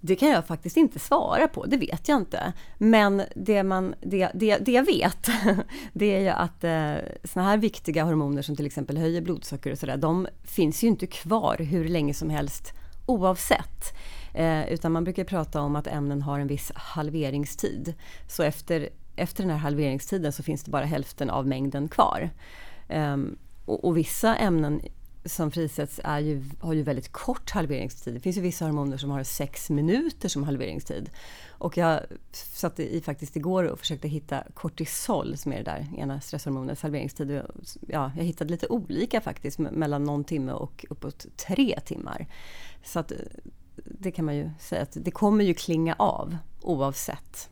Det 0.00 0.16
kan 0.16 0.28
jag 0.28 0.46
faktiskt 0.46 0.76
inte 0.76 0.98
svara 0.98 1.48
på, 1.48 1.66
det 1.66 1.76
vet 1.76 2.08
jag 2.08 2.16
inte. 2.16 2.52
Men 2.78 3.22
det, 3.36 3.62
man, 3.62 3.94
det, 4.00 4.30
det, 4.34 4.58
det 4.58 4.72
jag 4.72 4.86
vet, 4.86 5.28
det 5.92 6.16
är 6.16 6.20
ju 6.20 6.28
att 6.28 6.64
eh, 6.64 7.14
såna 7.24 7.46
här 7.46 7.58
viktiga 7.58 8.04
hormoner 8.04 8.42
som 8.42 8.56
till 8.56 8.66
exempel 8.66 8.98
höjer 8.98 9.20
blodsocker 9.20 9.72
och 9.72 9.78
sådär, 9.78 9.96
de 9.96 10.28
finns 10.44 10.84
ju 10.84 10.88
inte 10.88 11.06
kvar 11.06 11.56
hur 11.58 11.88
länge 11.88 12.14
som 12.14 12.30
helst 12.30 12.72
oavsett. 13.06 13.96
Eh, 14.34 14.68
utan 14.68 14.92
man 14.92 15.04
brukar 15.04 15.24
prata 15.24 15.60
om 15.60 15.76
att 15.76 15.86
ämnen 15.86 16.22
har 16.22 16.38
en 16.38 16.46
viss 16.46 16.72
halveringstid. 16.74 17.94
Så 18.28 18.42
efter, 18.42 18.88
efter 19.18 19.42
den 19.42 19.50
här 19.50 19.58
halveringstiden 19.58 20.32
så 20.32 20.42
finns 20.42 20.62
det 20.64 20.70
bara 20.70 20.84
hälften 20.84 21.30
av 21.30 21.46
mängden 21.46 21.88
kvar. 21.88 22.30
Um, 22.88 23.36
och, 23.64 23.84
och, 23.84 23.96
vissa 23.96 24.36
ämnen 24.36 24.80
som 25.24 25.50
frisätts 25.50 26.00
är 26.04 26.18
ju, 26.18 26.44
har 26.60 26.72
ju 26.72 26.82
väldigt 26.82 27.12
kort 27.12 27.50
halveringstid. 27.50 28.14
Det 28.14 28.20
finns 28.20 28.36
ju 28.36 28.40
vissa 28.40 28.64
hormoner 28.64 28.96
som 28.96 29.10
har 29.10 29.22
sex 29.22 29.70
minuter 29.70 30.28
som 30.28 30.44
halveringstid. 30.44 31.10
Och 31.48 31.76
jag 31.76 32.00
satt 32.32 32.80
i 32.80 33.00
faktiskt 33.00 33.36
igår 33.36 33.64
och 33.64 33.78
försökte 33.78 34.08
hitta 34.08 34.42
kortisol 34.54 35.36
som 35.36 35.52
är 35.52 35.56
det 35.56 35.62
där 35.62 35.86
ena 35.96 36.20
stresshormonets 36.20 36.82
halveringstid. 36.82 37.42
Ja, 37.88 38.12
jag 38.16 38.24
hittade 38.24 38.50
lite 38.50 38.66
olika 38.66 39.20
faktiskt 39.20 39.58
mellan 39.58 40.04
någon 40.04 40.24
timme 40.24 40.52
och 40.52 40.86
uppåt 40.90 41.26
tre 41.36 41.80
timmar. 41.84 42.26
Så 42.84 42.98
att 42.98 43.12
eh, 43.12 43.18
det 43.84 44.10
kan 44.10 44.24
man 44.24 44.36
ju 44.36 44.50
säga 44.60 44.82
att 44.82 44.96
det 45.00 45.10
kommer 45.10 45.44
ju 45.44 45.54
klinga 45.54 45.94
av 45.98 46.36
oavsett. 46.62 47.50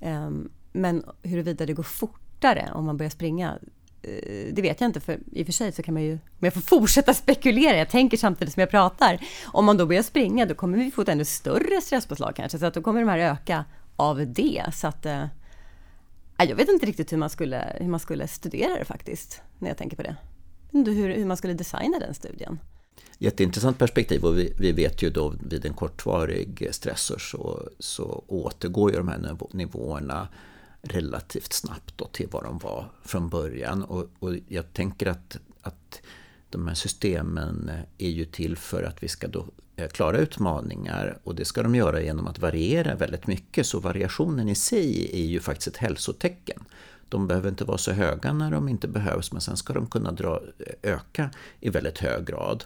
Um, 0.00 0.50
men 0.72 1.04
huruvida 1.22 1.66
det 1.66 1.72
går 1.72 1.82
fortare 1.82 2.70
om 2.74 2.84
man 2.84 2.96
börjar 2.96 3.10
springa, 3.10 3.58
eh, 4.02 4.54
det 4.54 4.62
vet 4.62 4.80
jag 4.80 4.88
inte. 4.88 5.00
För 5.00 5.18
i 5.32 5.42
och 5.42 5.46
för 5.46 5.52
sig 5.52 5.72
så 5.72 5.82
kan 5.82 5.94
man 5.94 6.02
ju, 6.02 6.12
om 6.12 6.18
jag 6.38 6.54
får 6.54 6.60
fortsätta 6.60 7.14
spekulera, 7.24 7.76
jag 7.76 7.90
tänker 7.90 8.16
samtidigt 8.16 8.54
som 8.54 8.60
jag 8.60 8.70
pratar. 8.70 9.20
Om 9.44 9.64
man 9.64 9.76
då 9.76 9.86
börjar 9.86 10.02
springa, 10.02 10.46
då 10.46 10.54
kommer 10.54 10.78
vi 10.78 10.90
få 10.90 11.02
ett 11.02 11.08
ännu 11.08 11.24
större 11.24 11.80
stresspåslag 11.80 12.36
kanske. 12.36 12.58
Så 12.58 12.66
att 12.66 12.74
då 12.74 12.82
kommer 12.82 13.00
de 13.00 13.08
här 13.08 13.18
öka 13.18 13.64
av 13.96 14.26
det. 14.32 14.64
Så 14.72 14.86
att, 14.86 15.06
eh, 15.06 15.24
jag 16.38 16.56
vet 16.56 16.68
inte 16.68 16.86
riktigt 16.86 17.12
hur 17.12 17.18
man, 17.18 17.30
skulle, 17.30 17.76
hur 17.80 17.88
man 17.88 18.00
skulle 18.00 18.28
studera 18.28 18.78
det 18.78 18.84
faktiskt, 18.84 19.42
när 19.58 19.68
jag 19.68 19.76
tänker 19.76 19.96
på 19.96 20.02
det. 20.02 20.16
Hur, 20.72 21.14
hur 21.14 21.26
man 21.26 21.36
skulle 21.36 21.54
designa 21.54 21.98
den 21.98 22.14
studien. 22.14 22.58
Jätteintressant 23.18 23.78
perspektiv 23.78 24.24
och 24.24 24.38
vi, 24.38 24.52
vi, 24.58 24.72
vet 24.72 25.02
ju 25.02 25.10
då 25.10 25.34
vid 25.50 25.66
en 25.66 25.74
kortvarig 25.74 26.68
stressor 26.70 27.18
så, 27.18 27.68
så 27.78 28.24
återgår 28.26 28.90
ju 28.90 28.96
de 28.96 29.08
här 29.08 29.36
nivåerna 29.52 30.28
relativt 30.82 31.52
snabbt 31.52 31.94
då 31.96 32.06
till 32.06 32.28
vad 32.30 32.44
de 32.44 32.58
var 32.58 32.92
från 33.02 33.28
början. 33.28 33.84
Och, 33.84 34.06
och 34.18 34.34
jag 34.48 34.72
tänker 34.72 35.06
att, 35.06 35.38
att 35.62 36.02
de 36.50 36.68
här 36.68 36.74
systemen 36.74 37.70
är 37.98 38.10
ju 38.10 38.24
till 38.24 38.56
för 38.56 38.82
att 38.82 39.02
vi 39.02 39.08
ska 39.08 39.28
då 39.28 39.46
eh, 39.76 39.88
klara 39.88 40.18
utmaningar 40.18 41.18
och 41.24 41.34
det 41.34 41.44
ska 41.44 41.62
de 41.62 41.74
göra 41.74 42.00
genom 42.00 42.26
att 42.26 42.38
variera 42.38 42.94
väldigt 42.94 43.26
mycket. 43.26 43.66
Så 43.66 43.80
variationen 43.80 44.48
i 44.48 44.54
sig 44.54 45.10
är 45.12 45.26
ju 45.26 45.40
faktiskt 45.40 45.68
ett 45.68 45.76
hälsotecken. 45.76 46.64
De 47.08 47.26
behöver 47.26 47.48
inte 47.48 47.64
vara 47.64 47.78
så 47.78 47.92
höga 47.92 48.32
när 48.32 48.50
de 48.50 48.68
inte 48.68 48.88
behövs 48.88 49.32
men 49.32 49.40
sen 49.40 49.56
ska 49.56 49.72
de 49.72 49.86
kunna 49.86 50.12
dra, 50.12 50.42
eh, 50.58 50.92
öka 50.92 51.30
i 51.60 51.70
väldigt 51.70 51.98
hög 51.98 52.26
grad. 52.26 52.64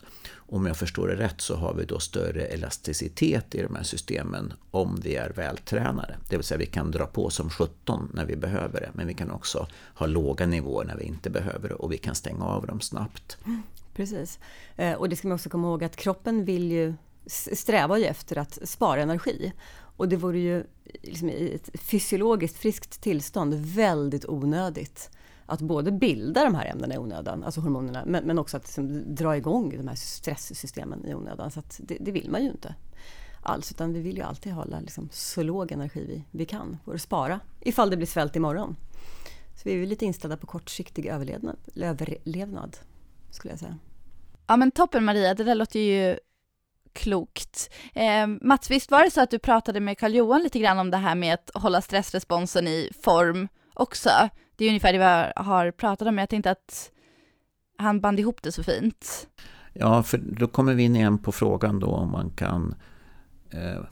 Om 0.54 0.66
jag 0.66 0.76
förstår 0.76 1.08
det 1.08 1.14
rätt 1.14 1.40
så 1.40 1.56
har 1.56 1.74
vi 1.74 1.84
då 1.84 1.98
större 1.98 2.46
elasticitet 2.46 3.54
i 3.54 3.62
de 3.62 3.76
här 3.76 3.82
systemen 3.82 4.52
om 4.70 5.00
vi 5.02 5.16
är 5.16 5.30
vältränade. 5.30 6.16
Det 6.30 6.36
vill 6.36 6.44
säga 6.44 6.58
vi 6.58 6.66
kan 6.66 6.90
dra 6.90 7.06
på 7.06 7.30
som 7.30 7.50
17 7.50 8.10
när 8.14 8.24
vi 8.24 8.36
behöver 8.36 8.80
det 8.80 8.90
men 8.92 9.06
vi 9.06 9.14
kan 9.14 9.30
också 9.30 9.66
ha 9.94 10.06
låga 10.06 10.46
nivåer 10.46 10.84
när 10.84 10.96
vi 10.96 11.04
inte 11.04 11.30
behöver 11.30 11.68
det 11.68 11.74
och 11.74 11.92
vi 11.92 11.98
kan 11.98 12.14
stänga 12.14 12.44
av 12.44 12.66
dem 12.66 12.80
snabbt. 12.80 13.38
Mm, 13.44 13.62
precis. 13.94 14.38
Eh, 14.76 14.92
och 14.92 15.08
det 15.08 15.16
ska 15.16 15.28
man 15.28 15.34
också 15.34 15.48
komma 15.48 15.68
ihåg 15.68 15.84
att 15.84 15.96
kroppen 15.96 16.44
vill 16.44 16.72
ju 16.72 16.94
strävar 17.52 17.96
ju 17.96 18.04
efter 18.04 18.38
att 18.38 18.58
spara 18.64 19.02
energi. 19.02 19.52
Och 19.96 20.08
det 20.08 20.16
vore 20.16 20.38
ju 20.38 20.64
liksom 21.02 21.30
i 21.30 21.54
ett 21.54 21.80
fysiologiskt 21.80 22.56
friskt 22.56 23.00
tillstånd 23.00 23.54
väldigt 23.54 24.28
onödigt 24.28 25.10
att 25.46 25.61
både 25.61 25.92
bilda 25.92 26.44
de 26.44 26.54
här 26.54 26.66
ämnena 26.66 26.94
i 26.94 26.98
onödan, 26.98 27.44
alltså 27.44 27.61
hormonerna, 27.61 28.02
men, 28.07 28.24
men 28.24 28.38
också 28.38 28.57
att 28.57 28.62
liksom 28.62 29.14
dra 29.14 29.37
igång 29.37 29.76
de 29.76 29.88
här 29.88 29.94
stresssystemen 29.94 31.07
i 31.07 31.14
onödan. 31.14 31.50
Så 31.50 31.62
det, 31.78 31.96
det, 32.00 32.12
vill 32.12 32.30
man 32.30 32.42
ju 32.42 32.50
inte 32.50 32.74
alls, 33.42 33.72
utan 33.72 33.92
vi 33.92 34.00
vill 34.00 34.16
ju 34.16 34.22
alltid 34.22 34.52
hålla 34.52 34.80
liksom 34.80 35.09
så 35.12 35.42
låg 35.42 35.72
energi 35.72 36.04
vi, 36.09 36.24
vi 36.38 36.44
kan 36.44 36.78
för 36.85 36.94
att 36.94 37.02
spara 37.02 37.40
ifall 37.61 37.90
det 37.90 37.96
blir 37.96 38.07
svält 38.07 38.37
imorgon. 38.37 38.76
Så 39.57 39.62
vi 39.64 39.83
är 39.83 39.87
lite 39.87 40.04
inställda 40.04 40.37
på 40.37 40.46
kortsiktig 40.46 41.07
överlevnad, 41.07 41.57
överlevnad 41.76 42.76
skulle 43.30 43.52
jag 43.52 43.61
säga. 43.61 43.78
Ja 44.46 44.57
men 44.57 44.70
toppen 44.70 45.04
Maria, 45.04 45.35
det 45.35 45.44
där 45.44 45.54
låter 45.54 45.80
ju 45.80 46.18
klokt. 46.92 47.70
Eh, 47.92 48.26
Mats, 48.26 48.70
visst 48.70 48.90
var 48.90 49.04
det 49.04 49.11
så 49.11 49.20
att 49.20 49.30
du 49.30 49.38
pratade 49.38 49.80
med 49.80 49.98
Karl-Johan 49.98 50.42
lite 50.42 50.59
grann 50.59 50.78
om 50.78 50.90
det 50.90 50.96
här 50.96 51.14
med 51.14 51.35
att 51.35 51.50
hålla 51.54 51.83
stressresponsen 51.83 52.68
i 52.68 52.90
form 53.02 53.48
också? 53.74 54.11
Det 54.56 54.64
är 54.64 54.68
ungefär 54.68 54.92
det 54.92 54.98
vi 54.98 55.42
har 55.44 55.70
pratat 55.70 56.08
om, 56.08 56.14
men 56.14 56.22
jag 56.22 56.28
tänkte 56.28 56.50
att 56.50 56.90
han 57.78 58.00
band 58.00 58.20
ihop 58.20 58.42
det 58.42 58.52
så 58.52 58.62
fint. 58.62 59.28
Ja, 59.72 60.02
för 60.02 60.18
då 60.18 60.46
kommer 60.46 60.74
vi 60.74 60.82
in 60.82 60.96
igen 60.96 61.18
på 61.18 61.32
frågan 61.32 61.80
då 61.80 61.86
om 61.86 62.12
man 62.12 62.30
kan 62.30 62.74
eh, 63.50 63.82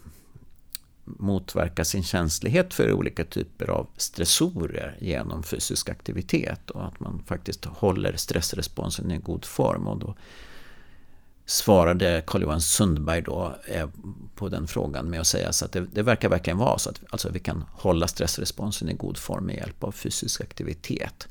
motverka 1.05 1.85
sin 1.85 2.03
känslighet 2.03 2.75
för 2.75 2.93
olika 2.93 3.25
typer 3.25 3.71
av 3.71 3.87
stressorer 3.97 4.97
genom 5.01 5.43
fysisk 5.43 5.89
aktivitet 5.89 6.71
och 6.71 6.87
att 6.87 7.01
man 7.01 7.23
faktiskt 7.27 7.65
håller 7.65 8.17
stressresponsen 8.17 9.11
i 9.11 9.19
god 9.19 9.45
form. 9.45 9.87
Och 9.87 9.99
då 9.99 10.15
svarade 11.47 12.23
Carl-Johan 12.27 12.61
Sundberg 12.61 13.23
då 13.23 13.55
eh, 13.67 13.89
på 14.35 14.49
den 14.49 14.67
frågan 14.67 15.11
med 15.11 15.21
att 15.21 15.27
säga 15.27 15.53
så 15.53 15.65
att 15.65 15.73
det, 15.73 15.81
det, 15.81 16.03
verkar 16.03 16.29
verkligen 16.29 16.59
vara 16.59 16.79
så 16.79 16.91
att 16.91 17.01
alltså 17.11 17.31
vi 17.31 17.39
kan 17.39 17.65
hålla 17.73 18.09
stressresponsen 18.09 18.89
i 18.89 18.95
god 18.95 19.17
form 19.17 19.47
med 19.47 19.57
hjälp 19.57 19.85
av 19.85 19.93
fysisk 19.93 20.41
aktivitet. 20.41 21.29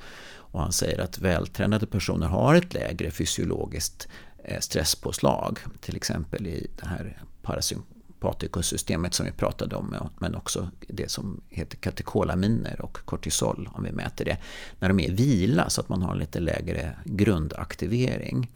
Och 0.51 0.62
han 0.62 0.72
säger 0.72 0.99
att 0.99 1.20
vältränade 1.20 1.86
personer 1.86 2.28
har 2.28 2.55
ett 2.55 2.74
lägre 2.74 3.12
fysiologiskt 3.12 4.07
eh, 4.43 4.59
stresspåslag, 4.59 5.59
till 5.82 5.95
exempel 5.95 6.47
i 6.47 6.68
det 6.82 6.88
här 6.88 7.24
parasympatikussystemet 7.41 9.14
som 9.14 9.26
vi 9.26 9.32
pratade 9.32 9.76
om, 9.76 10.09
men 10.20 10.36
också 10.36 10.70
det 10.88 11.12
som 11.12 11.41
heter 11.49 11.78
katekolaminer 11.78 12.82
och 12.82 12.97
kortisol, 13.05 13.70
om 13.74 13.84
vi 13.84 13.91
mäter 13.91 14.26
det, 14.26 14.38
när 14.80 14.88
de 14.88 14.99
är 14.99 15.09
i 15.09 15.14
vila 15.14 15.70
så 15.70 15.82
att 15.82 15.89
man 15.89 16.01
har 16.01 16.16
lite 16.16 16.39
lägre 16.39 16.95
grundaktivering. 17.05 18.49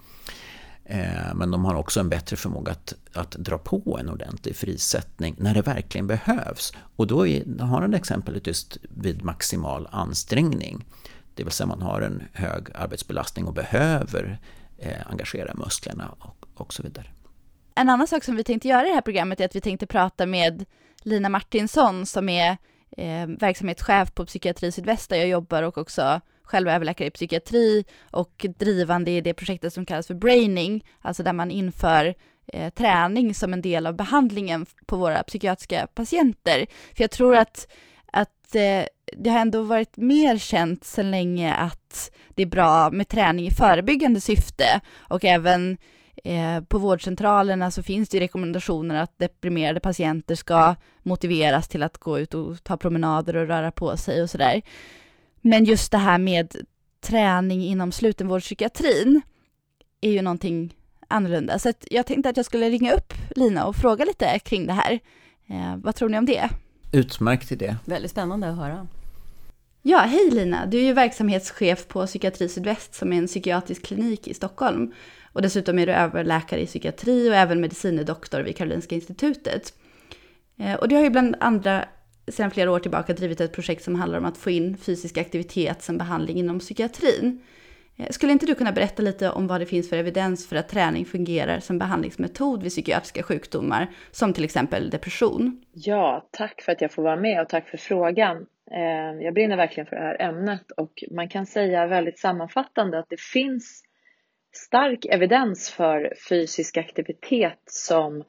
Eh, 0.85 1.33
men 1.35 1.51
de 1.51 1.65
har 1.65 1.75
också 1.75 1.99
en 1.99 2.09
bättre 2.09 2.35
förmåga 2.35 2.71
att, 2.71 2.93
att 3.13 3.31
dra 3.31 3.57
på 3.57 3.97
en 3.99 4.09
ordentlig 4.09 4.55
frisättning 4.55 5.35
när 5.37 5.53
det 5.53 5.61
verkligen 5.61 6.07
behövs. 6.07 6.73
Och 6.95 7.07
då 7.07 7.27
är, 7.27 7.59
har 7.59 7.81
han 7.81 7.93
exemplet 7.93 8.47
just 8.47 8.77
vid 8.81 9.23
maximal 9.23 9.87
ansträngning. 9.91 10.85
Det 11.35 11.43
vill 11.43 11.51
säga 11.51 11.67
man 11.67 11.81
har 11.81 12.01
en 12.01 12.23
hög 12.33 12.67
arbetsbelastning 12.75 13.45
och 13.47 13.53
behöver 13.53 14.39
eh, 14.77 15.11
engagera 15.11 15.53
musklerna 15.53 16.15
och, 16.19 16.45
och 16.55 16.73
så 16.73 16.83
vidare. 16.83 17.07
En 17.75 17.89
annan 17.89 18.07
sak 18.07 18.23
som 18.23 18.35
vi 18.35 18.43
tänkte 18.43 18.67
göra 18.67 18.85
i 18.85 18.89
det 18.89 18.95
här 18.95 19.01
programmet 19.01 19.39
är 19.39 19.45
att 19.45 19.55
vi 19.55 19.61
tänkte 19.61 19.87
prata 19.87 20.25
med 20.25 20.65
Lina 21.01 21.29
Martinsson 21.29 22.05
som 22.05 22.29
är 22.29 22.57
eh, 22.97 23.27
verksamhetschef 23.27 24.13
på 24.13 24.25
Psykiatri 24.25 24.71
Sydväst 24.71 25.09
där 25.09 25.17
jag 25.17 25.27
jobbar 25.27 25.63
och 25.63 25.77
också 25.77 26.21
själv 26.45 26.69
överläkare 26.69 27.07
i 27.07 27.11
psykiatri 27.11 27.85
och 28.11 28.45
drivande 28.57 29.11
i 29.11 29.21
det 29.21 29.33
projektet 29.33 29.73
som 29.73 29.85
kallas 29.85 30.07
för 30.07 30.13
braining, 30.13 30.85
alltså 31.01 31.23
där 31.23 31.33
man 31.33 31.51
inför 31.51 32.15
eh, 32.47 32.69
träning 32.69 33.33
som 33.33 33.53
en 33.53 33.61
del 33.61 33.87
av 33.87 33.95
behandlingen 33.95 34.65
på 34.85 34.97
våra 34.97 35.23
psykiatriska 35.23 35.87
patienter. 35.93 36.65
För 36.95 37.03
jag 37.03 37.11
tror 37.11 37.35
att, 37.35 37.67
att 38.11 38.55
eh, 38.55 38.83
det 39.17 39.29
har 39.29 39.39
ändå 39.39 39.61
varit 39.61 39.97
mer 39.97 40.37
känt 40.37 40.83
sedan 40.83 41.11
länge 41.11 41.53
att 41.53 42.11
det 42.29 42.41
är 42.41 42.47
bra 42.47 42.89
med 42.91 43.07
träning 43.07 43.47
i 43.47 43.51
förebyggande 43.51 44.21
syfte 44.21 44.81
och 44.97 45.25
även 45.25 45.77
Eh, 46.23 46.61
på 46.61 46.77
vårdcentralerna 46.77 47.71
så 47.71 47.83
finns 47.83 48.09
det 48.09 48.19
rekommendationer 48.19 48.95
att 48.95 49.19
deprimerade 49.19 49.79
patienter 49.79 50.35
ska 50.35 50.75
motiveras 51.03 51.67
till 51.67 51.83
att 51.83 51.97
gå 51.97 52.19
ut 52.19 52.33
och 52.33 52.63
ta 52.63 52.77
promenader 52.77 53.35
och 53.35 53.47
röra 53.47 53.71
på 53.71 53.97
sig 53.97 54.21
och 54.21 54.29
sådär. 54.29 54.61
Men 55.47 55.65
just 55.65 55.91
det 55.91 55.97
här 55.97 56.17
med 56.17 56.55
träning 57.01 57.63
inom 57.63 57.91
slutenvårdspsykiatrin 57.91 59.21
är 60.01 60.11
ju 60.11 60.21
någonting 60.21 60.75
annorlunda. 61.07 61.59
Så 61.59 61.73
jag 61.89 62.05
tänkte 62.05 62.29
att 62.29 62.37
jag 62.37 62.45
skulle 62.45 62.69
ringa 62.69 62.93
upp 62.93 63.13
Lina 63.35 63.65
och 63.65 63.75
fråga 63.75 64.05
lite 64.05 64.39
kring 64.39 64.67
det 64.67 64.73
här. 64.73 64.99
Eh, 65.47 65.77
vad 65.77 65.95
tror 65.95 66.09
ni 66.09 66.17
om 66.17 66.25
det? 66.25 66.49
Utmärkt 66.91 67.51
idé. 67.51 67.75
Väldigt 67.85 68.11
spännande 68.11 68.49
att 68.49 68.57
höra. 68.57 68.87
Ja, 69.81 69.99
hej 69.99 70.31
Lina! 70.31 70.65
Du 70.65 70.77
är 70.77 70.83
ju 70.83 70.93
verksamhetschef 70.93 71.87
på 71.87 72.05
Psykiatri 72.05 72.49
Sydväst 72.49 72.95
som 72.95 73.13
är 73.13 73.17
en 73.17 73.27
psykiatrisk 73.27 73.85
klinik 73.85 74.27
i 74.27 74.33
Stockholm. 74.33 74.93
Och 75.33 75.41
dessutom 75.41 75.79
är 75.79 75.85
du 75.85 75.93
överläkare 75.93 76.61
i 76.61 76.65
psykiatri 76.65 77.29
och 77.29 77.35
även 77.35 77.61
medicinedoktor 77.61 78.41
vid 78.41 78.57
Karolinska 78.57 78.95
Institutet. 78.95 79.73
Eh, 80.57 80.73
och 80.73 80.87
du 80.87 80.95
har 80.95 81.03
ju 81.03 81.09
bland 81.09 81.35
andra 81.39 81.85
sedan 82.27 82.51
flera 82.51 82.71
år 82.71 82.79
tillbaka 82.79 83.13
drivit 83.13 83.41
ett 83.41 83.53
projekt 83.53 83.83
som 83.83 83.95
handlar 83.95 84.19
om 84.19 84.25
att 84.25 84.37
få 84.37 84.49
in 84.49 84.77
fysisk 84.77 85.17
aktivitet 85.17 85.81
som 85.81 85.97
behandling 85.97 86.37
inom 86.37 86.59
psykiatrin. 86.59 87.41
Eh, 87.97 88.09
skulle 88.09 88.31
inte 88.31 88.45
du 88.45 88.55
kunna 88.55 88.71
berätta 88.71 89.01
lite 89.01 89.29
om 89.29 89.47
vad 89.47 89.61
det 89.61 89.65
finns 89.65 89.89
för 89.89 89.97
evidens 89.97 90.49
för 90.49 90.55
att 90.55 90.69
träning 90.69 91.05
fungerar 91.05 91.59
som 91.59 91.79
behandlingsmetod 91.79 92.63
vid 92.63 92.71
psykiatriska 92.71 93.23
sjukdomar, 93.23 93.87
som 94.11 94.33
till 94.33 94.43
exempel 94.43 94.89
depression? 94.89 95.65
Ja, 95.73 96.27
tack 96.31 96.61
för 96.61 96.71
att 96.71 96.81
jag 96.81 96.91
får 96.91 97.03
vara 97.03 97.15
med 97.15 97.41
och 97.41 97.49
tack 97.49 97.69
för 97.69 97.77
frågan. 97.77 98.45
Eh, 98.71 99.23
jag 99.25 99.33
brinner 99.33 99.57
verkligen 99.57 99.87
för 99.87 99.95
det 99.95 100.01
här 100.01 100.21
ämnet 100.21 100.71
och 100.71 101.03
man 101.11 101.29
kan 101.29 101.45
säga 101.45 101.87
väldigt 101.87 102.19
sammanfattande 102.19 102.99
att 102.99 103.09
det 103.09 103.21
finns 103.21 103.83
stark 104.55 105.05
evidens 105.05 105.69
för 105.69 106.13
fysisk 106.29 106.77
aktivitet 106.77 107.61
som 107.65 108.19
eh, 108.19 108.25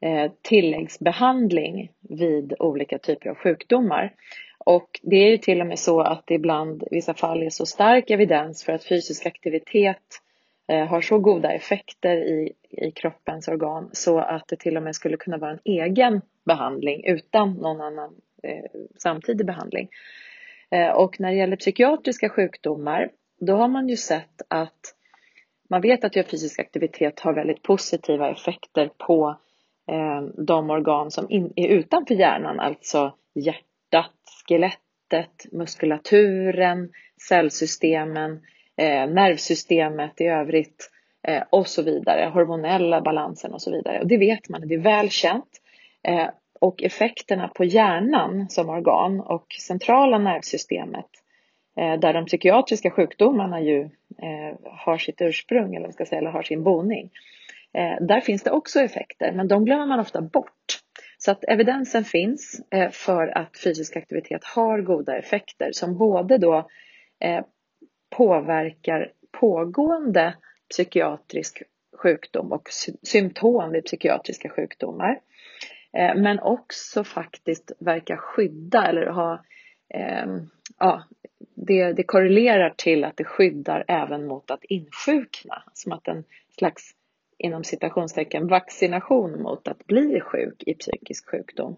Eh, 0.00 0.30
tilläggsbehandling 0.42 1.92
vid 2.00 2.54
olika 2.58 2.98
typer 2.98 3.30
av 3.30 3.36
sjukdomar. 3.36 4.12
Och 4.58 5.00
det 5.02 5.16
är 5.16 5.30
ju 5.30 5.38
till 5.38 5.60
och 5.60 5.66
med 5.66 5.78
så 5.78 6.00
att 6.00 6.22
det 6.26 6.34
ibland 6.34 6.82
i 6.82 6.88
vissa 6.90 7.14
fall 7.14 7.42
är 7.42 7.50
så 7.50 7.66
stark 7.66 8.10
evidens 8.10 8.64
för 8.64 8.72
att 8.72 8.84
fysisk 8.84 9.26
aktivitet 9.26 10.02
eh, 10.68 10.86
har 10.86 11.00
så 11.00 11.18
goda 11.18 11.52
effekter 11.52 12.16
i, 12.16 12.52
i 12.70 12.90
kroppens 12.90 13.48
organ 13.48 13.90
så 13.92 14.18
att 14.18 14.48
det 14.48 14.56
till 14.56 14.76
och 14.76 14.82
med 14.82 14.94
skulle 14.94 15.16
kunna 15.16 15.38
vara 15.38 15.50
en 15.50 15.60
egen 15.64 16.20
behandling 16.44 17.04
utan 17.04 17.52
någon 17.52 17.80
annan 17.80 18.14
eh, 18.42 18.80
samtidig 18.98 19.46
behandling. 19.46 19.88
Eh, 20.70 20.90
och 20.90 21.20
när 21.20 21.30
det 21.30 21.36
gäller 21.36 21.56
psykiatriska 21.56 22.28
sjukdomar 22.28 23.10
då 23.40 23.56
har 23.56 23.68
man 23.68 23.88
ju 23.88 23.96
sett 23.96 24.42
att 24.48 24.94
man 25.70 25.80
vet 25.80 26.04
att 26.04 26.14
fysisk 26.30 26.60
aktivitet 26.60 27.20
har 27.20 27.32
väldigt 27.32 27.62
positiva 27.62 28.30
effekter 28.30 28.90
på 28.98 29.28
eh, 29.28 29.36
Eh, 29.88 30.22
de 30.46 30.70
organ 30.70 31.10
som 31.10 31.30
in, 31.30 31.52
är 31.56 31.68
utanför 31.68 32.14
hjärnan, 32.14 32.60
alltså 32.60 33.14
hjärtat, 33.34 34.12
skelettet, 34.48 35.52
muskulaturen, 35.52 36.92
cellsystemen, 37.28 38.32
eh, 38.76 39.06
nervsystemet 39.06 40.20
i 40.20 40.24
övrigt 40.24 40.90
eh, 41.28 41.42
och 41.50 41.66
så 41.66 41.82
vidare, 41.82 42.30
hormonella 42.34 43.00
balansen 43.00 43.52
och 43.52 43.62
så 43.62 43.70
vidare. 43.70 44.00
Och 44.00 44.06
det 44.06 44.18
vet 44.18 44.48
man, 44.48 44.68
det 44.68 44.74
är 44.74 44.78
väl 44.78 45.10
känt. 45.10 45.60
Eh, 46.02 46.28
och 46.60 46.82
effekterna 46.82 47.48
på 47.48 47.64
hjärnan 47.64 48.48
som 48.48 48.68
organ 48.68 49.20
och 49.20 49.46
centrala 49.66 50.18
nervsystemet 50.18 51.06
eh, 51.76 51.98
där 51.98 52.12
de 52.12 52.26
psykiatriska 52.26 52.90
sjukdomarna 52.90 53.60
ju 53.60 53.80
eh, 54.22 54.56
har 54.64 54.98
sitt 54.98 55.20
ursprung 55.20 55.74
eller, 55.74 55.90
ska 55.90 56.06
säga, 56.06 56.18
eller 56.18 56.30
har 56.30 56.42
sin 56.42 56.62
boning. 56.62 57.10
Eh, 57.74 58.06
där 58.06 58.20
finns 58.20 58.42
det 58.42 58.50
också 58.50 58.80
effekter 58.80 59.32
men 59.32 59.48
de 59.48 59.64
glömmer 59.64 59.86
man 59.86 60.00
ofta 60.00 60.20
bort. 60.20 60.80
Så 61.18 61.30
att 61.30 61.44
evidensen 61.44 62.04
finns 62.04 62.60
eh, 62.70 62.90
för 62.90 63.38
att 63.38 63.58
fysisk 63.58 63.96
aktivitet 63.96 64.44
har 64.44 64.80
goda 64.80 65.18
effekter 65.18 65.72
som 65.72 65.98
både 65.98 66.38
då 66.38 66.68
eh, 67.20 67.44
påverkar 68.10 69.12
pågående 69.40 70.34
psykiatrisk 70.70 71.62
sjukdom 71.96 72.52
och 72.52 72.68
symptom 73.02 73.72
vid 73.72 73.84
psykiatriska 73.84 74.48
sjukdomar. 74.48 75.20
Eh, 75.92 76.14
men 76.14 76.40
också 76.40 77.04
faktiskt 77.04 77.72
verkar 77.78 78.16
skydda 78.16 78.86
eller 78.86 79.06
ha, 79.06 79.44
ehm, 79.94 80.40
ja, 80.78 81.02
det, 81.54 81.92
det 81.92 82.02
korrelerar 82.02 82.74
till 82.76 83.04
att 83.04 83.16
det 83.16 83.24
skyddar 83.24 83.84
även 83.88 84.26
mot 84.26 84.50
att 84.50 84.64
insjukna. 84.64 85.62
Som 85.72 85.92
att 85.92 86.08
en 86.08 86.24
slags 86.58 86.90
inom 87.38 87.64
citationstecken 87.64 88.46
vaccination 88.46 89.42
mot 89.42 89.68
att 89.68 89.86
bli 89.86 90.20
sjuk 90.20 90.62
i 90.66 90.74
psykisk 90.74 91.30
sjukdom. 91.30 91.76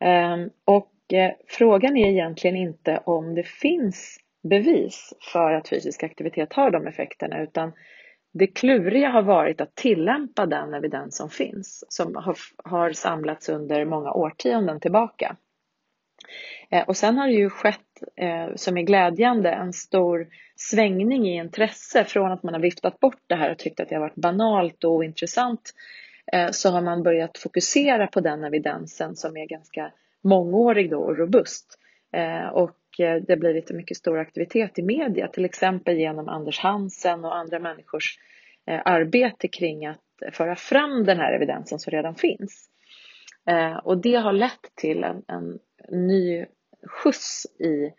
Ehm, 0.00 0.50
och 0.64 1.12
eh, 1.12 1.32
frågan 1.46 1.96
är 1.96 2.08
egentligen 2.08 2.56
inte 2.56 3.00
om 3.04 3.34
det 3.34 3.46
finns 3.46 4.18
bevis 4.48 5.12
för 5.32 5.52
att 5.52 5.68
fysisk 5.68 6.02
aktivitet 6.02 6.52
har 6.52 6.70
de 6.70 6.86
effekterna 6.86 7.42
utan 7.42 7.72
det 8.32 8.46
kluriga 8.46 9.08
har 9.08 9.22
varit 9.22 9.60
att 9.60 9.74
tillämpa 9.74 10.46
den 10.46 10.74
evidens 10.74 11.16
som 11.16 11.30
finns 11.30 11.84
som 11.88 12.14
har, 12.14 12.36
har 12.64 12.92
samlats 12.92 13.48
under 13.48 13.84
många 13.84 14.12
årtionden 14.12 14.80
tillbaka. 14.80 15.36
Eh, 16.70 16.82
och 16.82 16.96
sen 16.96 17.18
har 17.18 17.26
det 17.26 17.32
ju 17.32 17.50
skett, 17.50 18.02
eh, 18.16 18.54
som 18.54 18.76
är 18.76 18.82
glädjande, 18.82 19.50
en 19.50 19.72
stor 19.72 20.26
svängning 20.56 21.28
i 21.28 21.36
intresse 21.36 22.04
från 22.04 22.32
att 22.32 22.42
man 22.42 22.54
har 22.54 22.60
viftat 22.60 23.00
bort 23.00 23.22
det 23.26 23.34
här 23.34 23.50
och 23.50 23.58
tyckt 23.58 23.80
att 23.80 23.88
det 23.88 23.94
har 23.94 24.00
varit 24.00 24.14
banalt 24.14 24.84
och 24.84 24.92
ointressant 24.92 25.74
eh, 26.32 26.50
så 26.50 26.70
har 26.70 26.82
man 26.82 27.02
börjat 27.02 27.38
fokusera 27.38 28.06
på 28.06 28.20
den 28.20 28.44
evidensen 28.44 29.16
som 29.16 29.36
är 29.36 29.46
ganska 29.46 29.92
mångårig 30.22 30.90
då 30.90 30.98
och 30.98 31.18
robust. 31.18 31.78
Och 32.52 32.76
det 32.98 33.28
har 33.28 33.36
blivit 33.36 33.70
mycket 33.70 33.96
stor 33.96 34.18
aktivitet 34.18 34.78
i 34.78 34.82
media, 34.82 35.28
till 35.28 35.44
exempel 35.44 35.96
genom 35.96 36.28
Anders 36.28 36.58
Hansen 36.58 37.24
och 37.24 37.36
andra 37.36 37.58
människors 37.58 38.18
arbete 38.84 39.48
kring 39.48 39.86
att 39.86 40.00
föra 40.32 40.56
fram 40.56 41.04
den 41.04 41.18
här 41.18 41.32
evidensen 41.32 41.78
som 41.78 41.90
redan 41.90 42.14
finns. 42.14 42.68
Och 43.82 43.98
det 43.98 44.14
har 44.14 44.32
lett 44.32 44.74
till 44.74 45.04
en, 45.04 45.22
en 45.28 45.58
ny 45.88 46.46
skjuts 46.86 47.46
i 47.60 47.92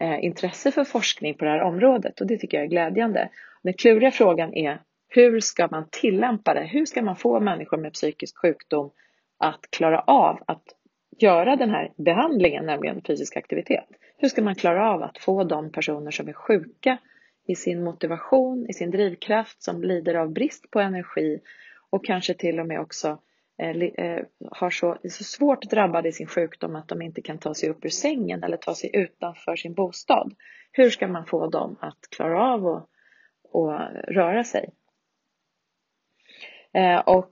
eh, 0.00 0.24
intresse 0.24 0.70
för 0.70 0.84
forskning 0.84 1.34
på 1.34 1.44
det 1.44 1.50
här 1.50 1.62
området 1.62 2.20
och 2.20 2.26
det 2.26 2.38
tycker 2.38 2.56
jag 2.56 2.64
är 2.64 2.70
glädjande. 2.70 3.28
Den 3.62 3.74
kluriga 3.74 4.10
frågan 4.10 4.54
är 4.54 4.80
hur 5.08 5.40
ska 5.40 5.68
man 5.70 5.88
tillämpa 5.90 6.54
det? 6.54 6.64
Hur 6.64 6.86
ska 6.86 7.02
man 7.02 7.16
få 7.16 7.40
människor 7.40 7.76
med 7.76 7.92
psykisk 7.92 8.38
sjukdom 8.38 8.90
att 9.38 9.70
klara 9.70 10.00
av 10.00 10.42
att 10.46 10.62
göra 11.18 11.56
den 11.56 11.70
här 11.70 11.92
behandlingen, 11.96 12.66
nämligen 12.66 13.02
fysisk 13.02 13.36
aktivitet? 13.36 13.84
Hur 14.16 14.28
ska 14.28 14.42
man 14.42 14.54
klara 14.54 14.90
av 14.90 15.02
att 15.02 15.18
få 15.18 15.44
de 15.44 15.72
personer 15.72 16.10
som 16.10 16.28
är 16.28 16.32
sjuka 16.32 16.98
i 17.46 17.54
sin 17.54 17.84
motivation, 17.84 18.66
i 18.68 18.72
sin 18.72 18.90
drivkraft, 18.90 19.62
som 19.62 19.82
lider 19.82 20.14
av 20.14 20.32
brist 20.32 20.70
på 20.70 20.80
energi 20.80 21.40
och 21.90 22.04
kanske 22.04 22.34
till 22.34 22.60
och 22.60 22.66
med 22.66 22.80
också 22.80 23.08
eh, 23.08 23.16
Eh, 23.58 23.82
eh, 23.82 24.24
har 24.50 24.70
så, 24.70 24.98
är 25.02 25.08
så 25.08 25.24
svårt 25.24 25.62
drabbade 25.62 26.08
i 26.08 26.12
sin 26.12 26.26
sjukdom 26.26 26.76
att 26.76 26.88
de 26.88 27.02
inte 27.02 27.22
kan 27.22 27.38
ta 27.38 27.54
sig 27.54 27.68
upp 27.68 27.84
ur 27.84 27.88
sängen 27.88 28.42
eller 28.42 28.56
ta 28.56 28.74
sig 28.74 28.90
utanför 28.92 29.56
sin 29.56 29.74
bostad. 29.74 30.34
Hur 30.72 30.90
ska 30.90 31.08
man 31.08 31.26
få 31.26 31.46
dem 31.46 31.76
att 31.80 31.98
klara 32.16 32.52
av 32.52 32.66
att, 32.66 32.88
och 33.42 33.80
röra 34.08 34.44
sig? 34.44 34.70
Eh, 36.72 36.98
och 36.98 37.30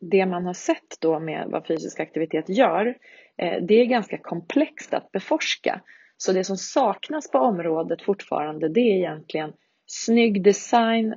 det 0.00 0.26
man 0.26 0.46
har 0.46 0.54
sett 0.54 1.00
då 1.00 1.20
med 1.20 1.46
vad 1.48 1.66
fysisk 1.66 2.00
aktivitet 2.00 2.48
gör, 2.48 2.98
det 3.36 3.74
är 3.74 3.84
ganska 3.84 4.18
komplext 4.18 4.94
att 4.94 5.12
beforska. 5.12 5.80
Så 6.16 6.32
det 6.32 6.44
som 6.44 6.56
saknas 6.56 7.30
på 7.30 7.38
området 7.38 8.02
fortfarande, 8.02 8.68
det 8.68 8.80
är 8.80 8.96
egentligen 8.96 9.52
snygg 9.86 10.44
design 10.44 11.14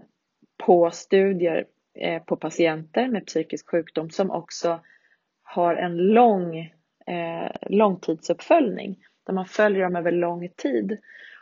på 0.65 0.91
studier 0.91 1.65
Eh, 1.93 2.23
på 2.23 2.35
patienter 2.35 3.07
med 3.07 3.25
psykisk 3.25 3.69
sjukdom 3.69 4.09
som 4.09 4.31
också 4.31 4.79
har 5.43 5.75
en 5.75 5.97
lång 5.97 6.57
eh, 7.07 7.51
långtidsuppföljning 7.61 8.99
där 9.25 9.33
man 9.33 9.45
följer 9.45 9.83
dem 9.83 9.95
över 9.95 10.11
lång 10.11 10.49
tid 10.49 10.97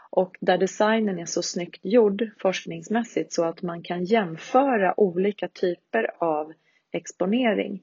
och 0.10 0.38
där 0.40 0.58
designen 0.58 1.20
är 1.20 1.26
så 1.26 1.42
snyggt 1.42 1.86
gjord 1.86 2.30
forskningsmässigt 2.42 3.34
så 3.34 3.44
att 3.46 3.62
man 3.62 3.84
kan 3.84 4.04
jämföra 4.04 5.00
olika 5.00 5.48
typer 5.48 6.12
av 6.18 6.54
exponering 6.92 7.82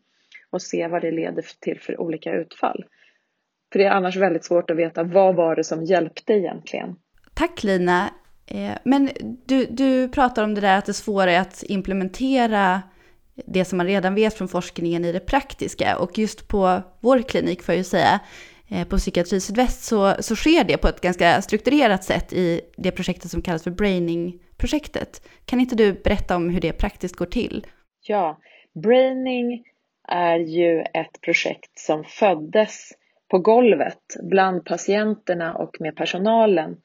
och 0.51 0.63
se 0.63 0.89
vad 0.89 1.03
det 1.03 1.11
leder 1.11 1.45
till 1.61 1.81
för 1.81 2.01
olika 2.01 2.33
utfall. 2.33 2.85
För 3.73 3.79
det 3.79 3.85
är 3.85 3.91
annars 3.91 4.17
väldigt 4.17 4.45
svårt 4.45 4.71
att 4.71 4.77
veta 4.77 5.03
vad 5.03 5.35
var 5.35 5.57
det 5.57 5.65
som 5.65 5.85
hjälpte 5.85 6.33
egentligen. 6.33 6.97
Tack 7.35 7.65
Lina. 7.65 8.11
Eh, 8.47 8.73
men 8.85 9.11
du, 9.47 9.67
du 9.67 10.09
pratar 10.09 10.45
om 10.45 10.55
det 10.55 10.61
där 10.61 10.79
att 10.79 10.87
det 10.87 10.95
svåra 10.95 11.33
är 11.33 11.41
att 11.41 11.65
implementera 11.69 12.83
det 13.47 13.65
som 13.65 13.77
man 13.77 13.87
redan 13.87 14.15
vet 14.15 14.35
från 14.35 14.49
forskningen 14.49 15.05
i 15.05 15.13
det 15.13 15.21
praktiska. 15.21 15.99
Och 15.99 16.19
just 16.19 16.49
på 16.49 16.83
vår 17.01 17.23
klinik 17.23 17.63
får 17.63 17.73
jag 17.73 17.79
ju 17.79 17.85
säga, 17.85 18.21
eh, 18.69 18.89
på 18.89 18.99
Psykiatri 18.99 19.41
Sydväst 19.41 19.85
så, 19.85 20.15
så 20.21 20.37
sker 20.37 20.65
det 20.65 20.77
på 20.77 20.89
ett 20.89 21.01
ganska 21.01 21.43
strukturerat 21.43 22.05
sätt 22.05 22.33
i 22.33 22.61
det 22.77 22.91
projektet 22.91 23.31
som 23.31 23.43
kallas 23.43 23.63
för 23.63 23.71
Braining-projektet. 23.71 25.29
Kan 25.45 25.61
inte 25.61 25.77
du 25.77 25.93
berätta 25.93 26.37
om 26.37 26.51
hur 26.51 26.61
det 26.61 26.73
praktiskt 26.73 27.17
går 27.17 27.27
till? 27.27 27.67
Ja, 28.01 28.39
Braining 28.83 29.65
är 30.09 30.39
ju 30.39 30.81
ett 30.81 31.21
projekt 31.21 31.79
som 31.79 32.05
föddes 32.05 32.93
på 33.31 33.39
golvet 33.39 34.17
bland 34.23 34.65
patienterna 34.65 35.55
och 35.55 35.77
med 35.81 35.97
personalen. 35.97 36.77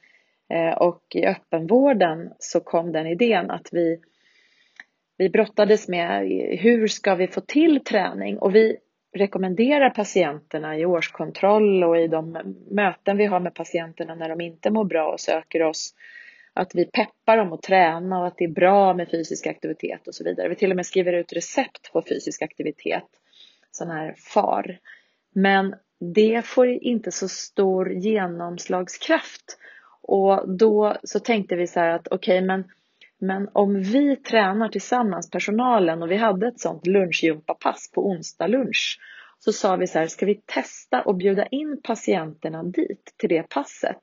Eh, 0.52 0.74
och 0.74 1.04
i 1.16 1.26
öppenvården 1.26 2.34
så 2.39 2.60
kom 2.60 2.91
den 2.91 3.08
idén 3.08 3.52
att 3.52 3.70
vi, 3.72 3.99
vi 5.18 5.30
brottades 5.30 5.88
med 5.88 6.28
hur 6.60 6.88
ska 6.88 7.16
vi 7.16 7.28
få 7.28 7.41
till 7.41 7.84
träning 7.84 8.38
och 8.38 8.56
vi 8.56 8.78
rekommenderar 9.14 9.89
patienterna 9.89 10.78
i 10.78 10.86
årskontroll 10.86 11.84
och 11.84 11.97
i 11.97 12.08
de 12.08 12.56
möten 12.72 13.18
vi 13.18 13.26
har 13.26 13.39
med 13.39 13.56
patienterna 13.56 14.16
när 14.16 14.30
de 14.30 14.41
inte 14.41 14.70
mår 14.70 14.84
bra 14.84 15.12
och 15.12 15.20
söker 15.20 15.64
oss 15.64 15.93
att 16.54 16.76
vi 16.76 16.86
peppar 16.86 17.38
dem 17.38 17.54
att 17.54 17.62
träna 17.62 18.20
och 18.20 18.28
att 18.28 18.38
det 18.38 18.43
är 18.43 18.54
bra 18.54 18.93
med 18.93 19.10
fysisk 19.12 19.47
aktivitet 19.47 20.08
och 20.08 20.16
så 20.16 20.24
vidare. 20.24 20.49
Vi 20.49 20.56
till 20.56 20.72
och 20.72 20.76
med 20.76 20.86
skriver 20.86 21.14
ut 21.14 21.34
recept 21.34 21.93
på 21.93 22.04
fysisk 22.10 22.41
aktivitet, 22.41 23.08
sån 23.72 23.89
här 23.89 24.16
FAR. 24.18 24.80
Men 25.36 25.76
det 26.16 26.45
får 26.45 26.68
inte 26.68 27.12
så 27.12 27.28
stor 27.28 27.91
genomslagskraft. 27.91 29.58
Och 30.04 30.58
då 30.58 30.97
så 31.04 31.20
tänkte 31.20 31.56
vi 31.56 31.68
så 31.68 31.80
här 31.80 31.89
att 31.89 32.08
okej, 32.08 32.38
okay, 32.38 32.47
men, 32.47 32.64
men 33.20 33.49
om 33.54 33.82
vi 33.82 34.16
tränar 34.16 34.70
tillsammans, 34.70 35.30
personalen, 35.30 36.04
och 36.04 36.12
vi 36.12 36.18
hade 36.18 36.47
ett 36.47 36.60
sånt 36.60 36.88
lunchgympapass 36.88 37.91
på 37.91 38.08
onsdag 38.08 38.47
lunch, 38.47 38.99
så 39.39 39.52
sa 39.52 39.76
vi 39.76 39.88
så 39.88 39.99
här, 39.99 40.08
ska 40.08 40.26
vi 40.26 40.41
testa 40.45 41.02
och 41.02 41.16
bjuda 41.16 41.45
in 41.45 41.82
patienterna 41.84 42.64
dit, 42.64 43.14
till 43.18 43.30
det 43.30 43.49
passet? 43.49 44.02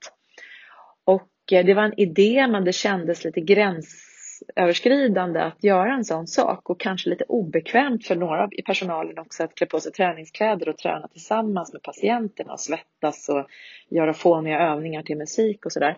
Och 1.05 1.53
eh, 1.53 1.66
det 1.66 1.74
var 1.74 1.82
en 1.82 2.01
idé, 2.01 2.46
men 2.51 2.64
det 2.64 2.72
kändes 2.72 3.24
lite 3.24 3.40
gräns 3.40 4.14
gränsöverskridande 4.57 5.41
att 5.41 5.64
göra 5.64 5.95
en 5.95 6.05
sån 6.05 6.26
sak 6.26 6.70
och 6.70 6.80
kanske 6.80 7.11
lite 7.11 7.24
obekvämt 7.24 8.07
för 8.07 8.16
några 8.16 8.49
i 8.51 8.62
personalen 8.62 9.18
också 9.18 9.43
att 9.45 9.55
klä 9.55 9.66
på 9.66 9.80
sig 9.80 9.93
träningskläder 9.93 10.68
och 10.68 10.78
träna 10.78 11.09
tillsammans 11.09 11.72
med 11.72 11.82
patienterna 11.82 12.53
och 12.53 12.61
svettas 12.61 13.28
och 13.28 13.47
göra 13.91 14.14
fåniga 14.14 14.61
övningar 14.61 15.03
till 15.03 15.16
musik 15.16 15.66
och 15.66 15.72
sådär. 15.72 15.97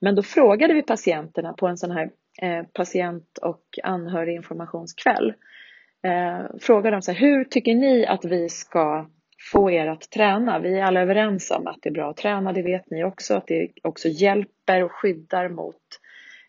Men 0.00 0.14
då 0.14 0.22
frågade 0.22 0.74
vi 0.74 0.82
patienterna 0.82 1.52
på 1.52 1.66
en 1.66 1.76
sån 1.76 1.90
här 1.90 2.10
eh, 2.42 2.64
patient 2.72 3.38
och 3.42 3.62
anhöriginformationskväll. 3.82 5.34
Eh, 6.02 6.58
frågade 6.60 6.94
dem 6.94 7.02
så 7.02 7.12
här, 7.12 7.18
hur 7.18 7.44
tycker 7.44 7.74
ni 7.74 8.06
att 8.06 8.24
vi 8.24 8.48
ska 8.48 9.06
få 9.52 9.70
er 9.70 9.86
att 9.86 10.10
träna? 10.10 10.58
Vi 10.58 10.78
är 10.78 10.84
alla 10.84 11.00
överens 11.00 11.50
om 11.50 11.66
att 11.66 11.78
det 11.82 11.88
är 11.88 11.92
bra 11.92 12.10
att 12.10 12.16
träna, 12.16 12.52
det 12.52 12.62
vet 12.62 12.90
ni 12.90 13.04
också, 13.04 13.34
att 13.34 13.46
det 13.46 13.68
också 13.82 14.08
hjälper 14.08 14.82
och 14.82 14.92
skyddar 14.92 15.48
mot 15.48 15.76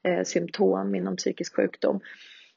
eh, 0.08 0.24
symptom 0.24 0.96
inom 0.96 1.16
psykisk 1.16 1.56
sjukdom. 1.56 2.00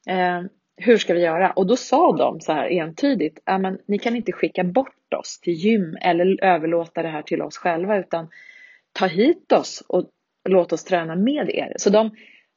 Eh, 0.09 0.43
hur 0.76 0.97
ska 0.97 1.14
vi 1.14 1.20
göra? 1.20 1.51
Och 1.51 1.66
då 1.66 1.76
sa 1.76 2.16
de 2.16 2.40
så 2.40 2.53
här 2.53 2.68
entydigt, 2.68 3.38
men 3.47 3.78
ni 3.86 3.99
kan 3.99 4.16
inte 4.16 4.32
skicka 4.32 4.64
bort 4.64 5.14
oss 5.20 5.40
till 5.40 5.53
gym 5.53 5.97
eller 6.01 6.45
överlåta 6.45 7.03
det 7.03 7.09
här 7.09 7.22
till 7.22 7.43
oss 7.43 7.57
själva 7.57 7.99
utan 7.99 8.28
ta 8.93 9.07
hit 9.07 9.53
oss 9.53 9.84
och 9.86 10.11
låt 10.49 10.72
oss 10.72 10.84
träna 10.84 11.16
med 11.16 11.51
er. 11.51 11.72
Så 11.76 11.90
de, 11.90 12.11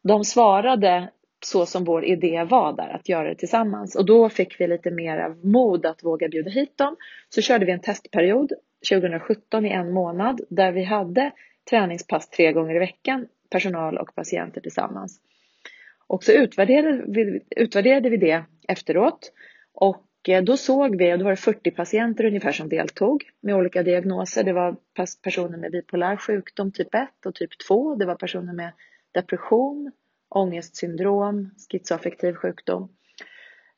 de 0.03 0.23
svarade 0.23 1.09
så 1.45 1.65
som 1.65 1.83
vår 1.83 2.05
idé 2.05 2.43
var 2.43 2.73
där, 2.73 2.89
att 2.89 3.09
göra 3.09 3.29
det 3.29 3.35
tillsammans. 3.35 3.95
Och 3.95 4.05
då 4.05 4.29
fick 4.29 4.61
vi 4.61 4.67
lite 4.67 4.91
mer 4.91 5.47
mod 5.47 5.85
att 5.85 6.03
våga 6.03 6.27
bjuda 6.27 6.49
hit 6.49 6.77
dem. 6.77 6.95
Så 7.29 7.41
körde 7.41 7.65
vi 7.65 7.71
en 7.71 7.81
testperiod 7.81 8.51
2017 8.89 9.65
i 9.65 9.69
en 9.69 9.93
månad 9.93 10.41
där 10.49 10.71
vi 10.71 10.83
hade 10.83 11.31
träningspass 11.69 12.29
tre 12.29 12.51
gånger 12.53 12.75
i 12.75 12.79
veckan, 12.79 13.27
personal 13.49 13.97
och 13.97 14.15
patienter 14.15 14.61
tillsammans. 14.61 15.19
Och 16.07 16.23
så 16.23 16.31
utvärderade 16.31 17.03
vi, 17.07 17.41
utvärderade 17.55 18.09
vi 18.09 18.17
det 18.17 18.43
efteråt 18.67 19.31
och 19.73 20.29
eh, 20.29 20.43
då 20.43 20.57
såg 20.57 20.95
vi, 20.95 21.13
och 21.13 21.17
då 21.17 21.23
var 21.23 21.31
det 21.31 21.37
40 21.37 21.71
patienter 21.71 22.25
ungefär 22.25 22.51
som 22.51 22.69
deltog 22.69 23.23
med 23.41 23.55
olika 23.55 23.83
diagnoser. 23.83 24.43
Det 24.43 24.53
var 24.53 24.75
personer 25.23 25.57
med 25.57 25.71
bipolär 25.71 26.17
sjukdom 26.17 26.71
typ 26.71 26.95
1 26.95 27.25
och 27.25 27.35
typ 27.35 27.57
2. 27.67 27.95
Det 27.95 28.05
var 28.05 28.15
personer 28.15 28.53
med 28.53 28.71
depression, 29.11 29.91
ångestsyndrom, 30.29 31.49
schizoaffektiv 31.71 32.33
sjukdom. 32.33 32.89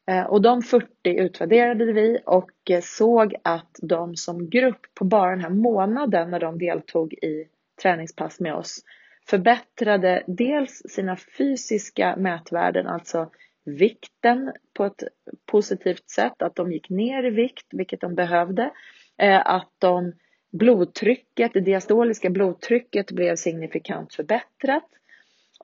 Eh, 0.08 0.24
och 0.24 0.42
de 0.42 0.62
40 0.62 0.88
utvärderade 1.04 1.94
vi 1.94 2.20
och 2.26 2.52
eh, 2.70 2.82
såg 2.82 3.36
att 3.44 3.80
de 3.82 4.16
som 4.16 4.50
grupp 4.50 4.82
på 4.94 5.06
bara 5.06 5.32
den 5.32 5.42
här 5.42 5.50
månaden 5.50 6.32
när 6.32 6.40
de 6.40 6.58
deltog 6.58 7.14
i 7.14 7.48
träningspass 7.82 8.40
med 8.40 8.56
oss 8.56 8.84
förbättrade 9.30 10.24
dels 10.28 10.82
sina 10.90 11.18
fysiska 11.38 12.16
mätvärden, 12.16 12.88
alltså 12.88 13.30
vikten 13.66 14.54
på 14.74 14.86
ett 14.86 15.04
positivt 15.46 16.10
sätt, 16.10 16.42
att 16.42 16.56
de 16.56 16.72
gick 16.72 16.90
ner 16.90 17.24
i 17.24 17.30
vikt, 17.30 17.68
vilket 17.72 18.02
de 18.02 18.16
behövde, 18.16 18.72
eh, 19.18 19.48
att 19.48 19.72
de 19.78 20.14
blodtrycket, 20.52 21.54
det 21.54 21.60
diastoliska 21.60 22.30
blodtrycket 22.30 23.12
blev 23.12 23.36
signifikant 23.36 24.14
förbättrat. 24.14 24.84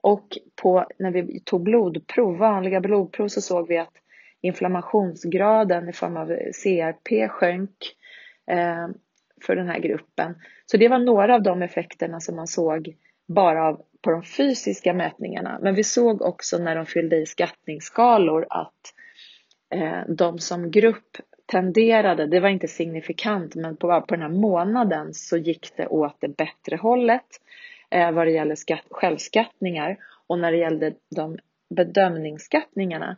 Och 0.02 0.38
på, 0.62 0.86
när 0.98 1.10
vi 1.10 1.40
tog 1.40 1.62
blodprov, 1.62 2.36
vanliga 2.36 2.80
blodprov, 2.80 3.28
så 3.28 3.40
såg 3.40 3.68
vi 3.68 3.78
att 3.78 3.94
inflammationsgraden 4.40 5.88
i 5.88 5.92
form 5.92 6.16
av 6.16 6.26
CRP 6.62 7.28
sjönk 7.30 7.76
eh, 8.50 8.88
för 9.46 9.56
den 9.56 9.68
här 9.68 9.78
gruppen. 9.78 10.34
Så 10.66 10.76
det 10.76 10.88
var 10.88 10.98
några 10.98 11.34
av 11.34 11.42
de 11.42 11.62
effekterna 11.62 12.20
som 12.20 12.36
man 12.36 12.46
såg 12.46 12.94
bara 13.28 13.68
av, 13.68 13.82
på 14.02 14.10
de 14.10 14.22
fysiska 14.22 14.92
mätningarna. 14.94 15.58
Men 15.62 15.74
vi 15.74 15.84
såg 15.84 16.22
också 16.22 16.58
när 16.58 16.76
de 16.76 16.86
fyllde 16.86 17.16
i 17.16 17.26
skattningsskalor 17.26 18.46
att 18.50 18.94
eh, 19.74 20.00
de 20.08 20.38
som 20.38 20.70
grupp 20.70 21.16
tenderade, 21.46 22.26
det 22.26 22.40
var 22.40 22.48
inte 22.48 22.68
signifikant, 22.68 23.54
men 23.54 23.76
på, 23.76 24.00
på 24.00 24.14
den 24.14 24.22
här 24.22 24.40
månaden 24.40 25.14
så 25.14 25.36
gick 25.36 25.76
det 25.76 25.86
åt 25.86 26.16
det 26.20 26.28
bättre 26.28 26.76
hållet 26.76 27.26
eh, 27.90 28.12
vad 28.12 28.26
det 28.26 28.30
gäller 28.30 28.54
skatt, 28.54 28.86
självskattningar 28.90 29.96
och 30.26 30.38
när 30.38 30.52
det 30.52 30.58
gällde 30.58 30.94
de 31.16 31.38
bedömningsskattningarna, 31.74 33.16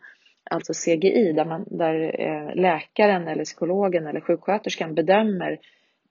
alltså 0.51 0.73
CGI, 0.73 1.33
där, 1.33 1.45
man, 1.45 1.65
där 1.71 2.21
eh, 2.21 2.55
läkaren 2.55 3.29
eller 3.29 3.45
psykologen 3.45 4.07
eller 4.07 4.21
sjuksköterskan 4.21 4.95
bedömer 4.95 5.59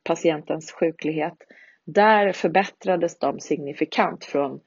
patientens 0.05 0.71
sjuklighet, 0.71 1.37
där 1.85 2.31
förbättrades 2.31 3.19
de 3.19 3.39
signifikant 3.39 4.25
från 4.25 4.59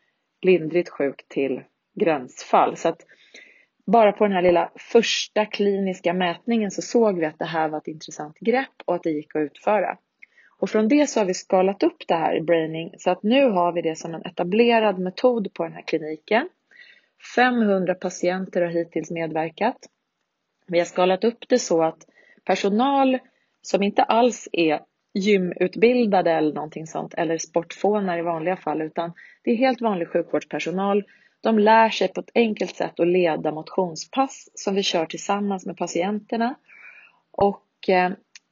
lindrigt 0.43 0.89
sjuk 0.89 1.29
till 1.29 1.63
gränsfall. 1.95 2.77
Så 2.77 2.89
att 2.89 3.03
bara 3.87 4.13
på 4.13 4.25
den 4.25 4.33
här 4.33 4.43
lilla 4.43 4.71
första 4.77 5.47
kliniska 5.47 6.13
mätningen 6.13 6.71
så 6.71 6.83
såg 6.83 7.19
vi 7.19 7.27
att 7.27 7.39
det 7.39 7.45
här 7.45 7.69
var 7.69 7.79
ett 7.79 7.89
intressant 7.89 8.39
grepp 8.39 8.83
och 8.85 8.95
att 8.95 9.03
det 9.03 9.11
gick 9.11 9.37
att 9.37 9.41
utföra. 9.41 9.99
Och 10.59 10.71
från 10.71 10.89
det 10.89 11.07
så 11.07 11.21
har 11.21 11.25
vi 11.25 11.35
skalat 11.35 11.83
upp 11.83 12.09
det 12.09 12.15
här 12.15 12.37
i 12.37 12.41
Braining 12.41 12.95
så 12.99 13.11
att 13.11 13.23
nu 13.23 13.45
har 13.45 13.73
vi 13.73 13.83
det 13.83 13.97
som 13.97 14.15
en 14.15 14.23
etablerad 14.23 14.99
metod 14.99 15.55
på 15.55 15.65
den 15.65 15.73
här 15.73 15.83
kliniken. 15.83 16.49
500 17.37 17.95
patienter 17.95 18.63
har 18.63 18.69
hittills 18.69 19.11
medverkat. 19.11 19.77
Vi 20.67 20.79
har 20.79 20.87
skalat 20.87 21.25
upp 21.25 21.49
det 21.49 21.59
så 21.59 21.83
att 21.83 22.07
personal 22.45 23.19
som 23.63 23.83
inte 23.83 24.03
alls 24.03 24.49
är 24.53 24.81
gymutbildade 25.15 26.31
eller 26.31 26.55
någonting 26.55 26.87
sånt 26.87 27.15
eller 27.15 27.39
sportfånar 27.39 28.19
i 28.19 28.23
vanliga 28.23 28.57
fall 28.57 28.83
utan 28.83 29.13
det 29.43 29.51
är 29.51 29.57
helt 29.57 29.81
vanlig 29.81 30.09
sjukvårdspersonal. 30.09 31.05
De 31.41 31.59
lär 31.59 31.89
sig 31.89 32.09
på 32.09 32.21
ett 32.21 32.31
enkelt 32.35 32.77
sätt 32.77 33.01
att 33.01 33.09
leda 33.09 33.53
motionspass 33.53 34.49
som 34.55 34.75
vi 34.75 34.83
kör 34.83 35.07
tillsammans 35.07 35.67
med 35.67 35.77
patienterna. 35.77 36.55
Och 37.33 37.89
eh, 37.89 38.11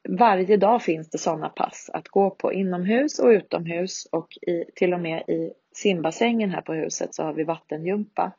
varje 0.09 0.57
dag 0.57 0.81
finns 0.81 1.09
det 1.09 1.17
sådana 1.17 1.49
pass 1.49 1.89
att 1.93 2.07
gå 2.07 2.29
på 2.29 2.53
inomhus 2.53 3.19
och 3.19 3.27
utomhus 3.27 4.07
och 4.11 4.27
i, 4.41 4.63
till 4.75 4.93
och 4.93 4.99
med 4.99 5.21
i 5.27 5.51
simbassängen 5.75 6.51
här 6.51 6.61
på 6.61 6.73
huset 6.73 7.15
så 7.15 7.23
har 7.23 7.33
vi 7.33 7.43
vattengympa. 7.43 8.31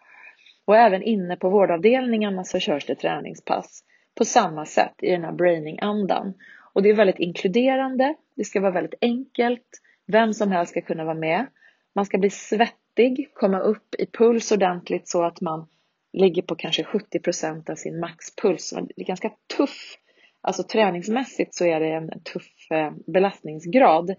Och 0.65 0.77
även 0.77 1.03
inne 1.03 1.37
på 1.37 1.51
vårdavdelningarna 1.51 2.45
så 2.45 2.59
körs 2.59 2.87
det 2.87 2.95
träningspass 2.95 3.85
på 4.15 4.25
samma 4.25 4.65
sätt 4.65 4.95
i 4.99 5.11
den 5.11 5.25
här 5.25 5.33
braining-andan. 5.33 6.35
Och 6.73 6.83
det 6.83 6.89
är 6.91 6.95
väldigt 6.95 7.19
inkluderande, 7.19 8.15
det 8.37 8.45
ska 8.45 8.61
vara 8.61 8.73
väldigt 8.73 8.99
enkelt, 9.01 9.67
vem 10.07 10.35
som 10.35 10.51
helst 10.51 10.71
ska 10.71 10.81
kunna 10.81 11.05
vara 11.05 11.15
med. 11.15 11.47
Man 11.95 12.07
ska 12.07 12.19
bli 12.19 12.31
svettig, 12.31 13.31
komma 13.35 13.59
upp 13.59 13.95
i 13.99 14.07
puls 14.07 14.53
ordentligt 14.53 15.09
så 15.09 15.25
att 15.25 15.41
man 15.41 15.67
ligger 16.13 16.43
på 16.43 16.55
kanske 16.55 16.85
70 16.85 17.19
procent 17.19 17.71
av 17.71 17.75
sin 17.75 18.01
maxpuls. 18.01 18.75
Det 18.97 19.03
är 19.03 19.07
ganska 19.07 19.31
tuff 19.57 19.99
Alltså 20.41 20.63
träningsmässigt 20.63 21.55
så 21.55 21.65
är 21.65 21.81
det 21.81 21.93
en 21.93 22.11
tuff 22.23 22.71
eh, 22.71 22.93
belastningsgrad. 23.07 24.15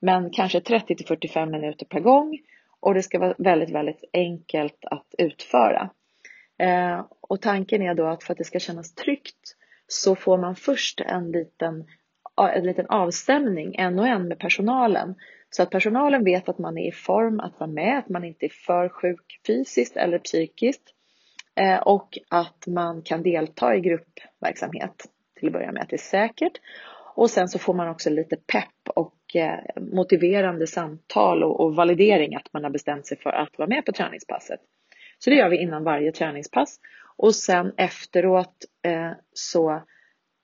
Men 0.00 0.30
kanske 0.30 0.60
30 0.60 0.96
till 0.96 1.06
45 1.06 1.50
minuter 1.50 1.86
per 1.86 2.00
gång 2.00 2.38
och 2.80 2.94
det 2.94 3.02
ska 3.02 3.18
vara 3.18 3.34
väldigt, 3.38 3.70
väldigt 3.70 4.04
enkelt 4.12 4.78
att 4.84 5.14
utföra. 5.18 5.90
Eh, 6.58 7.04
och 7.20 7.42
tanken 7.42 7.82
är 7.82 7.94
då 7.94 8.06
att 8.06 8.24
för 8.24 8.32
att 8.32 8.38
det 8.38 8.44
ska 8.44 8.58
kännas 8.58 8.94
tryggt 8.94 9.56
så 9.88 10.14
får 10.14 10.38
man 10.38 10.56
först 10.56 11.00
en 11.00 11.32
liten 11.32 11.84
en 12.54 12.64
liten 12.64 12.86
avstämning 12.88 13.74
en 13.74 13.98
och 13.98 14.06
en 14.06 14.28
med 14.28 14.38
personalen. 14.38 15.14
Så 15.50 15.62
att 15.62 15.70
personalen 15.70 16.24
vet 16.24 16.48
att 16.48 16.58
man 16.58 16.78
är 16.78 16.88
i 16.88 16.92
form 16.92 17.40
att 17.40 17.60
vara 17.60 17.70
med, 17.70 17.98
att 17.98 18.08
man 18.08 18.24
inte 18.24 18.46
är 18.46 18.52
för 18.66 18.88
sjuk 18.88 19.40
fysiskt 19.46 19.96
eller 19.96 20.18
psykiskt. 20.18 20.82
Eh, 21.60 21.78
och 21.78 22.18
att 22.28 22.66
man 22.66 23.02
kan 23.02 23.22
delta 23.22 23.76
i 23.76 23.80
gruppverksamhet 23.80 25.06
till 25.38 25.48
att 25.48 25.52
börja 25.52 25.72
med, 25.72 25.82
att 25.82 25.88
det 25.88 25.96
är 25.96 25.98
säkert. 25.98 26.52
Och 27.14 27.30
sen 27.30 27.48
så 27.48 27.58
får 27.58 27.74
man 27.74 27.88
också 27.88 28.10
lite 28.10 28.36
pepp 28.36 28.88
och 28.94 29.36
eh, 29.36 29.58
motiverande 29.92 30.66
samtal 30.66 31.44
och 31.44 31.74
validering 31.76 32.34
att 32.34 32.52
man 32.52 32.64
har 32.64 32.70
bestämt 32.70 33.06
sig 33.06 33.18
för 33.18 33.30
att 33.30 33.58
vara 33.58 33.68
med 33.68 33.86
på 33.86 33.92
träningspasset. 33.92 34.60
Så 35.18 35.30
det 35.30 35.36
gör 35.36 35.48
vi 35.48 35.62
innan 35.62 35.84
varje 35.84 36.12
träningspass. 36.12 36.80
Och 37.18 37.34
sen 37.34 37.72
efteråt 37.76 38.64
eh, 38.82 39.12
så 39.32 39.82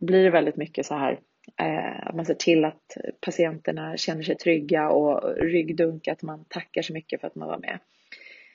blir 0.00 0.24
det 0.24 0.30
väldigt 0.30 0.56
mycket 0.56 0.86
så 0.86 0.94
här 0.94 1.20
eh, 1.60 2.06
att 2.08 2.14
man 2.14 2.26
ser 2.26 2.34
till 2.34 2.64
att 2.64 2.96
patienterna 3.20 3.96
känner 3.96 4.22
sig 4.22 4.36
trygga 4.36 4.88
och 4.88 5.36
ryggdunk, 5.36 6.08
att 6.08 6.22
man 6.22 6.44
tackar 6.44 6.82
så 6.82 6.92
mycket 6.92 7.20
för 7.20 7.26
att 7.26 7.34
man 7.34 7.48
var 7.48 7.58
med. 7.58 7.78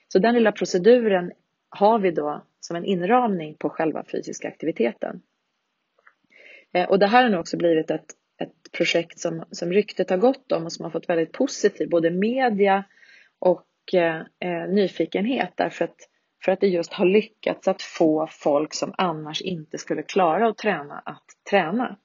Så 0.07 0.19
den 0.19 0.33
lilla 0.33 0.51
proceduren 0.51 1.31
har 1.69 1.99
vi 1.99 2.11
då 2.11 2.45
som 2.59 2.75
en 2.75 2.85
inramning 2.85 3.55
på 3.55 3.69
själva 3.69 4.03
fysiska 4.11 4.47
aktiviteten. 4.47 5.21
Eh, 6.73 6.89
och 6.89 6.99
det 6.99 7.07
här 7.07 7.23
har 7.23 7.29
nu 7.29 7.37
också 7.37 7.57
blivit 7.57 7.91
ett, 7.91 8.11
ett 8.41 8.71
projekt 8.71 9.19
som, 9.19 9.43
som 9.51 9.71
ryktet 9.73 10.09
har 10.09 10.17
gått 10.17 10.51
om 10.51 10.65
och 10.65 10.73
som 10.73 10.83
har 10.83 10.91
fått 10.91 11.09
väldigt 11.09 11.31
positiv 11.31 11.89
både 11.89 12.11
media 12.11 12.83
och 13.39 13.93
eh, 13.93 14.21
eh 14.39 14.69
nyfikenhet 14.69 15.51
därför 15.55 15.85
att, 15.85 16.08
för 16.43 16.51
att 16.51 16.59
det 16.59 16.67
just 16.67 16.93
har 16.93 17.05
lyckats 17.05 17.67
att 17.67 17.81
få 17.81 18.27
folk 18.31 18.73
som 18.73 18.93
annars 18.97 19.41
inte 19.41 19.77
skulle 19.77 20.03
klara 20.03 20.47
att 20.47 20.57
träna 20.57 21.01
att 21.05 21.25
träna. 21.49 21.97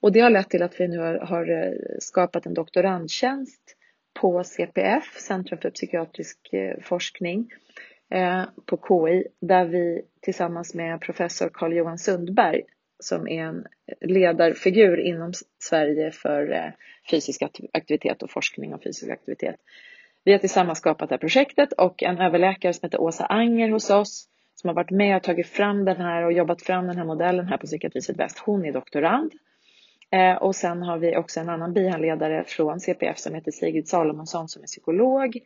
Och 0.00 0.12
det 0.12 0.20
har 0.20 0.30
lett 0.30 0.50
till 0.50 0.62
att 0.62 0.80
vi 0.80 0.88
nu 0.88 0.98
har, 0.98 1.50
eh, 1.50 1.72
skapat 1.98 2.46
en 2.46 2.54
doktorandtjänst 2.54 3.76
på 4.20 4.44
CPF, 4.44 5.16
Centrum 5.20 5.58
för 5.58 5.70
psykiatrisk 5.70 6.52
eh, 6.52 6.76
forskning, 6.82 7.50
eh, 8.10 8.42
på 8.66 8.76
KI, 8.76 9.24
där 9.40 9.64
vi 9.64 10.02
tillsammans 10.20 10.74
med 10.74 11.00
professor 11.00 11.50
Carl-Johan 11.52 11.98
Sundberg 11.98 12.62
som 12.98 13.28
är 13.28 13.42
en 13.42 13.66
ledarfigur 14.00 15.00
inom 15.00 15.32
Sverige 15.58 16.10
för 16.10 16.72
fysisk 17.10 17.42
aktivitet 17.72 18.22
och 18.22 18.30
forskning 18.30 18.74
om 18.74 18.80
fysisk 18.80 19.10
aktivitet. 19.10 19.56
Vi 20.26 20.32
har 20.32 20.38
tillsammans 20.38 20.78
skapat 20.78 21.08
det 21.08 21.12
här 21.12 21.18
projektet 21.18 21.72
och 21.72 22.02
en 22.02 22.18
överläkare 22.18 22.72
som 22.72 22.86
heter 22.86 23.00
Åsa 23.00 23.26
Anger 23.26 23.70
hos 23.70 23.90
oss 23.90 24.28
som 24.54 24.68
har 24.68 24.74
varit 24.74 24.90
med 24.90 25.16
och 25.16 25.22
tagit 25.22 25.46
fram 25.46 25.84
den 25.84 25.96
här 25.96 26.22
och 26.22 26.32
jobbat 26.32 26.62
fram 26.62 26.86
den 26.86 26.96
här 26.96 27.04
modellen 27.04 27.46
här 27.46 27.56
på 27.56 27.66
Psykiatri 27.66 28.02
Sydväst. 28.02 28.38
Hon 28.38 28.64
är 28.64 28.72
doktorand. 28.72 29.32
Eh, 30.10 30.34
och 30.34 30.56
sen 30.56 30.82
har 30.82 30.98
vi 30.98 31.16
också 31.16 31.40
en 31.40 31.48
annan 31.48 31.72
bihandledare 31.72 32.44
från 32.46 32.80
CPF 32.80 33.18
som 33.18 33.34
heter 33.34 33.50
Sigrid 33.50 33.88
Salomonsson 33.88 34.48
som 34.48 34.62
är 34.62 34.66
psykolog 34.66 35.38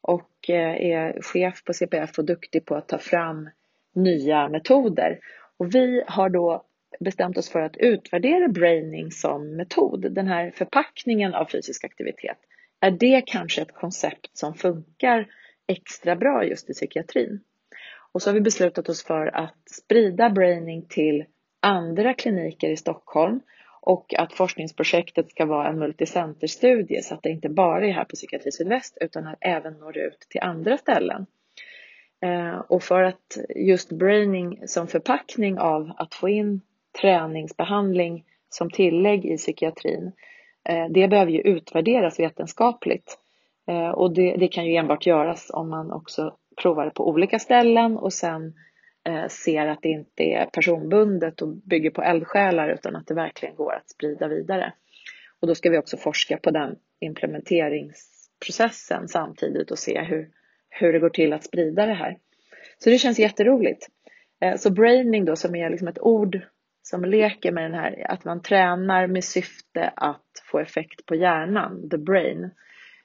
och 0.00 0.50
eh, 0.50 0.90
är 0.90 1.22
chef 1.22 1.64
på 1.64 1.72
CPF 1.72 2.18
och 2.18 2.24
duktig 2.24 2.64
på 2.64 2.74
att 2.74 2.88
ta 2.88 2.98
fram 2.98 3.50
nya 3.94 4.48
metoder. 4.48 5.18
Och 5.56 5.74
vi 5.74 6.02
har 6.06 6.28
då 6.28 6.64
bestämt 7.00 7.38
oss 7.38 7.50
för 7.50 7.60
att 7.60 7.76
utvärdera 7.76 8.48
braining 8.48 9.10
som 9.10 9.56
metod, 9.56 10.12
den 10.12 10.26
här 10.26 10.50
förpackningen 10.50 11.34
av 11.34 11.44
fysisk 11.44 11.84
aktivitet. 11.84 12.38
Är 12.84 12.90
det 12.90 13.22
kanske 13.26 13.62
ett 13.62 13.74
koncept 13.74 14.36
som 14.36 14.54
funkar 14.54 15.26
extra 15.66 16.16
bra 16.16 16.44
just 16.44 16.70
i 16.70 16.72
psykiatrin? 16.72 17.40
Och 18.12 18.22
så 18.22 18.30
har 18.30 18.34
vi 18.34 18.40
beslutat 18.40 18.88
oss 18.88 19.04
för 19.04 19.36
att 19.36 19.68
sprida 19.70 20.30
braining 20.30 20.86
till 20.88 21.24
andra 21.60 22.14
kliniker 22.14 22.70
i 22.70 22.76
Stockholm 22.76 23.40
och 23.80 24.14
att 24.18 24.32
forskningsprojektet 24.32 25.30
ska 25.30 25.46
vara 25.46 25.68
en 25.68 25.78
multicenterstudie 25.78 27.02
så 27.02 27.14
att 27.14 27.22
det 27.22 27.30
inte 27.30 27.48
bara 27.48 27.86
är 27.86 27.92
här 27.92 28.04
på 28.04 28.16
Psykiatri 28.16 28.52
Sydväst 28.52 28.98
utan 29.00 29.26
att 29.26 29.38
även 29.40 29.72
når 29.72 29.98
ut 29.98 30.26
till 30.28 30.40
andra 30.40 30.78
ställen. 30.78 31.26
Eh, 32.22 32.58
och 32.58 32.82
för 32.82 33.02
att 33.02 33.38
just 33.56 33.92
braining 33.92 34.68
som 34.68 34.86
förpackning 34.86 35.58
av 35.58 35.92
att 35.96 36.14
få 36.14 36.28
in 36.28 36.60
träningsbehandling 37.00 38.24
som 38.48 38.70
tillägg 38.70 39.24
i 39.24 39.36
psykiatrin, 39.36 40.06
eh, 40.06 40.12
Eh, 40.68 40.86
det 40.90 41.08
behöver 41.08 41.32
ju 41.32 41.40
utvärderas 41.40 42.20
vetenskapligt. 42.20 43.18
Eh, 43.68 43.88
och 43.88 44.14
det, 44.14 44.36
det, 44.36 44.48
kan 44.48 44.66
ju 44.66 44.76
enbart 44.76 45.06
göras 45.06 45.50
om 45.50 45.70
man 45.70 45.92
också 45.92 46.36
provar 46.62 46.84
det 46.84 46.90
på 46.90 47.08
olika 47.08 47.38
ställen 47.38 47.96
och 47.96 48.12
sen 48.12 48.54
eh, 49.08 49.26
ser 49.28 49.66
att 49.66 49.82
det 49.82 49.88
inte 49.88 50.22
är 50.22 50.46
personbundet 50.46 51.42
och 51.42 51.48
bygger 51.48 51.90
på 51.90 52.02
eldsjälar 52.02 52.68
utan 52.68 52.96
att 52.96 53.06
det 53.06 53.14
verkligen 53.14 53.56
går 53.56 53.74
att 53.74 53.90
sprida 53.90 54.28
vidare. 54.28 54.72
Och 55.40 55.48
då 55.48 55.54
ska 55.54 55.70
vi 55.70 55.78
också 55.78 55.96
forska 55.96 56.36
på 56.36 56.50
den 56.50 56.76
implementeringsprocessen 57.00 59.08
samtidigt 59.08 59.70
och 59.70 59.78
se 59.78 60.02
hur, 60.02 60.28
hur 60.68 60.92
det 60.92 60.98
går 60.98 61.10
till 61.10 61.32
att 61.32 61.44
sprida 61.44 61.86
det 61.86 61.94
här. 61.94 62.18
Så 62.78 62.90
det 62.90 62.98
känns 62.98 63.18
jätteroligt. 63.18 63.88
Så 64.56 64.70
braining 64.70 65.24
då 65.24 65.36
som 65.36 65.54
är 65.54 65.70
liksom 65.70 65.88
ett 65.88 65.98
ord 65.98 66.40
som 66.82 67.04
leker 67.04 67.52
med 67.52 67.64
den 67.64 67.74
här, 67.74 68.06
att 68.08 68.24
man 68.24 68.42
tränar 68.42 69.06
med 69.06 69.24
syfte 69.24 69.92
att 69.96 70.42
få 70.44 70.58
effekt 70.58 71.06
på 71.06 71.14
hjärnan, 71.14 71.90
the 71.90 71.98
brain. 71.98 72.50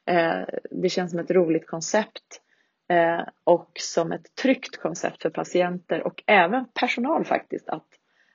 Eh, 0.06 0.42
det 0.72 0.90
känns 0.90 1.12
som 1.12 1.20
ett 1.20 1.32
roligt 1.32 1.68
koncept 1.68 2.42
eh, 2.90 3.28
och 3.44 3.72
som 3.80 4.12
ett 4.12 4.36
tryggt 4.42 4.82
koncept 4.82 5.22
för 5.22 5.30
patienter 5.30 6.04
och 6.04 6.24
även 6.26 6.66
personal 6.74 7.26
faktiskt 7.26 7.70
att, 7.70 7.88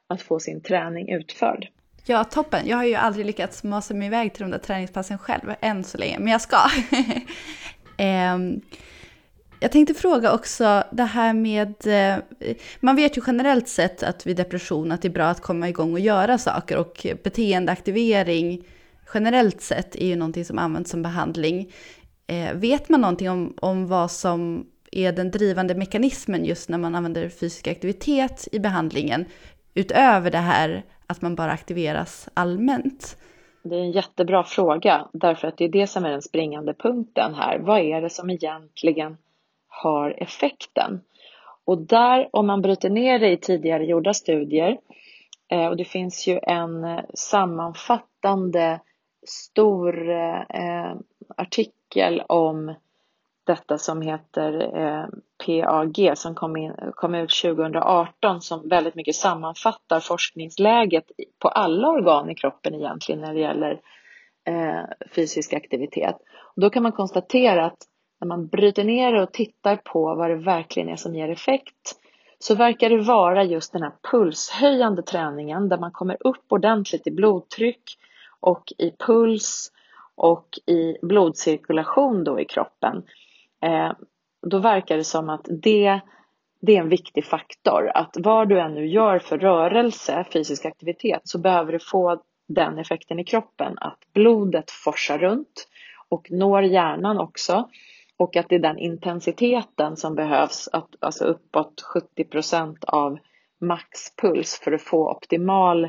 att 0.07 0.22
få 0.22 0.38
sin 0.38 0.62
träning 0.62 1.12
utförd. 1.12 1.68
Ja, 2.05 2.24
toppen. 2.24 2.66
Jag 2.66 2.76
har 2.76 2.84
ju 2.84 2.95
aldrig 2.95 3.26
lyckats 3.26 3.64
masa 3.64 3.95
mig 3.95 4.07
iväg 4.07 4.34
till 4.34 4.43
de 4.43 4.51
där 4.51 4.59
träningspassen 4.59 5.18
själv, 5.18 5.55
än 5.61 5.84
så 5.84 5.99
länge, 5.99 6.18
men 6.18 6.28
jag 6.28 6.40
ska. 6.40 6.59
um, 8.34 8.61
Jag 9.62 9.72
tänkte 9.72 9.94
fråga 9.94 10.32
också 10.34 10.84
det 10.90 11.02
här 11.02 11.32
med, 11.32 11.74
eh, 11.86 12.46
man 12.80 12.96
vet 12.96 13.16
ju 13.16 13.22
generellt 13.26 13.68
sett 13.68 14.02
att 14.02 14.26
vid 14.26 14.36
depression 14.36 14.92
att 14.92 15.02
det 15.02 15.08
är 15.08 15.12
bra 15.12 15.24
att 15.24 15.40
komma 15.40 15.68
igång 15.68 15.92
och 15.92 16.00
göra 16.00 16.38
saker 16.38 16.76
och 16.76 17.06
beteendeaktivering 17.24 18.64
generellt 19.14 19.60
sett 19.60 19.96
är 19.96 20.06
ju 20.06 20.16
någonting 20.16 20.44
som 20.44 20.58
används 20.58 20.90
som 20.90 21.02
behandling. 21.02 21.72
Eh, 22.26 22.54
vet 22.54 22.88
man 22.88 23.00
någonting 23.00 23.30
om, 23.30 23.54
om 23.60 23.86
vad 23.86 24.10
som 24.10 24.66
är 24.92 25.12
den 25.12 25.30
drivande 25.30 25.74
mekanismen 25.74 26.44
just 26.44 26.68
när 26.68 26.78
man 26.78 26.94
använder 26.94 27.28
fysisk 27.28 27.68
aktivitet 27.68 28.48
i 28.52 28.58
behandlingen 28.58 29.24
utöver 29.74 30.30
det 30.30 30.38
här 30.38 30.82
att 31.06 31.22
man 31.22 31.34
bara 31.34 31.52
aktiveras 31.52 32.28
allmänt? 32.34 33.16
Det 33.62 33.74
är 33.74 33.80
en 33.80 33.92
jättebra 33.92 34.44
fråga 34.44 35.08
därför 35.12 35.48
att 35.48 35.56
det 35.56 35.64
är 35.64 35.72
det 35.72 35.86
som 35.86 36.04
är 36.04 36.10
den 36.10 36.22
springande 36.22 36.74
punkten 36.74 37.34
här. 37.34 37.58
Vad 37.58 37.80
är 37.80 38.02
det 38.02 38.10
som 38.10 38.30
egentligen 38.30 39.16
har 39.83 40.14
effekten. 40.23 41.01
Och 41.64 41.79
där, 41.79 42.29
om 42.33 42.47
man 42.47 42.62
bryter 42.62 42.91
ner 42.91 43.18
det 43.18 43.31
i 43.31 43.37
tidigare 43.37 43.85
gjorda 43.85 44.14
studier, 44.14 44.79
eh, 45.49 45.66
och 45.66 45.77
det 45.77 45.85
finns 45.85 46.27
ju 46.27 46.41
en 46.43 46.85
eh, 46.85 47.01
sammanfattande 47.14 48.81
stor 49.27 50.11
eh, 50.11 50.95
artikel 51.37 52.23
om 52.29 52.75
detta 53.47 53.79
som 53.79 54.03
heter 54.03 54.79
eh, 54.79 55.07
PAG 55.47 56.18
som 56.18 56.35
kom, 56.35 56.57
in, 56.57 56.73
kom 56.95 57.14
ut 57.14 57.31
2018 57.43 58.41
som 58.41 58.68
väldigt 58.68 58.95
mycket 58.95 59.14
sammanfattar 59.14 60.01
forskningsläget 60.01 61.05
på 61.39 61.49
alla 61.49 61.89
organ 61.89 62.31
i 62.31 62.35
kroppen 62.35 62.75
egentligen 62.75 63.20
när 63.20 63.35
det 63.35 63.41
gäller 63.41 63.81
eh, 64.45 64.83
fysisk 65.14 65.53
aktivitet. 65.53 66.16
Och 66.57 66.62
då 66.62 66.70
kan 66.70 66.83
man 66.83 66.93
konstatera 66.93 67.66
att 67.66 67.79
när 68.23 68.27
man 68.29 68.47
bryter 68.47 68.85
ner 68.85 69.12
det 69.12 69.23
och 69.23 69.33
tittar 69.33 69.77
på 69.77 70.14
vad 70.14 70.31
det 70.31 70.37
verkligen 70.37 70.89
är 70.89 70.97
som 70.97 71.14
ger 71.14 71.29
effekt 71.29 71.99
så 72.39 72.55
verkar 72.55 72.91
det 72.91 73.01
vara 73.01 73.45
just 73.45 73.73
den 73.73 73.83
här 73.83 73.93
pulshöjande 74.11 75.03
träningen 75.03 75.68
där 75.68 75.79
man 75.79 75.91
kommer 75.91 76.16
upp 76.20 76.45
ordentligt 76.49 77.07
i 77.07 77.11
blodtryck 77.11 77.83
och 78.41 78.73
i 78.79 78.91
puls 79.07 79.73
och 80.14 80.49
i 80.66 80.97
blodcirkulation 81.03 82.25
då 82.25 82.41
i 82.41 82.45
kroppen. 82.45 83.03
Eh, 83.62 83.93
då 84.47 84.59
verkar 84.59 84.97
det 84.97 85.05
som 85.05 85.31
att 85.31 85.47
det, 85.62 86.01
det 86.61 86.77
är 86.77 86.81
en 86.81 86.89
viktig 86.89 87.25
faktor. 87.25 87.91
Att 87.95 88.16
vad 88.18 88.49
du 88.49 88.61
än 88.61 88.75
nu 88.75 88.87
gör 88.87 89.18
för 89.18 89.39
rörelse, 89.39 90.25
fysisk 90.33 90.64
aktivitet, 90.64 91.20
så 91.25 91.39
behöver 91.39 91.73
du 91.73 91.79
få 91.79 92.23
den 92.49 92.79
effekten 92.79 93.18
i 93.18 93.25
kroppen. 93.25 93.79
Att 93.79 93.99
blodet 94.12 94.70
forsar 94.70 95.18
runt 95.18 95.68
och 96.09 96.31
når 96.31 96.62
hjärnan 96.62 97.18
också 97.18 97.68
och 98.23 98.37
att 98.37 98.49
det 98.49 98.55
är 98.55 98.59
den 98.59 98.79
intensiteten 98.79 99.97
som 99.97 100.14
behövs, 100.14 100.68
att, 100.73 100.89
alltså 101.01 101.25
uppåt 101.25 101.81
70 101.81 102.25
procent 102.25 102.85
av 102.85 103.18
maxpuls 103.61 104.61
för 104.64 104.73
att 104.73 104.83
få 104.83 105.11
optimal 105.11 105.85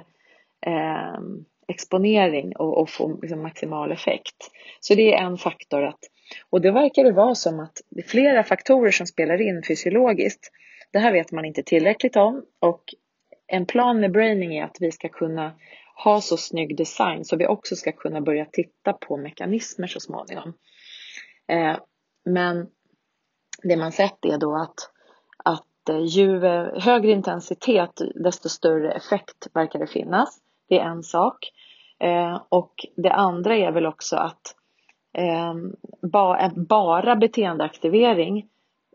eh, 0.66 1.20
exponering 1.68 2.56
och, 2.56 2.82
och 2.82 2.90
få 2.90 3.20
liksom, 3.22 3.42
maximal 3.42 3.92
effekt. 3.92 4.36
Så 4.80 4.96
det 4.96 5.14
är 5.14 5.24
en 5.24 5.38
faktor 5.38 5.84
att, 5.84 6.00
och 6.50 6.62
det 6.62 6.72
verkar 6.72 7.04
det 7.04 7.12
vara 7.12 7.36
som 7.36 7.60
att 7.60 7.82
det 7.90 8.02
är 8.02 8.08
flera 8.08 8.44
faktorer 8.44 8.92
som 8.92 9.08
spelar 9.08 9.42
in 9.42 9.64
fysiologiskt. 9.68 10.52
Det 10.92 11.00
här 11.00 11.12
vet 11.12 11.32
man 11.32 11.46
inte 11.46 11.64
tillräckligt 11.64 12.16
om 12.16 12.46
och 12.60 12.84
en 13.48 13.66
plan 13.66 14.00
med 14.00 14.12
braining 14.12 14.58
är 14.58 14.64
att 14.64 14.78
vi 14.80 14.92
ska 14.92 15.10
kunna 15.10 15.52
ha 16.04 16.22
så 16.22 16.38
snygg 16.38 16.78
design 16.78 17.26
så 17.26 17.36
vi 17.36 17.48
också 17.48 17.76
ska 17.76 17.92
kunna 17.92 18.22
börja 18.22 18.46
titta 18.46 18.94
på 18.94 19.18
mekanismer 19.18 19.88
så 19.88 20.00
småningom. 20.00 20.54
Eh, 21.48 21.78
men 22.26 22.68
det 23.64 23.78
man 23.78 23.92
sett 23.92 24.26
är 24.26 24.38
då 24.38 24.56
att, 24.56 24.76
att 25.44 25.90
eh, 25.90 26.00
ju 26.00 26.46
eh, 26.46 26.82
högre 26.82 27.12
intensitet 27.12 28.02
desto 28.16 28.50
större 28.50 28.92
effekt 28.92 29.48
verkar 29.54 29.80
det 29.80 29.88
finnas. 29.88 30.40
Det 30.70 30.80
är 30.80 30.86
en 30.86 31.04
sak. 31.04 31.52
Eh, 32.00 32.42
och 32.50 32.86
det 32.96 33.12
andra 33.12 33.56
är 33.56 33.72
väl 33.72 33.86
också 33.86 34.16
att 34.16 34.56
ehm, 35.14 35.66
eh, 35.68 36.10
ba, 36.10 36.50
bara 36.56 37.16
beteendeaktivering 37.16 38.48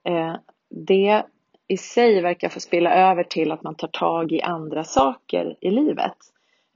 eh, 0.04 0.34
det 0.70 1.22
i 1.68 1.76
sig 1.76 2.20
verkar 2.20 2.48
få 2.48 2.60
spilla 2.60 2.94
över 2.94 3.22
till 3.22 3.52
att 3.52 3.62
man 3.62 3.74
tar 3.74 3.88
tag 3.88 4.32
i 4.32 4.42
andra 4.42 4.84
saker 4.84 5.56
i 5.60 5.70
livet. 5.70 6.16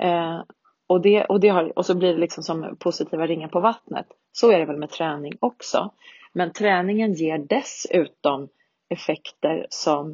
Eh, 0.03 0.43
och, 0.87 1.01
det, 1.01 1.25
och, 1.25 1.41
det 1.41 1.49
har, 1.49 1.79
och 1.79 1.87
så 1.87 1.95
blir 1.95 2.13
det 2.13 2.21
liksom 2.21 2.45
som 2.45 2.77
positiva 2.79 3.27
ringar 3.27 3.49
på 3.49 3.61
vattnet. 3.61 4.07
Så 4.33 4.51
är 4.51 4.59
det 4.59 4.65
väl 4.65 4.77
med 4.77 4.91
träning 4.91 5.33
också. 5.41 5.91
Men 6.35 6.53
träningen 6.53 7.13
ger 7.13 7.39
dessutom 7.39 8.49
effekter 8.89 9.67
som 9.71 10.11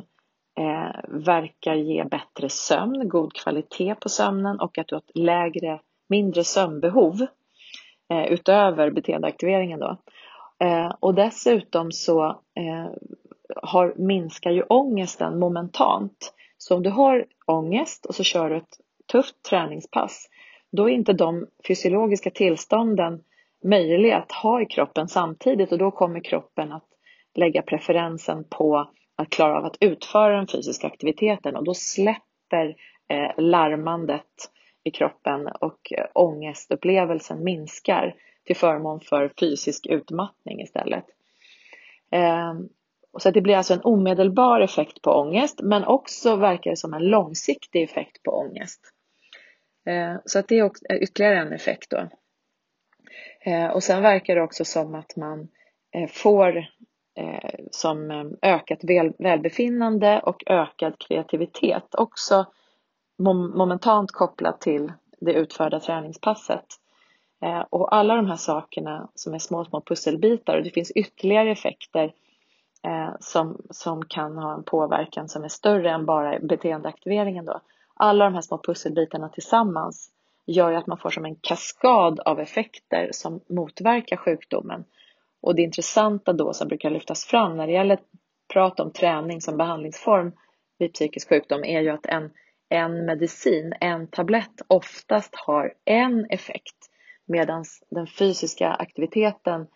eh, 0.58 1.00
verkar 1.08 1.74
ge 1.74 2.04
bättre 2.04 2.48
sömn, 2.48 3.08
god 3.08 3.32
kvalitet 3.32 3.94
på 3.94 4.08
sömnen 4.08 4.60
och 4.60 4.78
att 4.78 4.88
du 4.88 4.94
har 4.94 5.00
ett 5.00 5.16
lägre, 5.16 5.80
mindre 6.08 6.44
sömnbehov 6.44 7.26
eh, 8.12 8.26
utöver 8.32 8.90
beteendeaktiveringen 8.90 9.80
då. 9.80 9.96
Eh, 10.60 10.94
och 11.00 11.14
dessutom 11.14 11.92
så 11.92 12.26
eh, 12.54 12.90
har, 13.62 13.94
minskar 13.96 14.50
ju 14.50 14.62
ångesten 14.62 15.38
momentant. 15.38 16.34
Så 16.58 16.76
om 16.76 16.82
du 16.82 16.90
har 16.90 17.26
ångest 17.46 18.06
och 18.06 18.14
så 18.14 18.22
kör 18.22 18.50
du 18.50 18.56
ett 18.56 18.78
tufft 19.12 19.42
träningspass, 19.42 20.28
då 20.72 20.90
är 20.90 20.94
inte 20.94 21.12
de 21.12 21.46
fysiologiska 21.68 22.30
tillstånden 22.30 23.22
möjliga 23.64 24.16
att 24.16 24.32
ha 24.32 24.62
i 24.62 24.66
kroppen 24.66 25.08
samtidigt 25.08 25.72
och 25.72 25.78
då 25.78 25.90
kommer 25.90 26.20
kroppen 26.20 26.72
att 26.72 26.88
lägga 27.34 27.62
preferensen 27.62 28.44
på 28.50 28.90
att 29.16 29.30
klara 29.30 29.58
av 29.58 29.64
att 29.64 29.76
utföra 29.80 30.36
den 30.36 30.46
fysiska 30.46 30.86
aktiviteten 30.86 31.56
och 31.56 31.64
då 31.64 31.74
släpper 31.74 32.76
eh, 33.08 33.30
larmandet 33.38 34.50
i 34.84 34.90
kroppen 34.90 35.48
och 35.60 35.92
eh, 35.92 36.06
ångestupplevelsen 36.14 37.44
minskar 37.44 38.14
till 38.44 38.56
förmån 38.56 39.00
för 39.00 39.32
fysisk 39.40 39.86
utmattning 39.86 40.60
istället. 40.60 41.04
Ehm, 42.10 42.68
så 43.18 43.30
det 43.30 43.40
blir 43.40 43.56
alltså 43.56 43.74
en 43.74 43.80
omedelbar 43.82 44.60
effekt 44.60 45.02
på 45.02 45.10
ångest 45.10 45.60
men 45.62 45.84
också 45.84 46.36
verkar 46.36 46.70
det 46.70 46.76
som 46.76 46.94
en 46.94 47.08
långsiktig 47.08 47.82
effekt 47.82 48.22
på 48.22 48.30
ångest. 48.30 48.80
Ehm, 49.86 50.18
så 50.24 50.38
att 50.38 50.48
det 50.48 50.58
är 50.58 51.02
ytterligare 51.02 51.38
en 51.38 51.52
effekt 51.52 51.90
då. 51.90 52.08
Eh, 53.48 53.70
och 53.70 53.82
sen 53.82 54.02
verkar 54.02 54.34
det 54.34 54.42
också 54.42 54.64
som 54.64 54.94
att 54.94 55.16
man 55.16 55.48
eh, 55.94 56.08
får 56.08 56.56
eh, 57.16 57.50
som 57.70 58.10
eh, 58.10 58.24
ökat 58.42 58.78
välbefinnande 59.18 60.20
och 60.20 60.42
ökad 60.46 60.98
kreativitet 60.98 61.94
också 61.94 62.46
momentant 63.54 64.12
kopplat 64.12 64.60
till 64.60 64.92
det 65.20 65.32
utförda 65.32 65.80
träningspasset. 65.80 66.66
Eh, 67.42 67.60
och 67.70 67.94
alla 67.94 68.14
de 68.14 68.26
här 68.26 68.36
sakerna 68.36 69.08
som 69.14 69.34
är 69.34 69.38
små, 69.38 69.64
små 69.64 69.80
pusselbitar 69.80 70.56
och 70.56 70.62
det 70.62 70.70
finns 70.70 70.90
ytterligare 70.90 71.50
effekter 71.50 72.12
som, 73.20 73.62
som 73.70 74.04
kan 74.04 74.38
ha 74.38 74.54
en 74.54 74.62
påverkan 74.62 75.28
som 75.28 75.44
är 75.44 75.48
större 75.48 75.90
än 75.90 76.06
bara 76.06 76.38
beteendeaktiveringen 76.38 77.44
då 77.44 77.60
alla 77.94 78.24
de 78.24 78.34
här 78.34 78.40
små 78.40 78.58
pusselbitarna 78.58 79.28
tillsammans 79.28 80.10
gör 80.52 80.70
ju 80.70 80.76
att 80.76 80.86
man 80.86 80.98
får 80.98 81.10
som 81.10 81.24
en 81.24 81.36
kaskad 81.36 82.20
av 82.20 82.40
effekter 82.40 83.08
som 83.12 83.40
motverkar 83.48 84.16
sjukdomen. 84.16 84.84
Och 85.40 85.54
det 85.54 85.62
intressanta 85.62 86.32
då 86.32 86.52
som 86.52 86.68
brukar 86.68 86.90
lyftas 86.90 87.24
fram 87.24 87.56
när 87.56 87.66
det 87.66 87.72
gäller 87.72 87.98
prat 88.52 88.80
om 88.80 88.92
träning 88.92 89.40
som 89.40 89.56
behandlingsform 89.56 90.32
vid 90.78 90.92
psykisk 90.92 91.28
sjukdom 91.28 91.64
är 91.64 91.80
ju 91.80 91.88
att 91.88 92.06
en, 92.06 92.30
en 92.68 93.06
medicin, 93.06 93.74
en 93.80 94.06
tablett 94.06 94.62
oftast 94.68 95.34
har 95.34 95.74
en 95.84 96.26
effekt 96.30 96.76
medan 97.26 97.64
den 97.90 98.06
fysiska 98.06 98.68
aktiviteten 98.68 99.66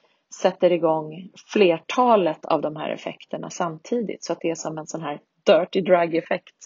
sätter 0.41 0.73
igång 0.73 1.31
flertalet 1.53 2.45
av 2.45 2.61
de 2.61 2.77
här 2.77 2.91
effekterna 2.91 3.51
samtidigt 3.51 4.25
så 4.25 4.33
att 4.33 4.41
det 4.41 4.51
är 4.51 4.55
som 4.55 4.79
en 4.79 4.87
sån 4.87 5.03
här 5.03 5.21
dirty 5.47 5.81
drug 5.81 6.15
effekt 6.15 6.57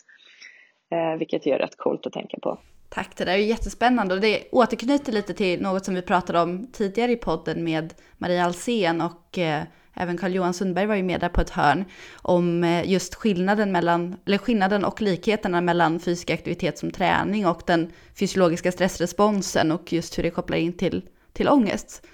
Eh, 0.90 1.18
vilket 1.18 1.46
är 1.46 1.58
rätt 1.58 1.76
coolt 1.76 2.06
att 2.06 2.12
tänka 2.12 2.38
på. 2.42 2.58
Tack, 2.88 3.16
det 3.16 3.24
där 3.24 3.32
är 3.32 3.36
jättespännande 3.36 4.14
och 4.14 4.20
det 4.20 4.48
återknyter 4.52 5.12
lite 5.12 5.34
till 5.34 5.62
något 5.62 5.84
som 5.84 5.94
vi 5.94 6.02
pratade 6.02 6.40
om 6.40 6.66
tidigare 6.72 7.12
i 7.12 7.16
podden 7.16 7.64
med 7.64 7.94
Maria 8.18 8.44
Alsen 8.44 9.00
och 9.00 9.38
eh, 9.38 9.62
även 9.94 10.18
Carl-Johan 10.18 10.54
Sundberg 10.54 10.86
var 10.86 10.94
ju 10.94 11.02
med 11.02 11.20
där 11.20 11.28
på 11.28 11.40
ett 11.40 11.50
hörn 11.50 11.84
om 12.14 12.64
eh, 12.64 12.90
just 12.90 13.14
skillnaden 13.14 13.72
mellan, 13.72 14.16
eller 14.26 14.38
skillnaden 14.38 14.84
och 14.84 15.02
likheterna 15.02 15.60
mellan 15.60 16.00
fysisk 16.00 16.30
aktivitet 16.30 16.78
som 16.78 16.90
träning 16.90 17.46
och 17.46 17.62
den 17.66 17.92
fysiologiska 18.14 18.72
stressresponsen 18.72 19.72
och 19.72 19.92
just 19.92 20.18
hur 20.18 20.22
det 20.22 20.30
kopplar 20.30 20.56
in 20.56 20.72
till, 20.72 21.08
till 21.32 21.48
ångest. 21.48 22.06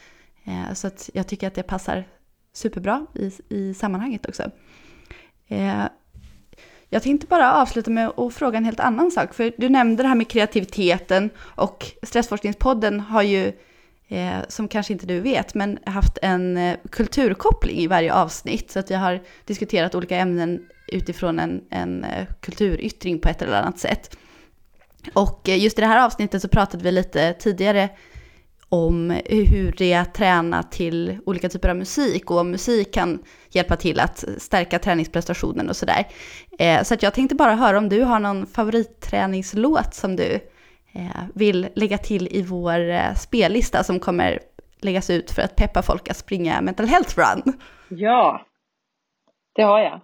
Eh, 0.45 0.75
så 0.75 0.87
att 0.87 1.11
jag 1.15 1.27
tycker 1.27 1.47
att 1.47 1.55
det 1.55 1.63
passar 1.63 2.05
superbra 2.53 3.07
i, 3.15 3.33
i 3.49 3.75
sammanhanget 3.75 4.29
också. 4.29 4.51
Eh, 5.49 5.85
jag 6.93 7.03
tänkte 7.03 7.27
bara 7.27 7.55
avsluta 7.55 7.91
med 7.91 8.09
att 8.09 8.35
fråga 8.35 8.59
en 8.59 8.65
helt 8.65 8.81
annan 8.81 9.11
sak, 9.11 9.35
för 9.35 9.53
du 9.57 9.69
nämnde 9.69 10.03
det 10.03 10.09
här 10.09 10.15
med 10.15 10.29
kreativiteten 10.29 11.31
och 11.39 11.87
Stressforskningspodden 12.03 13.01
har 13.01 13.23
ju, 13.23 13.53
eh, 14.09 14.39
som 14.49 14.69
kanske 14.69 14.93
inte 14.93 15.07
du 15.07 15.21
vet, 15.21 15.55
men 15.55 15.79
haft 15.87 16.19
en 16.23 16.57
eh, 16.57 16.77
kulturkoppling 16.91 17.79
i 17.79 17.87
varje 17.87 18.15
avsnitt, 18.15 18.71
så 18.71 18.79
att 18.79 18.91
vi 18.91 18.95
har 18.95 19.23
diskuterat 19.45 19.95
olika 19.95 20.17
ämnen 20.17 20.67
utifrån 20.89 21.39
en, 21.39 21.65
en 21.71 22.05
eh, 22.05 22.27
kulturyttring 22.41 23.19
på 23.19 23.29
ett 23.29 23.43
eller 23.43 23.63
annat 23.63 23.79
sätt. 23.79 24.17
Och 25.13 25.49
eh, 25.49 25.63
just 25.63 25.79
i 25.79 25.81
det 25.81 25.87
här 25.87 26.05
avsnittet 26.05 26.43
så 26.43 26.49
pratade 26.49 26.85
vi 26.85 26.93
lite 26.93 27.33
tidigare 27.33 27.89
om 28.73 29.21
hur 29.27 29.75
det 29.79 29.93
är 29.93 30.01
att 30.01 30.15
träna 30.15 30.63
till 30.63 31.19
olika 31.27 31.49
typer 31.49 31.69
av 31.69 31.77
musik 31.77 32.31
och 32.31 32.39
om 32.39 32.51
musik 32.51 32.95
kan 32.95 33.23
hjälpa 33.51 33.77
till 33.77 34.01
att 34.01 34.25
stärka 34.39 34.79
träningsprestationen 34.79 35.69
och 35.69 35.77
sådär. 35.77 36.07
Eh, 36.59 36.83
så 36.83 36.95
att 36.95 37.03
jag 37.03 37.15
tänkte 37.15 37.35
bara 37.35 37.55
höra 37.55 37.79
om 37.79 37.89
du 37.89 38.03
har 38.03 38.21
någon 38.21 38.47
favoritträningslåt 38.47 39.95
som 39.95 40.17
du 40.17 40.35
eh, 40.95 41.23
vill 41.35 41.69
lägga 41.75 41.99
till 41.99 42.29
i 42.31 42.43
vår 42.43 42.91
eh, 42.91 43.15
spellista 43.15 43.85
som 43.85 44.01
kommer 44.01 44.39
läggas 44.81 45.11
ut 45.11 45.31
för 45.31 45.43
att 45.43 45.57
peppa 45.57 45.83
folk 45.83 46.09
att 46.09 46.17
springa 46.17 46.61
Mental 46.61 46.87
Health 46.87 47.19
Run. 47.19 47.53
Ja, 47.89 48.47
det 49.55 49.63
har 49.63 49.81
jag. 49.81 50.01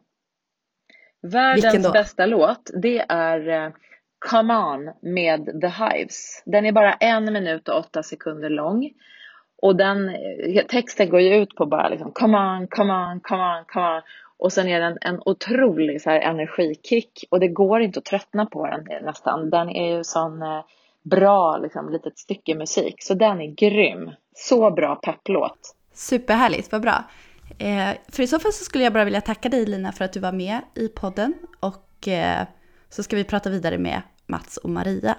Världens 1.22 1.92
bästa 1.92 2.26
låt, 2.26 2.70
det 2.82 2.98
är 3.08 3.72
Come 4.18 4.54
On 4.54 4.90
med 5.00 5.60
The 5.60 5.68
Hives. 5.68 6.42
Den 6.46 6.66
är 6.66 6.72
bara 6.72 6.92
en 6.92 7.32
minut 7.32 7.68
och 7.68 7.78
åtta 7.78 8.02
sekunder 8.02 8.50
lång. 8.50 8.90
Och 9.62 9.76
den 9.76 10.08
eh, 10.08 10.66
texten 10.68 11.10
går 11.10 11.20
ju 11.20 11.34
ut 11.36 11.54
på 11.54 11.66
bara 11.66 11.88
liksom 11.88 12.12
come 12.12 12.38
on, 12.38 12.66
come 12.66 12.92
on, 12.92 13.20
come 13.20 13.42
on, 13.42 13.64
come 13.64 13.86
on. 13.86 14.02
Och 14.38 14.52
sen 14.52 14.68
är 14.68 14.80
den 14.80 14.98
en 15.00 15.20
otrolig 15.24 16.02
så 16.02 16.10
här 16.10 16.20
energikick 16.20 17.24
och 17.30 17.40
det 17.40 17.48
går 17.48 17.80
inte 17.80 17.98
att 17.98 18.04
tröttna 18.04 18.46
på 18.46 18.66
den 18.66 19.04
nästan. 19.04 19.50
Den 19.50 19.70
är 19.70 19.96
ju 19.96 20.04
sån 20.04 20.42
eh, 20.42 20.64
bra 21.02 21.58
liksom 21.58 21.92
litet 21.92 22.18
stycke 22.18 22.54
musik 22.54 23.02
så 23.02 23.14
den 23.14 23.40
är 23.40 23.46
grym. 23.46 24.10
Så 24.34 24.70
bra 24.70 24.96
pepplåt. 24.96 25.74
Superhärligt, 25.92 26.72
vad 26.72 26.82
bra. 26.82 27.04
Eh, 27.58 27.96
för 28.08 28.22
i 28.22 28.26
så 28.26 28.38
fall 28.38 28.52
så 28.52 28.64
skulle 28.64 28.84
jag 28.84 28.92
bara 28.92 29.04
vilja 29.04 29.20
tacka 29.20 29.48
dig 29.48 29.66
Lina 29.66 29.92
för 29.92 30.04
att 30.04 30.12
du 30.12 30.20
var 30.20 30.32
med 30.32 30.60
i 30.74 30.88
podden 30.88 31.34
och 31.60 32.08
eh, 32.08 32.46
så 32.90 33.02
ska 33.02 33.16
vi 33.16 33.24
prata 33.24 33.50
vidare 33.50 33.78
med 33.78 34.02
Mats 34.26 34.56
och 34.56 34.70
Maria. 34.70 35.16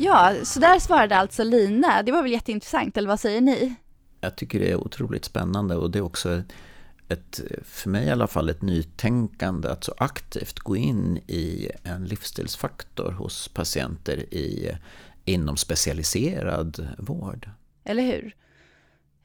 Ja, 0.00 0.34
så 0.44 0.60
där 0.60 0.78
svarade 0.78 1.16
alltså 1.16 1.44
Lina. 1.44 2.02
Det 2.02 2.12
var 2.12 2.22
väl 2.22 2.32
jätteintressant, 2.32 2.96
eller 2.96 3.08
vad 3.08 3.20
säger 3.20 3.40
ni? 3.40 3.74
Jag 4.20 4.36
tycker 4.36 4.60
det 4.60 4.70
är 4.70 4.76
otroligt 4.76 5.24
spännande 5.24 5.76
och 5.76 5.90
det 5.90 5.98
är 5.98 6.02
också 6.02 6.42
ett, 7.08 7.40
för 7.64 7.90
mig 7.90 8.06
i 8.06 8.10
alla 8.10 8.26
fall, 8.26 8.48
ett 8.48 8.62
nytänkande 8.62 9.68
att 9.68 9.84
så 9.84 9.94
aktivt 9.98 10.58
gå 10.58 10.76
in 10.76 11.16
i 11.26 11.70
en 11.82 12.04
livsstilsfaktor 12.04 13.12
hos 13.12 13.48
patienter 13.48 14.34
i, 14.34 14.72
inom 15.24 15.56
specialiserad 15.56 16.88
vård. 16.98 17.50
Eller 17.84 18.02
hur? 18.02 18.34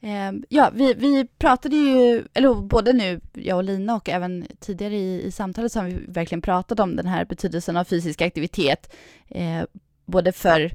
Ehm, 0.01 0.43
ja, 0.49 0.71
vi, 0.73 0.93
vi 0.93 1.27
pratade 1.38 1.75
ju, 1.75 2.23
eller 2.34 2.53
både 2.53 2.93
nu, 2.93 3.21
jag 3.34 3.57
och 3.57 3.63
Lina 3.63 3.95
och 3.95 4.09
även 4.09 4.47
tidigare 4.59 4.95
i, 4.95 5.23
i 5.23 5.31
samtalet 5.31 5.71
så 5.71 5.79
har 5.79 5.86
vi 5.86 6.05
verkligen 6.07 6.41
pratat 6.41 6.79
om 6.79 6.95
den 6.95 7.05
här 7.05 7.25
betydelsen 7.25 7.77
av 7.77 7.84
fysisk 7.84 8.21
aktivitet, 8.21 8.95
eh, 9.29 9.63
både 10.05 10.31
för 10.31 10.71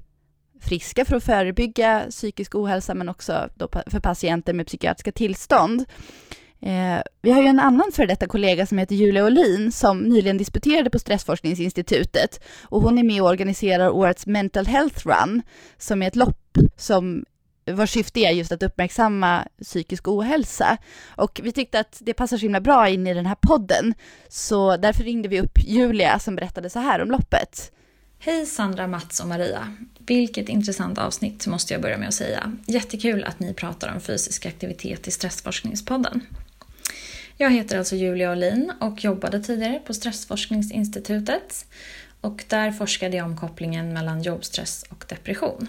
friska 0.60 1.04
för 1.04 1.16
att 1.16 1.24
förebygga 1.24 2.06
psykisk 2.10 2.54
ohälsa 2.54 2.94
men 2.94 3.08
också 3.08 3.48
för 3.86 4.00
patienter 4.00 4.52
med 4.52 4.66
psykiatriska 4.66 5.12
tillstånd. 5.12 5.84
Eh, 6.60 7.02
vi 7.22 7.30
har 7.30 7.42
ju 7.42 7.48
en 7.48 7.60
annan 7.60 7.92
före 7.92 8.06
detta 8.06 8.26
kollega 8.26 8.66
som 8.66 8.78
heter 8.78 8.94
Julia 8.94 9.24
Olin 9.24 9.72
som 9.72 9.98
nyligen 9.98 10.38
disputerade 10.38 10.90
på 10.90 10.98
Stressforskningsinstitutet 10.98 12.40
och 12.62 12.82
hon 12.82 12.98
är 12.98 13.02
med 13.02 13.22
och 13.22 13.28
organiserar 13.28 13.90
årets 13.90 14.26
Mental 14.26 14.66
Health 14.66 15.08
Run 15.08 15.42
som 15.78 16.02
är 16.02 16.06
ett 16.08 16.16
lopp 16.16 16.58
som 16.76 17.24
vars 17.72 17.90
syfte 17.90 18.20
är 18.20 18.30
just 18.30 18.52
att 18.52 18.62
uppmärksamma 18.62 19.48
psykisk 19.62 20.08
ohälsa. 20.08 20.78
Och 21.08 21.40
vi 21.44 21.52
tyckte 21.52 21.80
att 21.80 21.98
det 22.00 22.14
passar 22.14 22.36
så 22.36 22.42
himla 22.42 22.60
bra 22.60 22.88
in 22.88 23.06
i 23.06 23.14
den 23.14 23.26
här 23.26 23.36
podden, 23.40 23.94
så 24.28 24.76
därför 24.76 25.04
ringde 25.04 25.28
vi 25.28 25.40
upp 25.40 25.58
Julia 25.66 26.18
som 26.18 26.36
berättade 26.36 26.70
så 26.70 26.78
här 26.78 27.02
om 27.02 27.10
loppet. 27.10 27.72
Hej 28.18 28.46
Sandra, 28.46 28.86
Mats 28.86 29.20
och 29.20 29.28
Maria. 29.28 29.74
Vilket 29.98 30.48
intressant 30.48 30.98
avsnitt 30.98 31.46
måste 31.46 31.74
jag 31.74 31.82
börja 31.82 31.98
med 31.98 32.08
att 32.08 32.14
säga. 32.14 32.52
Jättekul 32.66 33.24
att 33.24 33.40
ni 33.40 33.54
pratar 33.54 33.92
om 33.94 34.00
fysisk 34.00 34.46
aktivitet 34.46 35.08
i 35.08 35.10
Stressforskningspodden. 35.10 36.20
Jag 37.40 37.50
heter 37.50 37.78
alltså 37.78 37.96
Julia 37.96 38.32
Olin 38.32 38.72
och 38.80 39.04
jobbade 39.04 39.40
tidigare 39.40 39.78
på 39.86 39.94
Stressforskningsinstitutet 39.94 41.66
och 42.20 42.44
där 42.48 42.72
forskade 42.72 43.16
jag 43.16 43.26
om 43.26 43.36
kopplingen 43.36 43.92
mellan 43.92 44.22
jobbstress 44.22 44.84
och 44.88 45.04
depression. 45.08 45.68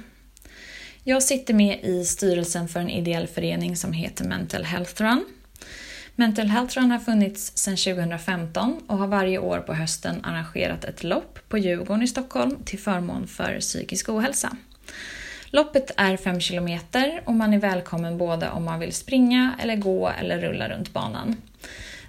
Jag 1.04 1.24
sitter 1.24 1.54
med 1.54 1.80
i 1.84 2.06
styrelsen 2.06 2.68
för 2.68 2.80
en 2.80 2.90
ideell 2.90 3.28
förening 3.28 3.76
som 3.76 3.94
heter 3.94 4.26
Mental 4.26 4.64
Health 4.64 5.02
Run. 5.02 5.26
Mental 6.16 6.48
Health 6.48 6.78
Run 6.78 6.92
har 6.92 7.00
funnits 7.00 7.58
sedan 7.58 7.78
2015 7.78 8.82
och 8.88 8.98
har 8.98 9.08
varje 9.08 9.40
år 9.40 9.60
på 9.60 9.74
hösten 9.74 10.26
arrangerat 10.26 10.86
ett 10.86 11.04
lopp 11.04 11.40
på 11.50 11.58
Djurgården 11.58 12.04
i 12.04 12.08
Stockholm 12.08 12.64
till 12.66 12.80
förmån 12.80 13.28
för 13.28 13.60
psykisk 13.60 14.10
ohälsa. 14.10 14.58
Loppet 15.52 15.92
är 15.98 16.18
5 16.18 16.40
kilometer 16.40 17.22
och 17.26 17.34
man 17.34 17.54
är 17.54 17.60
välkommen 17.60 18.18
både 18.18 18.50
om 18.50 18.66
man 18.66 18.80
vill 18.80 18.94
springa 18.94 19.56
eller 19.60 19.76
gå 19.76 20.10
eller 20.10 20.40
rulla 20.40 20.70
runt 20.70 20.94
banan. 20.94 21.36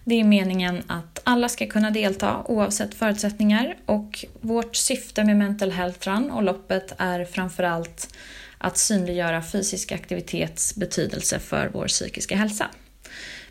Det 0.05 0.20
är 0.20 0.24
meningen 0.24 0.82
att 0.86 1.20
alla 1.24 1.49
ska 1.49 1.66
kunna 1.66 1.91
delta 1.91 2.45
oavsett 2.45 2.95
förutsättningar 2.95 3.76
och 3.86 4.24
vårt 4.41 4.76
syfte 4.76 5.24
med 5.24 5.36
Mental 5.36 5.70
Health 5.70 6.09
Run 6.09 6.30
och 6.30 6.43
loppet 6.43 6.95
är 6.99 7.24
framförallt 7.24 8.14
att 8.59 8.78
synliggöra 8.78 9.43
fysisk 9.43 9.93
aktivitets 9.93 10.74
betydelse 10.74 11.38
för 11.38 11.70
vår 11.72 11.86
psykiska 11.86 12.36
hälsa. 12.36 12.66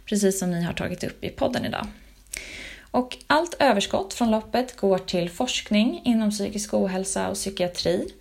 Precis 0.06 0.40
som 0.40 0.52
ni 0.52 0.64
har 0.64 0.74
tagit 0.74 1.04
upp 1.04 1.24
i 1.24 1.30
podden 1.30 1.66
idag. 1.66 1.88
Och 2.92 3.18
allt 3.28 3.56
överskott 3.60 4.14
från 4.14 4.32
loppet 4.32 4.78
går 4.78 4.98
till 4.98 5.30
forskning 5.30 6.02
inom 6.06 6.32
psykisk 6.32 6.74
ohälsa 6.74 7.30
och 7.30 7.36
psykiatri. 7.36 8.14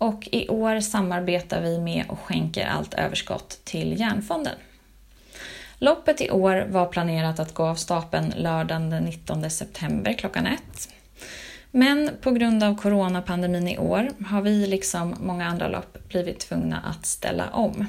Och 0.00 0.28
i 0.32 0.48
år 0.48 0.80
samarbetar 0.80 1.60
vi 1.60 1.78
med 1.78 2.04
och 2.08 2.18
skänker 2.20 2.66
allt 2.66 2.94
överskott 2.94 3.60
till 3.64 4.00
Hjärnfonden. 4.00 4.54
Loppet 5.78 6.20
i 6.20 6.30
år 6.30 6.66
var 6.68 6.86
planerat 6.86 7.40
att 7.40 7.54
gå 7.54 7.66
av 7.66 7.74
stapeln 7.74 8.32
lördagen 8.36 8.90
den 8.90 9.04
19 9.04 9.50
september 9.50 10.12
klockan 10.12 10.46
ett. 10.46 10.88
Men 11.70 12.10
på 12.20 12.30
grund 12.30 12.64
av 12.64 12.76
coronapandemin 12.76 13.68
i 13.68 13.78
år 13.78 14.10
har 14.26 14.42
vi 14.42 14.66
liksom 14.66 15.16
många 15.20 15.46
andra 15.46 15.68
lopp 15.68 16.08
blivit 16.08 16.38
tvungna 16.38 16.80
att 16.80 17.06
ställa 17.06 17.50
om. 17.50 17.86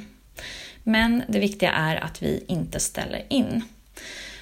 Men 0.83 1.23
det 1.27 1.39
viktiga 1.39 1.71
är 1.71 1.95
att 1.95 2.23
vi 2.23 2.43
inte 2.47 2.79
ställer 2.79 3.23
in. 3.29 3.63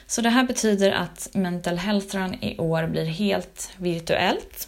Så 0.08 0.22
det 0.22 0.30
här 0.30 0.44
betyder 0.44 0.92
att 0.92 1.30
Mental 1.34 1.78
Health 1.78 2.16
Run 2.16 2.44
i 2.44 2.58
år 2.58 2.88
blir 2.88 3.06
helt 3.06 3.72
virtuellt. 3.78 4.68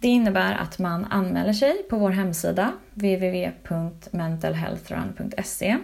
Det 0.00 0.08
innebär 0.08 0.54
att 0.54 0.78
man 0.78 1.04
anmäler 1.04 1.52
sig 1.52 1.82
på 1.90 1.98
vår 1.98 2.10
hemsida 2.10 2.72
www.mentalhealthrun.se. 2.94 5.78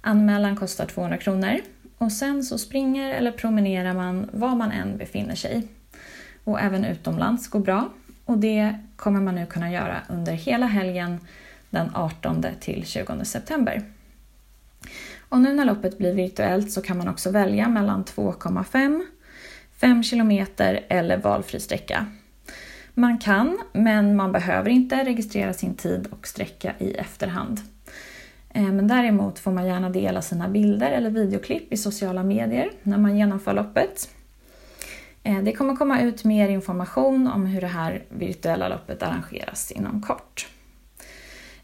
Anmälan 0.00 0.56
kostar 0.56 0.86
200 0.86 1.16
kronor 1.16 1.60
och 1.98 2.12
sen 2.12 2.42
så 2.42 2.58
springer 2.58 3.14
eller 3.14 3.32
promenerar 3.32 3.94
man 3.94 4.30
var 4.32 4.54
man 4.54 4.72
än 4.72 4.96
befinner 4.96 5.34
sig 5.34 5.68
och 6.44 6.60
även 6.60 6.84
utomlands 6.84 7.48
går 7.48 7.60
bra. 7.60 7.88
Och 8.24 8.38
det 8.38 8.78
kommer 8.96 9.20
man 9.20 9.34
nu 9.34 9.46
kunna 9.46 9.70
göra 9.70 10.02
under 10.08 10.32
hela 10.32 10.66
helgen 10.66 11.20
den 11.70 11.90
18 11.94 12.46
till 12.60 12.86
20 12.86 13.24
september. 13.24 13.82
Och 15.28 15.40
nu 15.40 15.54
när 15.54 15.64
loppet 15.64 15.98
blir 15.98 16.14
virtuellt 16.14 16.72
så 16.72 16.82
kan 16.82 16.98
man 16.98 17.08
också 17.08 17.30
välja 17.30 17.68
mellan 17.68 18.04
2,5, 18.04 19.04
5 19.76 20.02
km 20.02 20.46
eller 20.88 21.16
valfri 21.16 21.60
sträcka. 21.60 22.06
Man 22.94 23.18
kan, 23.18 23.58
men 23.72 24.16
man 24.16 24.32
behöver 24.32 24.70
inte 24.70 25.04
registrera 25.04 25.52
sin 25.52 25.74
tid 25.74 26.08
och 26.10 26.26
sträcka 26.26 26.72
i 26.78 26.94
efterhand. 26.94 27.60
Eh, 28.50 28.72
men 28.72 28.88
däremot 28.88 29.38
får 29.38 29.50
man 29.52 29.66
gärna 29.66 29.90
dela 29.90 30.22
sina 30.22 30.48
bilder 30.48 30.90
eller 30.90 31.10
videoklipp 31.10 31.72
i 31.72 31.76
sociala 31.76 32.22
medier 32.22 32.70
när 32.82 32.98
man 32.98 33.18
genomför 33.18 33.52
loppet. 33.52 34.08
Eh, 35.22 35.42
det 35.42 35.52
kommer 35.52 35.76
komma 35.76 36.00
ut 36.00 36.24
mer 36.24 36.48
information 36.48 37.28
om 37.28 37.46
hur 37.46 37.60
det 37.60 37.66
här 37.66 38.02
virtuella 38.08 38.68
loppet 38.68 39.02
arrangeras 39.02 39.70
inom 39.70 40.02
kort. 40.02 40.48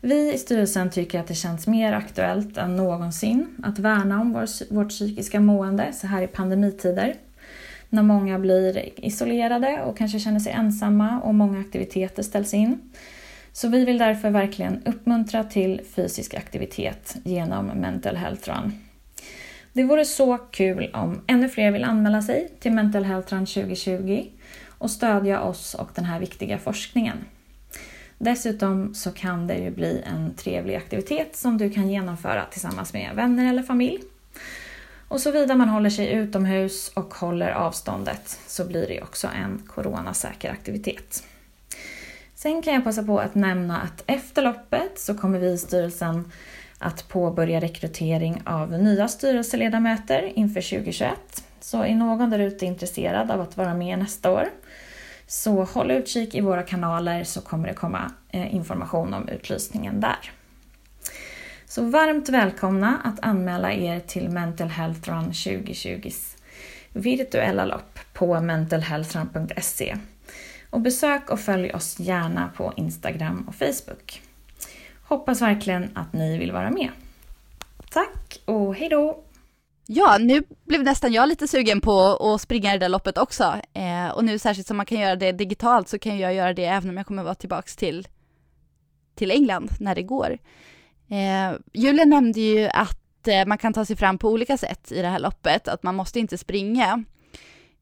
Vi 0.00 0.34
i 0.34 0.38
styrelsen 0.38 0.90
tycker 0.90 1.20
att 1.20 1.26
det 1.26 1.34
känns 1.34 1.66
mer 1.66 1.92
aktuellt 1.92 2.56
än 2.56 2.76
någonsin 2.76 3.56
att 3.62 3.78
värna 3.78 4.20
om 4.20 4.46
vårt 4.70 4.88
psykiska 4.88 5.40
mående 5.40 5.92
så 5.92 6.06
här 6.06 6.22
i 6.22 6.26
pandemitider. 6.26 7.14
När 7.92 8.02
många 8.02 8.38
blir 8.38 8.90
isolerade 8.96 9.82
och 9.82 9.96
kanske 9.96 10.18
känner 10.18 10.40
sig 10.40 10.52
ensamma 10.52 11.20
och 11.20 11.34
många 11.34 11.60
aktiviteter 11.60 12.22
ställs 12.22 12.54
in. 12.54 12.78
Så 13.52 13.68
vi 13.68 13.84
vill 13.84 13.98
därför 13.98 14.30
verkligen 14.30 14.82
uppmuntra 14.84 15.44
till 15.44 15.80
fysisk 15.94 16.34
aktivitet 16.34 17.16
genom 17.24 17.66
Mental 17.66 18.16
Health 18.16 18.50
Run. 18.50 18.72
Det 19.72 19.84
vore 19.84 20.04
så 20.04 20.38
kul 20.38 20.90
om 20.94 21.20
ännu 21.26 21.48
fler 21.48 21.70
vill 21.70 21.84
anmäla 21.84 22.22
sig 22.22 22.48
till 22.60 22.72
Mental 22.72 23.04
Health 23.04 23.34
Run 23.34 23.46
2020 23.46 24.26
och 24.68 24.90
stödja 24.90 25.40
oss 25.40 25.74
och 25.74 25.90
den 25.94 26.04
här 26.04 26.20
viktiga 26.20 26.58
forskningen. 26.58 27.16
Dessutom 28.18 28.94
så 28.94 29.12
kan 29.12 29.46
det 29.46 29.58
ju 29.58 29.70
bli 29.70 30.02
en 30.06 30.34
trevlig 30.34 30.74
aktivitet 30.74 31.36
som 31.36 31.58
du 31.58 31.70
kan 31.70 31.90
genomföra 31.90 32.44
tillsammans 32.44 32.92
med 32.92 33.10
vänner 33.14 33.48
eller 33.48 33.62
familj. 33.62 34.00
Och 35.10 35.20
såvida 35.20 35.54
man 35.54 35.68
håller 35.68 35.90
sig 35.90 36.12
utomhus 36.12 36.88
och 36.94 37.14
håller 37.14 37.50
avståndet 37.50 38.38
så 38.46 38.64
blir 38.64 38.88
det 38.88 39.02
också 39.02 39.28
en 39.44 39.62
coronasäker 39.66 40.50
aktivitet. 40.50 41.22
Sen 42.34 42.62
kan 42.62 42.74
jag 42.74 42.84
passa 42.84 43.02
på 43.02 43.18
att 43.18 43.34
nämna 43.34 43.80
att 43.80 44.02
efter 44.06 44.42
loppet 44.42 44.98
så 44.98 45.14
kommer 45.14 45.38
vi 45.38 45.50
i 45.50 45.58
styrelsen 45.58 46.32
att 46.78 47.08
påbörja 47.08 47.60
rekrytering 47.60 48.42
av 48.44 48.72
nya 48.72 49.08
styrelseledamöter 49.08 50.32
inför 50.34 50.60
2021. 50.78 51.44
Så 51.60 51.84
är 51.84 51.94
någon 51.94 52.30
där 52.30 52.38
ute 52.38 52.66
intresserad 52.66 53.30
av 53.30 53.40
att 53.40 53.56
vara 53.56 53.74
med 53.74 53.98
nästa 53.98 54.30
år 54.30 54.48
så 55.26 55.64
håll 55.64 55.90
utkik 55.90 56.34
i 56.34 56.40
våra 56.40 56.62
kanaler 56.62 57.24
så 57.24 57.40
kommer 57.40 57.68
det 57.68 57.74
komma 57.74 58.12
eh, 58.28 58.54
information 58.54 59.14
om 59.14 59.28
utlysningen 59.28 60.00
där. 60.00 60.39
Så 61.70 61.84
varmt 61.84 62.28
välkomna 62.28 63.00
att 63.04 63.20
anmäla 63.22 63.72
er 63.72 64.00
till 64.00 64.28
Mental 64.28 64.68
Health 64.68 65.10
Run 65.10 65.30
2020s 65.30 66.36
virtuella 66.92 67.64
lopp 67.64 67.98
på 68.12 68.40
mentalhealthrun.se. 68.40 69.96
Och 70.70 70.80
besök 70.80 71.30
och 71.30 71.40
följ 71.40 71.72
oss 71.72 72.00
gärna 72.00 72.50
på 72.56 72.72
Instagram 72.76 73.44
och 73.48 73.54
Facebook. 73.54 74.22
Hoppas 75.02 75.42
verkligen 75.42 75.90
att 75.94 76.12
ni 76.12 76.38
vill 76.38 76.52
vara 76.52 76.70
med. 76.70 76.90
Tack 77.90 78.40
och 78.44 78.74
hejdå! 78.74 79.22
Ja, 79.86 80.18
nu 80.20 80.42
blev 80.64 80.82
nästan 80.82 81.12
jag 81.12 81.28
lite 81.28 81.48
sugen 81.48 81.80
på 81.80 82.00
att 82.00 82.40
springa 82.40 82.72
det 82.72 82.78
där 82.78 82.88
loppet 82.88 83.18
också. 83.18 83.54
Eh, 83.72 84.08
och 84.08 84.24
nu 84.24 84.38
särskilt 84.38 84.66
som 84.66 84.76
man 84.76 84.86
kan 84.86 85.00
göra 85.00 85.16
det 85.16 85.32
digitalt 85.32 85.88
så 85.88 85.98
kan 85.98 86.18
jag 86.18 86.34
göra 86.34 86.54
det 86.54 86.64
även 86.64 86.90
om 86.90 86.96
jag 86.96 87.06
kommer 87.06 87.22
vara 87.22 87.34
tillbaks 87.34 87.76
till, 87.76 88.08
till 89.14 89.30
England 89.30 89.70
när 89.80 89.94
det 89.94 90.02
går. 90.02 90.38
Eh, 91.10 91.58
Julia 91.72 92.04
nämnde 92.04 92.40
ju 92.40 92.68
att 92.68 93.28
eh, 93.28 93.46
man 93.46 93.58
kan 93.58 93.72
ta 93.72 93.84
sig 93.84 93.96
fram 93.96 94.18
på 94.18 94.28
olika 94.28 94.56
sätt 94.56 94.92
i 94.92 95.02
det 95.02 95.08
här 95.08 95.18
loppet, 95.18 95.68
att 95.68 95.82
man 95.82 95.94
måste 95.94 96.20
inte 96.20 96.38
springa. 96.38 97.04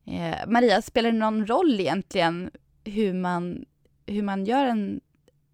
Eh, 0.07 0.47
Maria, 0.47 0.83
spelar 0.83 1.13
det 1.13 1.19
någon 1.19 1.47
roll 1.47 1.81
egentligen 1.81 2.51
hur 2.85 3.13
man, 3.13 3.65
hur 4.07 4.23
man 4.23 4.45
gör 4.45 4.65
en, 4.65 5.01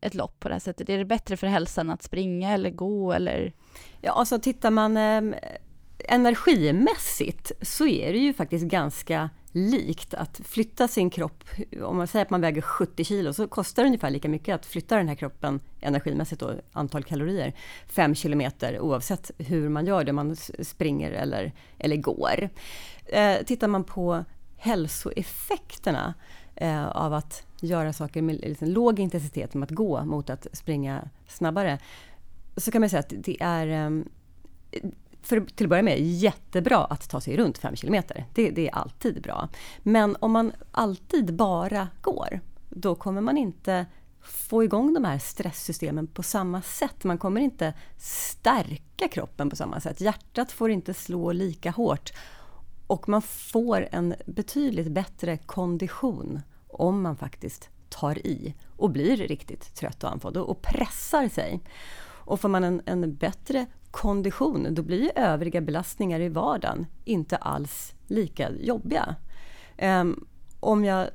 ett 0.01 0.15
lopp 0.15 0.41
på 0.41 0.49
det 0.49 0.55
här 0.55 0.61
sättet? 0.61 0.89
Är 0.89 0.99
det 0.99 1.05
bättre 1.05 1.37
för 1.37 1.47
hälsan 1.47 1.91
att 1.91 2.03
springa 2.03 2.53
eller 2.53 2.71
gå 2.71 3.13
eller? 3.13 3.53
Ja, 4.01 4.13
alltså 4.13 4.39
tittar 4.39 4.71
man 4.71 4.97
eh, 4.97 5.39
energimässigt 5.99 7.53
så 7.63 7.87
är 7.87 8.13
det 8.13 8.19
ju 8.19 8.33
faktiskt 8.33 8.65
ganska 8.65 9.31
likt. 9.55 10.15
Att 10.15 10.41
flytta 10.45 10.89
sin 10.89 11.11
kropp, 11.11 11.45
om 11.83 11.97
man 11.97 12.07
säger 12.07 12.25
att 12.25 12.31
man 12.31 12.41
väger 12.41 12.63
70 12.63 13.05
kilo, 13.05 13.33
så 13.33 13.49
kostar 13.49 13.83
det 13.83 13.87
ungefär 13.87 14.11
lika 14.11 14.29
mycket 14.29 14.55
att 14.55 14.67
flytta 14.67 14.97
den 14.97 15.09
här 15.09 15.15
kroppen 15.15 15.61
energimässigt 15.81 16.41
då, 16.41 16.53
antal 16.73 17.05
kalorier, 17.05 17.53
5 17.87 18.15
kilometer 18.15 18.81
oavsett 18.81 19.31
hur 19.39 19.69
man 19.69 19.87
gör 19.87 20.05
det, 20.05 20.13
man 20.13 20.37
springer 20.63 21.11
eller, 21.11 21.53
eller 21.79 21.97
går. 21.97 22.49
Eh, 23.07 23.37
tittar 23.47 23.69
man 23.69 23.85
på 23.85 24.25
hälsoeffekterna 24.57 26.15
eh, 26.57 26.87
av 26.87 27.15
att 27.15 27.47
göra 27.61 27.93
saker 27.93 28.23
med 28.23 28.37
liksom 28.41 28.69
låg 28.69 29.01
intensitet, 29.01 29.53
som 29.53 29.63
att 29.63 29.71
gå 29.71 30.05
mot 30.05 30.31
att 30.31 30.47
springa 30.53 31.09
snabbare, 31.29 31.79
så 32.57 32.71
kan 32.71 32.81
man 32.81 32.91
säga 32.91 33.01
att 33.01 33.13
det 33.17 33.37
är 33.41 33.67
eh, 33.67 33.91
för 35.25 35.41
till 35.41 35.67
att 35.67 35.71
börja 35.71 35.83
med 35.83 36.01
jättebra 36.01 36.85
att 36.85 37.09
ta 37.09 37.21
sig 37.21 37.37
runt 37.37 37.59
5 37.59 37.77
kilometer. 37.77 38.27
Det, 38.35 38.51
det 38.51 38.69
är 38.69 38.75
alltid 38.75 39.23
bra. 39.23 39.49
Men 39.83 40.17
om 40.21 40.33
man 40.33 40.53
alltid 40.73 41.35
bara 41.35 41.89
går, 42.03 42.41
då 42.71 42.95
kommer 42.95 43.21
man 43.21 43.37
inte 43.37 43.87
få 44.21 44.65
igång 44.65 44.95
de 44.95 45.05
här 45.05 45.19
stresssystemen 45.19 46.07
på 46.07 46.23
samma 46.23 46.63
sätt. 46.63 47.05
Man 47.05 47.19
kommer 47.19 47.41
inte 47.41 47.75
stärka 47.99 49.09
kroppen 49.09 49.51
på 49.51 49.57
samma 49.57 49.81
sätt. 49.81 50.01
Hjärtat 50.01 50.53
får 50.53 50.71
inte 50.71 50.95
slå 50.95 51.33
lika 51.33 51.71
hårt. 51.71 52.13
Och 52.87 53.09
man 53.09 53.23
får 53.23 53.89
en 53.93 54.15
betydligt 54.27 54.89
bättre 54.89 55.37
kondition 55.37 56.41
om 56.69 57.03
man 57.03 57.17
faktiskt 57.17 57.69
tar 57.89 58.27
i 58.27 58.55
och 58.77 58.91
blir 58.91 59.17
riktigt 59.17 59.75
trött 59.75 60.05
och 60.05 60.11
andfådd 60.11 60.37
och 60.37 60.49
och 60.49 60.63
pressar 60.63 61.29
sig. 61.29 61.61
Och 62.27 62.41
får 62.41 62.49
man 62.49 62.65
en, 62.65 62.83
en 62.87 63.15
bättre 63.15 63.67
kondition, 63.95 64.75
då 64.75 64.83
blir 64.83 65.03
ju 65.03 65.11
övriga 65.17 65.61
belastningar 65.61 66.21
i 66.21 66.29
vardagen 66.29 66.87
inte 67.05 67.37
alls 67.37 67.95
lika 68.07 68.51
jobbiga. 68.51 69.17
Um, 69.83 70.27
om 70.61 70.85
jag 70.85 71.09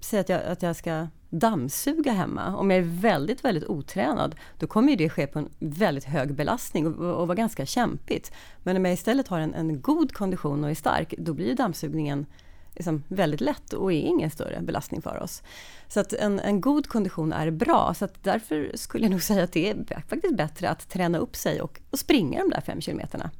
säger 0.00 0.20
att 0.20 0.28
jag, 0.28 0.44
att 0.44 0.62
jag 0.62 0.76
ska 0.76 1.06
dammsuga 1.30 2.12
hemma, 2.12 2.56
om 2.56 2.70
jag 2.70 2.78
är 2.78 3.00
väldigt, 3.00 3.44
väldigt 3.44 3.64
otränad, 3.64 4.34
då 4.58 4.66
kommer 4.66 4.90
ju 4.90 4.96
det 4.96 5.08
ske 5.08 5.26
på 5.26 5.38
en 5.38 5.48
väldigt 5.58 6.04
hög 6.04 6.34
belastning 6.34 6.86
och, 6.86 7.20
och 7.20 7.28
vara 7.28 7.36
ganska 7.36 7.66
kämpigt. 7.66 8.32
Men 8.58 8.76
om 8.76 8.84
jag 8.84 8.94
istället 8.94 9.28
har 9.28 9.38
en, 9.40 9.54
en 9.54 9.80
god 9.80 10.12
kondition 10.12 10.64
och 10.64 10.70
är 10.70 10.74
stark, 10.74 11.14
då 11.18 11.34
blir 11.34 11.46
ju 11.46 11.54
dammsugningen 11.54 12.26
liksom 12.74 13.04
väldigt 13.08 13.40
lätt 13.40 13.72
och 13.72 13.92
är 13.92 14.00
ingen 14.00 14.30
större 14.30 14.60
belastning 14.60 15.02
för 15.02 15.22
oss. 15.22 15.42
Så 15.88 16.00
att 16.00 16.12
en, 16.12 16.40
en 16.40 16.60
god 16.60 16.88
kondition 16.88 17.32
är 17.32 17.50
bra, 17.50 17.94
så 17.94 18.04
att 18.04 18.24
därför 18.24 18.70
skulle 18.74 19.04
jag 19.04 19.10
nog 19.10 19.22
säga 19.30 19.44
att 19.44 19.52
det 19.52 19.70
är 19.70 20.04
faktiskt 20.08 20.36
bättre 20.36 20.70
att 20.70 20.88
träna 20.88 21.18
upp 21.18 21.36
sig 21.36 21.60
och, 21.60 21.80
och 21.90 21.98
springa 21.98 22.40
de 22.40 22.50
där 22.50 22.60
fem 22.60 22.80
kilometerna 22.80 23.30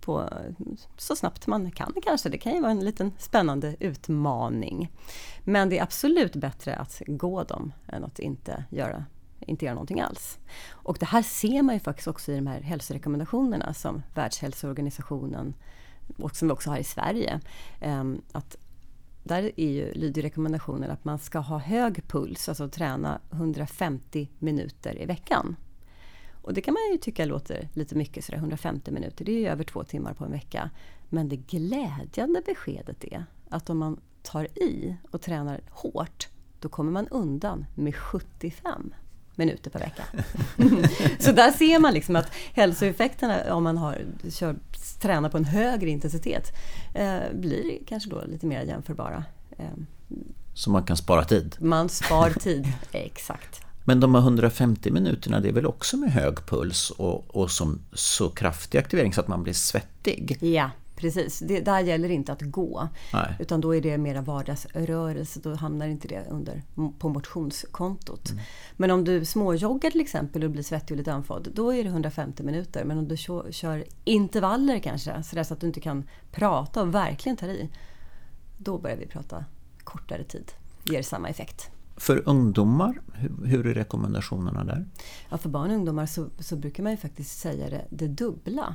på, 0.00 0.28
så 0.96 1.16
snabbt 1.16 1.46
man 1.46 1.70
kan 1.70 1.92
kanske. 2.02 2.28
Det 2.28 2.38
kan 2.38 2.54
ju 2.54 2.60
vara 2.60 2.70
en 2.70 2.84
liten 2.84 3.12
spännande 3.18 3.76
utmaning. 3.80 4.90
Men 5.44 5.68
det 5.68 5.78
är 5.78 5.82
absolut 5.82 6.36
bättre 6.36 6.76
att 6.76 7.02
gå 7.06 7.42
dem 7.42 7.72
än 7.88 8.04
att 8.04 8.18
inte 8.18 8.64
göra, 8.70 9.04
inte 9.40 9.64
göra 9.64 9.74
någonting 9.74 10.00
alls. 10.00 10.38
Och 10.70 10.96
det 11.00 11.06
här 11.06 11.22
ser 11.22 11.62
man 11.62 11.74
ju 11.74 11.80
faktiskt 11.80 12.08
också 12.08 12.32
i 12.32 12.36
de 12.36 12.46
här 12.46 12.60
hälsorekommendationerna 12.60 13.74
som 13.74 14.02
Världshälsoorganisationen 14.14 15.54
och 16.18 16.36
som 16.36 16.48
vi 16.48 16.54
också 16.54 16.70
har 16.70 16.78
i 16.78 16.84
Sverige. 16.84 17.40
Ehm, 17.80 18.22
att 18.32 18.56
där 19.22 19.50
är 19.56 19.70
ju, 19.70 19.92
lyder 19.92 20.22
rekommendationen 20.22 20.90
att 20.90 21.04
man 21.04 21.18
ska 21.18 21.38
ha 21.38 21.58
hög 21.58 22.08
puls, 22.08 22.48
alltså 22.48 22.68
träna 22.68 23.20
150 23.30 24.28
minuter 24.38 25.02
i 25.02 25.06
veckan. 25.06 25.56
Och 26.42 26.54
det 26.54 26.60
kan 26.60 26.74
man 26.74 26.92
ju 26.92 26.98
tycka 26.98 27.24
låter 27.24 27.68
lite 27.74 27.94
mycket, 27.94 28.24
sådär 28.24 28.38
150 28.38 28.90
minuter, 28.90 29.24
det 29.24 29.32
är 29.32 29.40
ju 29.40 29.48
över 29.48 29.64
två 29.64 29.84
timmar 29.84 30.14
på 30.14 30.24
en 30.24 30.32
vecka. 30.32 30.70
Men 31.08 31.28
det 31.28 31.36
glädjande 31.36 32.42
beskedet 32.46 33.04
är 33.04 33.24
att 33.48 33.70
om 33.70 33.78
man 33.78 34.00
tar 34.22 34.44
i 34.44 34.96
och 35.10 35.20
tränar 35.20 35.60
hårt, 35.70 36.28
då 36.60 36.68
kommer 36.68 36.92
man 36.92 37.08
undan 37.08 37.66
med 37.74 37.94
75 37.94 38.94
minuter 39.40 39.70
per 39.70 39.78
vecka. 39.80 40.02
Så 41.18 41.32
där 41.32 41.50
ser 41.50 41.78
man 41.78 41.94
liksom 41.94 42.16
att 42.16 42.26
hälsoeffekterna 42.54 43.54
om 43.54 43.64
man 43.64 43.78
har, 43.78 43.98
kör, 44.30 44.56
tränar 45.00 45.28
på 45.28 45.36
en 45.36 45.44
högre 45.44 45.90
intensitet 45.90 46.52
eh, 46.94 47.18
blir 47.34 47.78
kanske 47.86 48.10
då 48.10 48.22
lite 48.26 48.46
mer 48.46 48.62
jämförbara. 48.62 49.24
Eh, 49.58 49.64
Så 50.54 50.70
man 50.70 50.84
kan 50.84 50.96
spara 50.96 51.24
tid. 51.24 51.56
man 51.60 51.88
spar 51.88 52.30
tid, 52.40 52.66
exakt. 52.92 53.60
Men 53.84 54.00
de 54.00 54.14
här 54.14 54.22
150 54.22 54.90
minuterna, 54.90 55.40
det 55.40 55.48
är 55.48 55.52
väl 55.52 55.66
också 55.66 55.96
med 55.96 56.12
hög 56.12 56.46
puls 56.46 56.90
och, 56.90 57.36
och 57.36 57.50
som 57.50 57.80
så 57.92 58.28
kraftig 58.28 58.78
aktivering 58.78 59.12
så 59.12 59.20
att 59.20 59.28
man 59.28 59.42
blir 59.42 59.52
svettig? 59.54 60.38
Ja, 60.40 60.70
precis. 61.00 61.38
Det, 61.38 61.60
där 61.60 61.80
gäller 61.80 62.08
inte 62.08 62.32
att 62.32 62.42
gå. 62.42 62.88
Nej. 63.12 63.36
Utan 63.38 63.60
då 63.60 63.76
är 63.76 63.80
det 63.80 63.98
mera 63.98 64.20
vardagsrörelse. 64.20 65.40
Då 65.42 65.54
hamnar 65.54 65.86
inte 65.86 66.08
det 66.08 66.26
under, 66.30 66.62
på 66.98 67.08
motionskontot. 67.08 68.32
Men 68.76 68.90
om 68.90 69.04
du 69.04 69.24
småjoggar 69.24 69.90
till 69.90 70.00
exempel 70.00 70.44
och 70.44 70.50
blir 70.50 70.62
svettig 70.62 70.94
och 70.94 70.98
lite 70.98 71.12
andfådd. 71.12 71.48
Då 71.54 71.74
är 71.74 71.84
det 71.84 71.90
150 71.90 72.42
minuter. 72.42 72.84
Men 72.84 72.98
om 72.98 73.08
du 73.08 73.16
kör, 73.16 73.52
kör 73.52 73.84
intervaller 74.04 74.78
kanske. 74.78 75.22
Så, 75.22 75.44
så 75.44 75.54
att 75.54 75.60
du 75.60 75.66
inte 75.66 75.80
kan 75.80 76.08
prata 76.32 76.82
och 76.82 76.94
verkligen 76.94 77.36
tar 77.36 77.48
i. 77.48 77.70
Då 78.58 78.78
börjar 78.78 78.96
vi 78.96 79.06
prata 79.06 79.44
kortare 79.84 80.24
tid. 80.24 80.52
Ger 80.84 81.02
samma 81.02 81.28
effekt. 81.28 81.70
För 81.96 82.28
ungdomar, 82.28 83.00
hur, 83.12 83.46
hur 83.46 83.66
är 83.66 83.74
rekommendationerna 83.74 84.64
där? 84.64 84.86
Ja, 85.30 85.38
för 85.38 85.48
barn 85.48 85.70
och 85.70 85.76
ungdomar 85.76 86.06
så, 86.06 86.26
så 86.38 86.56
brukar 86.56 86.82
man 86.82 86.92
ju 86.92 86.96
faktiskt 86.96 87.38
säga 87.38 87.70
det, 87.70 87.84
det 87.90 88.08
dubbla. 88.08 88.74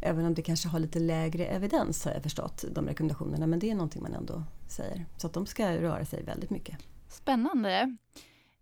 Även 0.00 0.26
om 0.26 0.34
det 0.34 0.42
kanske 0.42 0.68
har 0.68 0.78
lite 0.78 0.98
lägre 0.98 1.46
evidens 1.46 2.04
har 2.04 2.12
jag 2.12 2.22
förstått, 2.22 2.64
de 2.70 2.86
rekommendationerna. 2.86 3.46
Men 3.46 3.58
det 3.58 3.70
är 3.70 3.74
någonting 3.74 4.02
man 4.02 4.14
ändå 4.14 4.42
säger. 4.68 5.06
Så 5.16 5.26
att 5.26 5.32
de 5.32 5.46
ska 5.46 5.76
röra 5.76 6.04
sig 6.04 6.22
väldigt 6.22 6.50
mycket. 6.50 6.76
Spännande. 7.08 7.96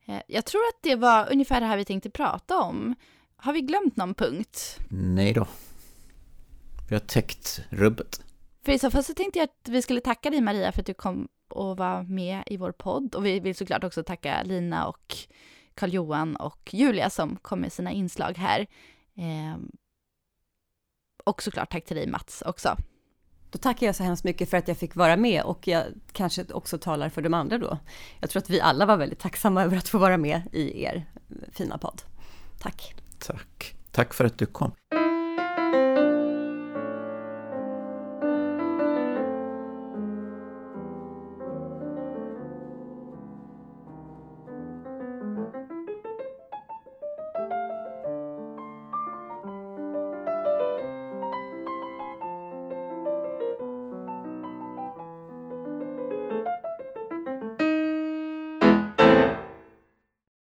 Eh, 0.07 0.21
Jag 0.29 0.45
tror 0.45 0.61
att 0.61 0.83
det 0.83 0.97
var 0.97 1.33
ungefär 1.33 1.61
det 1.61 1.67
här 1.67 1.77
vi 1.77 1.85
tänkte 1.85 2.11
prata 2.11 2.59
om. 2.63 2.95
Har 3.37 3.53
vi 3.53 3.61
glömt 3.61 3.97
någon 3.97 4.15
punkt? 4.15 4.79
Nej 4.91 5.33
då. 5.33 5.47
Vi 6.89 6.95
har 6.95 7.01
täckt 7.01 7.61
rubbet. 7.71 8.21
För 8.65 8.73
i 8.73 8.79
så 8.79 8.91
fall 8.91 9.05
så 9.05 9.15
tänkte 9.15 9.39
jag 9.39 9.45
att 9.45 9.69
vi 9.69 9.83
skulle 9.83 10.01
tacka 10.01 10.31
dig 10.31 10.41
Maria 10.41 10.73
för 10.73 10.81
att 10.81 10.87
du 10.87 10.95
kom 10.95 11.29
och 11.49 11.77
var 11.77 12.03
med 12.03 12.43
i 12.47 12.57
vår 12.57 12.73
podd. 12.73 13.15
Och 13.15 13.27
vi 13.27 13.41
vill 13.41 13.55
såklart 13.55 13.85
också 13.85 14.03
tacka 14.03 14.43
Lina 14.43 14.87
och 14.89 15.17
Karl-Johan 15.75 16.37
och 16.37 16.75
Julia 16.75 17.11
som 17.11 17.37
kom 17.43 17.61
med 17.61 17.73
sina 17.73 17.93
inslag 17.93 18.39
här. 18.39 18.67
Och 21.27 21.43
såklart 21.43 21.73
tack 21.73 21.85
till 21.85 21.97
dig 21.97 22.07
Mats 22.07 22.43
också. 22.47 22.77
Då 23.51 23.59
tackar 23.59 23.87
jag 23.87 23.97
så 23.97 24.03
hemskt 24.03 24.25
mycket 24.25 24.51
för 24.51 24.57
att 24.57 24.69
jag 24.69 24.77
fick 24.77 24.97
vara 24.97 25.17
med 25.17 25.43
och 25.43 25.69
jag 25.69 25.85
kanske 26.13 26.45
också 26.53 26.79
talar 26.79 27.09
för 27.09 27.23
de 27.23 27.35
andra 27.35 27.59
då. 27.59 27.79
Jag 28.21 28.31
tror 28.31 28.43
att 28.43 28.51
vi 28.51 28.61
alla 28.61 28.87
var 28.87 28.97
väldigt 28.97 29.19
tacksamma 29.19 29.63
över 29.63 29.77
att 29.77 29.89
få 29.89 29.99
vara 29.99 30.17
med 30.17 30.43
i 30.53 30.85
er 30.85 31.07
fina 31.53 31.79
podd. 31.79 32.03
Tack! 32.59 32.95
Tack. 33.19 33.75
Tack 33.91 34.15
för 34.15 34.25
att 34.25 34.39
du 34.39 34.47
kom. 34.47 34.73